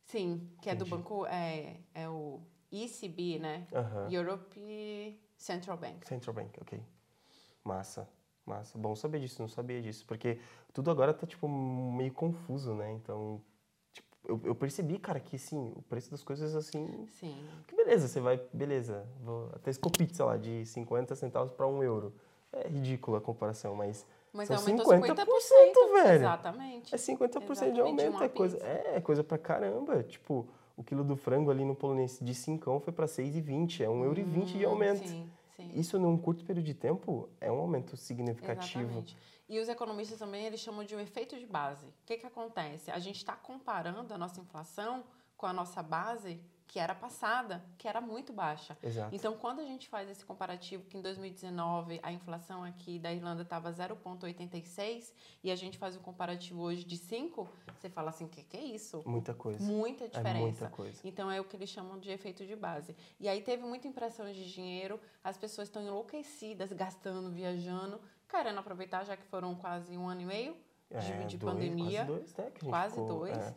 Sim, 0.05 0.49
que 0.61 0.71
é 0.71 0.77
do 0.77 0.85
Entendi. 0.85 0.91
banco, 1.03 1.27
é, 1.27 1.81
é 1.93 2.09
o 2.09 2.41
ECB, 2.71 3.41
né? 3.41 3.67
Aham. 3.75 4.09
Europe 4.13 5.21
Central 5.37 5.77
Bank. 5.77 6.07
Central 6.07 6.35
Bank, 6.35 6.61
ok. 6.61 6.81
Massa, 7.65 8.09
massa. 8.45 8.77
Bom 8.79 8.95
saber 8.97 9.21
disso, 9.21 9.41
não 9.41 9.49
sabia 9.49 9.81
disso. 9.81 10.05
Porque 10.07 10.39
tudo 10.73 10.91
agora 10.91 11.15
tá, 11.15 11.27
tipo, 11.27 11.49
meio 11.49 12.13
confuso, 12.13 12.75
né? 12.75 12.93
Então, 12.93 13.41
tipo, 13.93 14.09
eu, 14.27 14.41
eu 14.45 14.55
percebi, 14.55 14.99
cara, 14.99 15.21
que, 15.21 15.39
sim, 15.39 15.73
o 15.77 15.83
preço 15.83 16.11
das 16.11 16.23
coisas, 16.23 16.55
assim... 16.57 17.07
Sim, 17.13 17.37
Que 17.69 17.77
beleza, 17.77 18.09
você 18.09 18.21
vai... 18.21 18.41
Beleza, 18.53 19.07
vou 19.23 19.49
até 19.55 19.71
escopizza 19.71 20.25
lá, 20.25 20.37
de 20.37 20.67
50 20.67 21.15
centavos 21.15 21.53
para 21.53 21.67
um 21.67 21.83
euro. 21.83 22.13
É 22.53 22.69
ridícula 22.69 23.19
a 23.19 23.21
comparação, 23.21 23.75
mas... 23.75 24.05
mas 24.33 24.49
São 24.49 24.57
aumentou 24.59 24.85
50%, 24.87 25.17
50%, 25.17 25.93
velho. 26.03 26.15
Exatamente. 26.17 26.95
É 26.95 26.99
50% 26.99 27.39
de 27.39 27.53
Exatamente, 27.53 27.81
aumento, 27.81 28.11
uma 28.11 28.25
é 28.25 28.29
coisa, 28.29 28.59
é, 28.59 28.97
é 28.97 29.01
coisa 29.01 29.25
pra 29.25 29.39
caramba. 29.39 30.03
Tipo, 30.03 30.47
o 30.77 30.83
quilo 30.85 31.03
do 31.05 31.17
frango 31.17 31.51
ali 31.51 31.65
no 31.65 31.75
polonês 31.75 32.19
de 32.21 32.35
5 32.35 32.81
foi 32.81 32.93
pra 32.93 33.07
6,20, 33.07 33.81
é 33.81 33.87
1,20 33.87 34.05
euro 34.05 34.21
e 34.21 34.23
20 34.25 34.59
de 34.59 34.67
Hum, 34.67 34.71
aumento. 34.71 35.09
Sim, 35.09 35.31
sim. 35.57 35.71
Isso 35.75 35.99
num 35.99 36.17
curto 36.19 36.45
período 36.45 36.67
de 36.67 36.75
tempo 36.75 37.29
é 37.41 37.51
um 37.51 37.59
aumento 37.59 37.97
significativo. 37.97 38.85
Exatamente. 38.85 39.17
E 39.49 39.59
os 39.59 39.69
economistas 39.69 40.19
também 40.19 40.47
eles 40.47 40.61
chamam 40.61 40.85
de 40.85 40.95
um 40.97 41.01
efeito 41.01 41.39
de 41.39 41.47
base. 41.47 41.87
O 41.87 41.93
que, 42.07 42.17
que 42.17 42.27
acontece? 42.27 42.91
A 42.91 42.99
gente 42.99 43.17
está 43.17 43.37
comparando 43.37 44.15
a 44.15 44.19
nossa 44.19 44.41
inflação 44.41 45.05
com 45.37 45.47
a 45.47 45.53
nossa 45.53 45.83
base 45.83 46.41
que 46.67 46.79
era 46.79 46.95
passada, 46.95 47.63
que 47.77 47.87
era 47.87 48.01
muito 48.01 48.33
baixa. 48.33 48.77
Exato. 48.83 49.15
Então, 49.15 49.37
quando 49.37 49.61
a 49.61 49.65
gente 49.65 49.89
faz 49.89 50.09
esse 50.09 50.25
comparativo, 50.25 50.85
que 50.85 50.97
em 50.97 51.03
2019 51.03 52.01
a 52.03 52.11
inflação 52.13 52.65
aqui 52.65 52.99
da 52.99 53.13
Irlanda 53.13 53.43
estava 53.43 53.71
0,86 53.71 55.13
e 55.43 55.51
a 55.51 55.57
gente 55.57 55.79
faz 55.79 55.97
o 55.97 56.01
comparativo 56.01 56.61
hoje 56.63 56.85
de 56.85 56.97
5, 56.97 57.49
você 57.79 57.89
fala 57.91 58.11
assim, 58.11 58.25
o 58.25 58.29
que, 58.29 58.43
que 58.43 58.57
é 58.57 58.65
isso? 58.65 59.03
Muita 59.07 59.35
coisa. 59.35 59.63
Muita 59.63 60.05
É 60.05 60.09
diferença. 60.09 60.39
muita 60.41 60.69
coisa. 60.69 61.01
Então 61.05 61.31
é 61.31 61.41
o 61.41 61.45
que 61.45 61.57
eles 61.57 61.69
chamam 61.69 61.99
de 61.99 62.11
efeito 62.11 62.47
de 62.47 62.57
base. 62.57 62.97
E 63.21 63.29
aí 63.29 63.43
teve 63.43 63.63
muita 63.65 63.87
impressão 63.89 64.31
de 64.33 64.53
dinheiro, 64.53 64.99
as 65.23 65.37
pessoas 65.37 65.69
estão 65.69 65.83
enlouquecidas, 65.83 66.73
gastando, 66.73 67.31
viajando, 67.31 68.01
querendo 68.29 68.59
aproveitar, 68.59 69.05
já 69.05 69.17
que 69.17 69.27
foram 69.27 69.55
quase 69.55 69.97
um 69.97 70.09
ano 70.09 70.23
e 70.23 70.27
meio 70.27 70.57
de, 70.91 70.97
É, 71.13 71.25
de 71.27 71.37
dois, 71.37 71.53
pandemia. 71.55 72.05
Quase 72.05 72.07
dois, 72.07 72.37
né? 72.37 72.53
Quase 72.65 72.95
ficou- 72.95 73.09
dois. 73.09 73.37
é. 73.39 73.55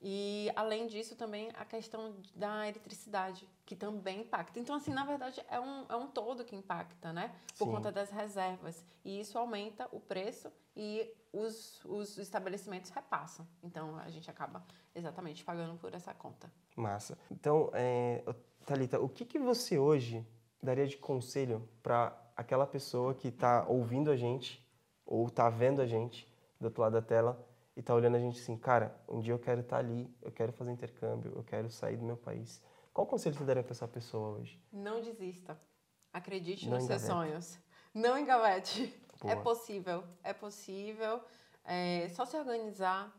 E 0.00 0.50
além 0.54 0.86
disso 0.86 1.16
também 1.16 1.50
a 1.54 1.64
questão 1.64 2.14
da 2.34 2.68
eletricidade, 2.68 3.48
que 3.64 3.74
também 3.74 4.20
impacta. 4.20 4.58
Então, 4.58 4.76
assim, 4.76 4.92
na 4.92 5.04
verdade, 5.04 5.42
é 5.48 5.58
um, 5.58 5.86
é 5.88 5.96
um 5.96 6.06
todo 6.06 6.44
que 6.44 6.54
impacta, 6.54 7.12
né? 7.12 7.34
Por 7.58 7.66
Sim. 7.66 7.72
conta 7.72 7.90
das 7.90 8.10
reservas. 8.10 8.84
E 9.04 9.18
isso 9.18 9.38
aumenta 9.38 9.88
o 9.90 9.98
preço 9.98 10.52
e 10.76 11.10
os, 11.32 11.84
os 11.84 12.18
estabelecimentos 12.18 12.90
repassam. 12.90 13.46
Então 13.62 13.96
a 13.98 14.10
gente 14.10 14.30
acaba 14.30 14.64
exatamente 14.94 15.44
pagando 15.44 15.76
por 15.78 15.94
essa 15.94 16.12
conta. 16.14 16.50
Massa. 16.76 17.18
Então, 17.30 17.70
é, 17.72 18.22
Thalita, 18.64 19.00
o 19.00 19.08
que, 19.08 19.24
que 19.24 19.38
você 19.38 19.78
hoje 19.78 20.26
daria 20.62 20.86
de 20.86 20.96
conselho 20.96 21.68
para 21.82 22.16
aquela 22.36 22.66
pessoa 22.66 23.14
que 23.14 23.28
está 23.28 23.66
ouvindo 23.66 24.10
a 24.10 24.16
gente 24.16 24.64
ou 25.04 25.26
está 25.26 25.48
vendo 25.48 25.80
a 25.80 25.86
gente 25.86 26.30
do 26.60 26.66
outro 26.66 26.82
lado 26.82 26.92
da 26.92 27.02
tela 27.02 27.46
e 27.76 27.80
está 27.80 27.94
olhando 27.94 28.16
a 28.16 28.18
gente 28.18 28.40
assim, 28.40 28.56
cara, 28.56 28.98
um 29.06 29.20
dia 29.20 29.34
eu 29.34 29.38
quero 29.38 29.60
estar 29.60 29.76
ali, 29.76 30.10
eu 30.22 30.32
quero 30.32 30.50
fazer 30.52 30.72
intercâmbio, 30.72 31.32
eu 31.36 31.44
quero 31.44 31.70
sair 31.70 31.98
do 31.98 32.04
meu 32.04 32.16
país. 32.16 32.62
Qual 32.92 33.06
conselho 33.06 33.34
você 33.36 33.44
daria 33.44 33.62
para 33.62 33.72
essa 33.72 33.86
pessoa 33.86 34.38
hoje? 34.38 34.58
Não 34.72 35.02
desista. 35.02 35.60
Acredite 36.10 36.64
Não 36.66 36.78
nos 36.78 36.86
seus 36.86 37.02
engavete. 37.02 37.28
sonhos. 37.28 37.58
Não 37.92 38.18
engavete. 38.18 39.02
É 39.24 39.34
Boa. 39.34 39.42
possível. 39.42 40.04
É 40.24 40.32
possível. 40.32 41.20
É 41.64 42.08
só 42.10 42.24
se 42.24 42.36
organizar, 42.36 43.14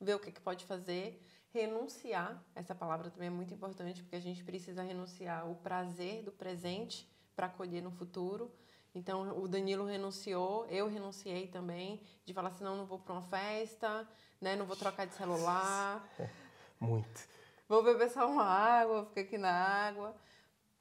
ver 0.00 0.14
o 0.14 0.18
que, 0.18 0.32
que 0.32 0.40
pode 0.40 0.64
fazer. 0.64 1.22
Renunciar. 1.50 2.42
Essa 2.54 2.74
palavra 2.74 3.10
também 3.10 3.28
é 3.28 3.30
muito 3.30 3.52
importante, 3.52 4.02
porque 4.02 4.16
a 4.16 4.20
gente 4.20 4.42
precisa 4.42 4.82
renunciar 4.82 5.50
o 5.50 5.54
prazer 5.56 6.22
do 6.22 6.32
presente 6.32 7.06
para 7.36 7.48
colher 7.48 7.82
no 7.82 7.90
futuro. 7.90 8.50
Então, 8.94 9.38
o 9.38 9.46
Danilo 9.46 9.84
renunciou, 9.84 10.66
eu 10.66 10.88
renunciei 10.88 11.46
também, 11.46 12.00
de 12.24 12.32
falar 12.34 12.48
assim, 12.48 12.64
não, 12.64 12.76
não 12.76 12.86
vou 12.86 12.98
para 12.98 13.12
uma 13.12 13.22
festa, 13.22 14.08
né, 14.40 14.56
não 14.56 14.66
vou 14.66 14.76
trocar 14.76 15.06
de 15.06 15.14
celular, 15.14 16.02
Muito. 16.80 17.28
vou 17.68 17.82
beber 17.82 18.10
só 18.10 18.28
uma 18.28 18.44
água, 18.44 18.96
vou 18.96 19.06
ficar 19.06 19.20
aqui 19.20 19.38
na 19.38 19.52
água, 19.52 20.16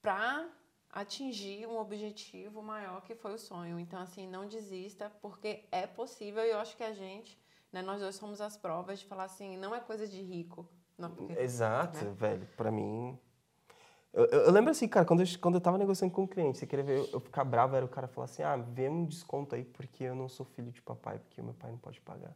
para 0.02 0.50
atingir 0.90 1.68
um 1.68 1.78
objetivo 1.78 2.62
maior 2.62 3.02
que 3.02 3.14
foi 3.14 3.34
o 3.34 3.38
sonho. 3.38 3.80
Então, 3.80 4.00
assim, 4.00 4.28
não 4.28 4.48
desista, 4.48 5.12
porque 5.22 5.66
é 5.72 5.86
possível 5.86 6.44
e 6.44 6.50
eu 6.50 6.60
acho 6.60 6.76
que 6.76 6.84
a 6.84 6.94
gente, 6.94 7.38
né, 7.72 7.82
nós 7.82 8.00
dois 8.00 8.16
somos 8.16 8.42
as 8.42 8.58
provas 8.58 9.00
de 9.00 9.06
falar 9.06 9.26
assim, 9.26 9.58
não 9.58 9.76
é 9.76 9.80
coisa 9.80 10.08
de 10.08 10.22
rico. 10.22 10.68
Não, 10.98 11.12
porque, 11.12 11.34
Exato, 11.34 12.04
né? 12.06 12.12
velho. 12.16 12.48
Pra 12.58 12.72
mim, 12.72 13.20
Eu, 14.18 14.26
eu, 14.26 14.52
lembro 14.52 14.72
assim, 14.72 14.88
cara, 14.88 15.06
quando 15.06 15.22
eu, 15.22 15.28
quando 15.40 15.56
eu 15.56 15.62
tava 15.62 15.78
negociando 15.78 16.12
com 16.12 16.22
o 16.22 16.24
um 16.24 16.28
cliente, 16.28 16.58
você 16.58 16.66
queria 16.66 16.84
ver 16.84 16.98
eu, 16.98 17.10
eu, 17.14 17.20
ficar 17.20 17.44
bravo, 17.44 17.76
era 17.76 17.86
o 17.86 17.88
cara 17.88 18.08
falar 18.08 18.26
assim, 18.26 18.42
ah, 18.42 18.56
vê 18.56 18.90
um 18.90 19.06
desconto 19.06 19.54
aí 19.54 19.64
porque 19.64 20.06
eu 20.06 20.16
não 20.16 20.28
sou 20.28 20.44
filho 20.44 20.72
de 20.72 20.82
papai, 20.82 21.20
porque 21.20 21.40
o 21.40 21.44
meu 21.44 21.54
pai 21.54 21.70
não 21.70 21.78
pode 21.78 22.02
pagar. 22.02 22.36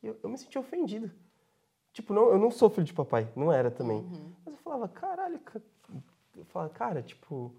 E 0.00 0.06
eu, 0.06 0.16
eu 0.22 0.28
me 0.28 0.38
senti 0.38 0.56
ofendido. 0.56 1.10
Tipo, 1.92 2.14
não, 2.14 2.30
eu 2.30 2.38
não 2.38 2.52
sou 2.52 2.70
filho 2.70 2.84
de 2.84 2.94
papai, 2.94 3.28
não 3.34 3.52
era 3.52 3.68
também. 3.68 3.98
Uhum. 3.98 4.32
Mas 4.46 4.54
eu 4.54 4.60
falava, 4.60 4.86
caralho, 4.86 5.40
eu 6.36 6.44
falava, 6.44 6.72
cara, 6.72 7.02
tipo, 7.02 7.52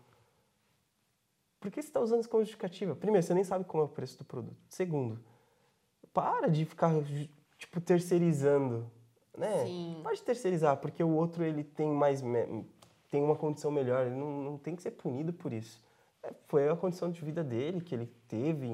por 1.60 1.70
que 1.70 1.82
você 1.82 1.89
está 1.89 1.99
usando 1.99 2.22
isso 2.22 2.30
como 2.30 2.43
justificativa? 2.43 2.95
Primeiro, 2.95 3.28
você 3.28 3.34
nem 3.34 3.43
sabe 3.43 3.66
como 3.66 3.84
é 3.84 3.86
o 3.88 3.89
preço 3.89 4.18
do 4.18 4.24
produto. 4.24 4.55
Segundo, 4.70 5.20
para 6.14 6.47
de 6.47 6.64
ficar, 6.64 6.93
tipo, 7.57 7.82
terceirizando, 7.82 8.89
né? 9.38 9.66
Sim. 9.66 9.99
Pode 10.01 10.24
terceirizar, 10.24 10.78
porque 10.78 11.03
o 11.03 11.10
outro, 11.10 11.43
ele 11.43 11.66
tem 11.66 11.89
mais, 11.91 12.22
tem 13.10 13.24
uma 13.24 13.36
condição 13.36 13.72
melhor, 13.72 14.05
ele 14.05 14.16
não, 14.16 14.41
não 14.41 14.57
tem 14.57 14.76
que 14.76 14.82
ser 14.82 14.91
punido 14.91 15.34
por 15.34 15.51
isso. 15.51 15.82
É, 16.24 16.34
foi 16.47 16.70
a 16.70 16.76
condição 16.76 17.12
de 17.12 17.24
vida 17.24 17.43
dele 17.43 17.82
que 17.82 17.95
ele 17.95 18.07
teve, 18.28 18.70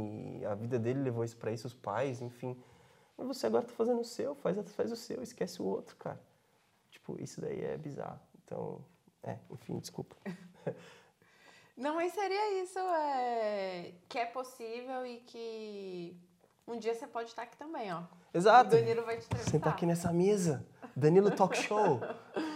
a 0.45 0.55
vida 0.55 0.79
dele 0.79 1.01
levou 1.01 1.23
isso 1.23 1.37
para 1.37 1.51
isso, 1.51 1.67
os 1.67 1.73
pais, 1.73 2.21
enfim. 2.21 2.57
Mas 3.17 3.27
você 3.27 3.47
agora 3.47 3.65
tá 3.65 3.73
fazendo 3.73 4.01
o 4.01 4.05
seu, 4.05 4.35
faz, 4.35 4.57
faz 4.73 4.91
o 4.91 4.95
seu, 4.95 5.21
esquece 5.21 5.61
o 5.61 5.65
outro, 5.65 5.95
cara. 5.95 6.21
Tipo, 6.89 7.21
isso 7.21 7.39
daí 7.39 7.63
é 7.63 7.77
bizarro. 7.77 8.19
Então, 8.43 8.83
é, 9.23 9.37
enfim, 9.51 9.79
desculpa. 9.79 10.15
Não, 11.77 11.95
mas 11.95 12.13
seria 12.13 12.61
isso, 12.63 12.79
é, 12.79 13.93
que 14.07 14.17
é 14.17 14.25
possível 14.25 15.05
e 15.05 15.17
que 15.19 16.17
um 16.67 16.77
dia 16.77 16.93
você 16.93 17.05
pode 17.05 17.29
estar 17.29 17.43
aqui 17.43 17.57
também, 17.57 17.93
ó. 17.93 18.03
Exato. 18.33 18.75
O 18.75 18.79
Danilo 18.79 19.03
vai 19.03 19.17
te 19.17 19.25
entrevistar. 19.25 19.51
Sentar 19.51 19.73
aqui 19.73 19.85
nessa 19.85 20.11
mesa. 20.11 20.65
Danilo 20.95 21.29
Talk 21.31 21.55
Show. 21.57 21.99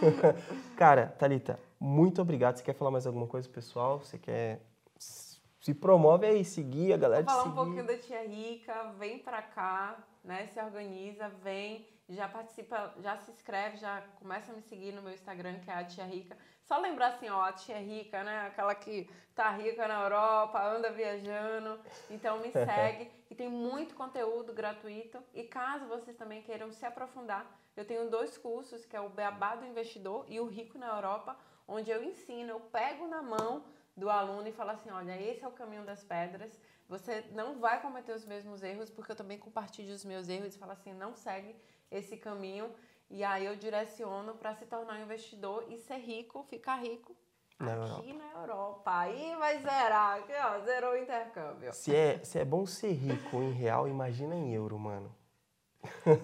Cara, 0.76 1.08
Talita, 1.18 1.60
muito 1.80 2.20
obrigado. 2.20 2.56
Você 2.56 2.62
quer 2.62 2.74
falar 2.74 2.90
mais 2.90 3.06
alguma 3.06 3.26
coisa, 3.26 3.48
pessoal? 3.48 3.98
Você 3.98 4.18
quer 4.18 4.60
se 4.98 5.74
promove 5.74 6.26
aí, 6.26 6.44
seguir 6.44 6.92
a 6.92 6.96
galera 6.96 7.22
Vou 7.22 7.34
falar 7.34 7.48
um 7.48 7.54
pouquinho 7.54 7.86
da 7.86 7.96
Tia 7.96 8.26
Rica, 8.26 8.92
vem 8.98 9.18
pra 9.18 9.42
cá, 9.42 9.98
né? 10.24 10.46
Se 10.46 10.60
organiza, 10.60 11.28
vem, 11.42 11.86
já 12.08 12.28
participa, 12.28 12.94
já 12.98 13.16
se 13.18 13.30
inscreve, 13.30 13.76
já 13.76 14.02
começa 14.18 14.52
a 14.52 14.54
me 14.54 14.62
seguir 14.62 14.92
no 14.92 15.02
meu 15.02 15.12
Instagram, 15.12 15.60
que 15.60 15.70
é 15.70 15.74
a 15.74 15.84
Tia 15.84 16.04
Rica. 16.04 16.36
Só 16.70 16.78
lembrar 16.78 17.08
assim, 17.08 17.28
ó, 17.28 17.42
a 17.42 17.52
tia 17.52 17.78
rica, 17.78 18.22
né? 18.22 18.46
Aquela 18.46 18.72
que 18.76 19.10
tá 19.34 19.50
rica 19.50 19.88
na 19.88 20.04
Europa, 20.04 20.64
anda 20.64 20.92
viajando. 20.92 21.80
Então 22.08 22.38
me 22.38 22.52
segue 22.52 23.10
e 23.28 23.34
tem 23.34 23.48
muito 23.48 23.96
conteúdo 23.96 24.52
gratuito. 24.52 25.18
E 25.34 25.42
caso 25.42 25.86
vocês 25.86 26.16
também 26.16 26.42
queiram 26.42 26.70
se 26.70 26.86
aprofundar, 26.86 27.44
eu 27.76 27.84
tenho 27.84 28.08
dois 28.08 28.38
cursos, 28.38 28.84
que 28.84 28.94
é 28.94 29.00
o 29.00 29.08
Beabá 29.08 29.56
do 29.56 29.66
Investidor 29.66 30.24
e 30.28 30.38
o 30.38 30.46
Rico 30.46 30.78
na 30.78 30.94
Europa, 30.94 31.36
onde 31.70 31.90
eu 31.90 32.02
ensino, 32.02 32.50
eu 32.50 32.60
pego 32.60 33.06
na 33.06 33.22
mão 33.22 33.64
do 33.96 34.10
aluno 34.10 34.46
e 34.48 34.52
falo 34.52 34.70
assim, 34.70 34.90
olha, 34.90 35.20
esse 35.20 35.44
é 35.44 35.48
o 35.48 35.52
caminho 35.52 35.84
das 35.84 36.02
pedras. 36.02 36.60
Você 36.88 37.24
não 37.32 37.60
vai 37.60 37.80
cometer 37.80 38.12
os 38.12 38.24
mesmos 38.24 38.62
erros, 38.62 38.90
porque 38.90 39.12
eu 39.12 39.16
também 39.16 39.38
compartilho 39.38 39.94
os 39.94 40.04
meus 40.04 40.28
erros 40.28 40.54
e 40.54 40.58
falo 40.58 40.72
assim, 40.72 40.92
não 40.92 41.14
segue 41.14 41.54
esse 41.90 42.16
caminho. 42.16 42.70
E 43.08 43.22
aí 43.22 43.46
eu 43.46 43.56
direciono 43.56 44.34
para 44.34 44.54
se 44.54 44.66
tornar 44.66 44.94
um 44.94 45.02
investidor 45.02 45.64
e 45.68 45.78
ser 45.78 45.98
rico, 45.98 46.42
ficar 46.44 46.76
rico 46.76 47.14
na 47.58 47.72
aqui 47.72 48.10
Europa. 48.10 48.14
na 48.14 48.40
Europa. 48.40 48.98
Aí 48.98 49.36
vai 49.36 49.58
zerar, 49.58 50.18
aqui, 50.18 50.32
ó, 50.32 50.60
zerou 50.60 50.92
o 50.92 50.96
intercâmbio. 50.96 51.72
Se 51.72 51.94
é, 51.94 52.18
se 52.24 52.38
é 52.38 52.44
bom 52.44 52.66
ser 52.66 52.92
rico 52.92 53.36
em 53.36 53.52
real, 53.52 53.86
imagina 53.86 54.34
em 54.34 54.52
euro, 54.52 54.78
mano. 54.78 55.14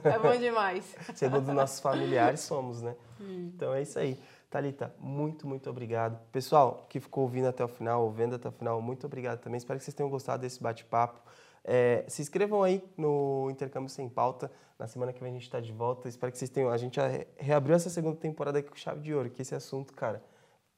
É 0.05 0.18
bom 0.18 0.36
demais. 0.36 0.97
Segundo 1.14 1.53
nossos 1.53 1.80
familiares 1.80 2.40
somos, 2.40 2.82
né? 2.82 2.97
Hum. 3.20 3.53
Então 3.55 3.72
é 3.74 3.82
isso 3.82 3.99
aí. 3.99 4.20
Talita, 4.57 4.91
muito, 4.99 5.47
muito 5.47 5.69
obrigado. 5.69 6.19
Pessoal 6.33 6.87
que 6.89 6.99
ficou 6.99 7.25
ouvindo 7.25 7.47
até 7.47 7.63
o 7.63 7.69
final, 7.69 8.05
ouvindo 8.05 8.37
até 8.37 8.49
o 8.49 8.51
final, 8.51 8.81
muito 8.81 9.05
obrigado 9.05 9.39
também. 9.39 9.59
Espero 9.59 9.79
que 9.79 9.85
vocês 9.85 9.95
tenham 9.95 10.09
gostado 10.09 10.41
desse 10.41 10.63
bate-papo. 10.63 11.21
É, 11.63 12.07
se 12.09 12.23
inscrevam 12.23 12.63
aí 12.63 12.83
no 12.97 13.51
Intercâmbio 13.51 13.91
Sem 13.91 14.09
Pauta. 14.09 14.51
Na 14.79 14.87
semana 14.87 15.13
que 15.13 15.21
vem 15.21 15.29
a 15.29 15.35
gente 15.35 15.43
está 15.43 15.61
de 15.61 15.75
volta. 15.75 16.09
Espero 16.09 16.33
que 16.33 16.39
vocês 16.39 16.49
tenham. 16.49 16.71
A 16.71 16.79
gente 16.79 16.99
reabriu 17.37 17.77
essa 17.77 17.91
segunda 17.91 18.17
temporada 18.17 18.59
aqui 18.59 18.71
com 18.71 18.77
chave 18.77 19.03
de 19.03 19.13
ouro, 19.13 19.29
que 19.29 19.43
esse 19.43 19.55
assunto, 19.55 19.93
cara, 19.93 20.25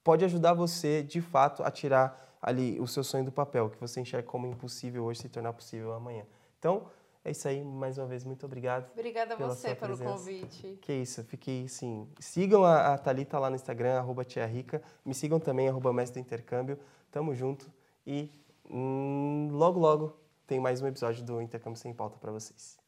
pode 0.03 0.25
ajudar 0.25 0.55
você, 0.55 1.01
de 1.05 1.21
fato, 1.21 1.63
a 1.63 1.71
tirar 1.71 2.37
ali 2.43 2.81
o 2.81 2.87
seu 2.89 3.05
sonho 3.05 3.25
do 3.27 3.31
papel, 3.31 3.71
que 3.71 3.79
você 3.79 4.01
enxerga 4.01 4.27
como 4.27 4.49
impossível 4.49 5.05
hoje 5.05 5.21
se 5.21 5.29
tornar 5.29 5.53
possível 5.53 5.93
amanhã. 5.93 6.25
Então, 6.59 6.87
é 7.25 7.31
isso 7.31 7.47
aí, 7.49 7.63
mais 7.63 7.99
uma 7.99 8.07
vez, 8.07 8.25
muito 8.25 8.47
obrigado. 8.47 8.91
Obrigada 8.93 9.35
a 9.35 9.37
você 9.37 9.75
pelo 9.75 9.99
convite. 9.99 10.79
Que 10.81 10.93
isso, 10.93 11.23
fiquei 11.25 11.65
assim. 11.65 12.09
Sigam 12.19 12.65
a, 12.65 12.95
a 12.95 12.99
Thalita 12.99 13.39
lá 13.39 13.51
no 13.51 13.57
Instagram, 13.57 13.99
arroba 13.99 14.25
Tia 14.25 14.47
Rica. 14.47 14.83
Me 15.05 15.15
sigam 15.15 15.39
também, 15.39 15.69
arroba 15.69 15.93
Mestre 15.93 16.21
do 16.21 16.25
Intercâmbio. 16.25 16.79
Tamo 17.11 17.35
junto 17.35 17.71
e 18.07 18.31
hum, 18.71 19.49
logo, 19.53 19.79
logo 19.79 20.17
tem 20.47 20.59
mais 20.59 20.81
um 20.81 20.87
episódio 20.87 21.23
do 21.25 21.43
Intercâmbio 21.43 21.79
Sem 21.79 21.93
Pauta 21.93 22.19
para 22.19 22.33
vocês. 22.33 22.79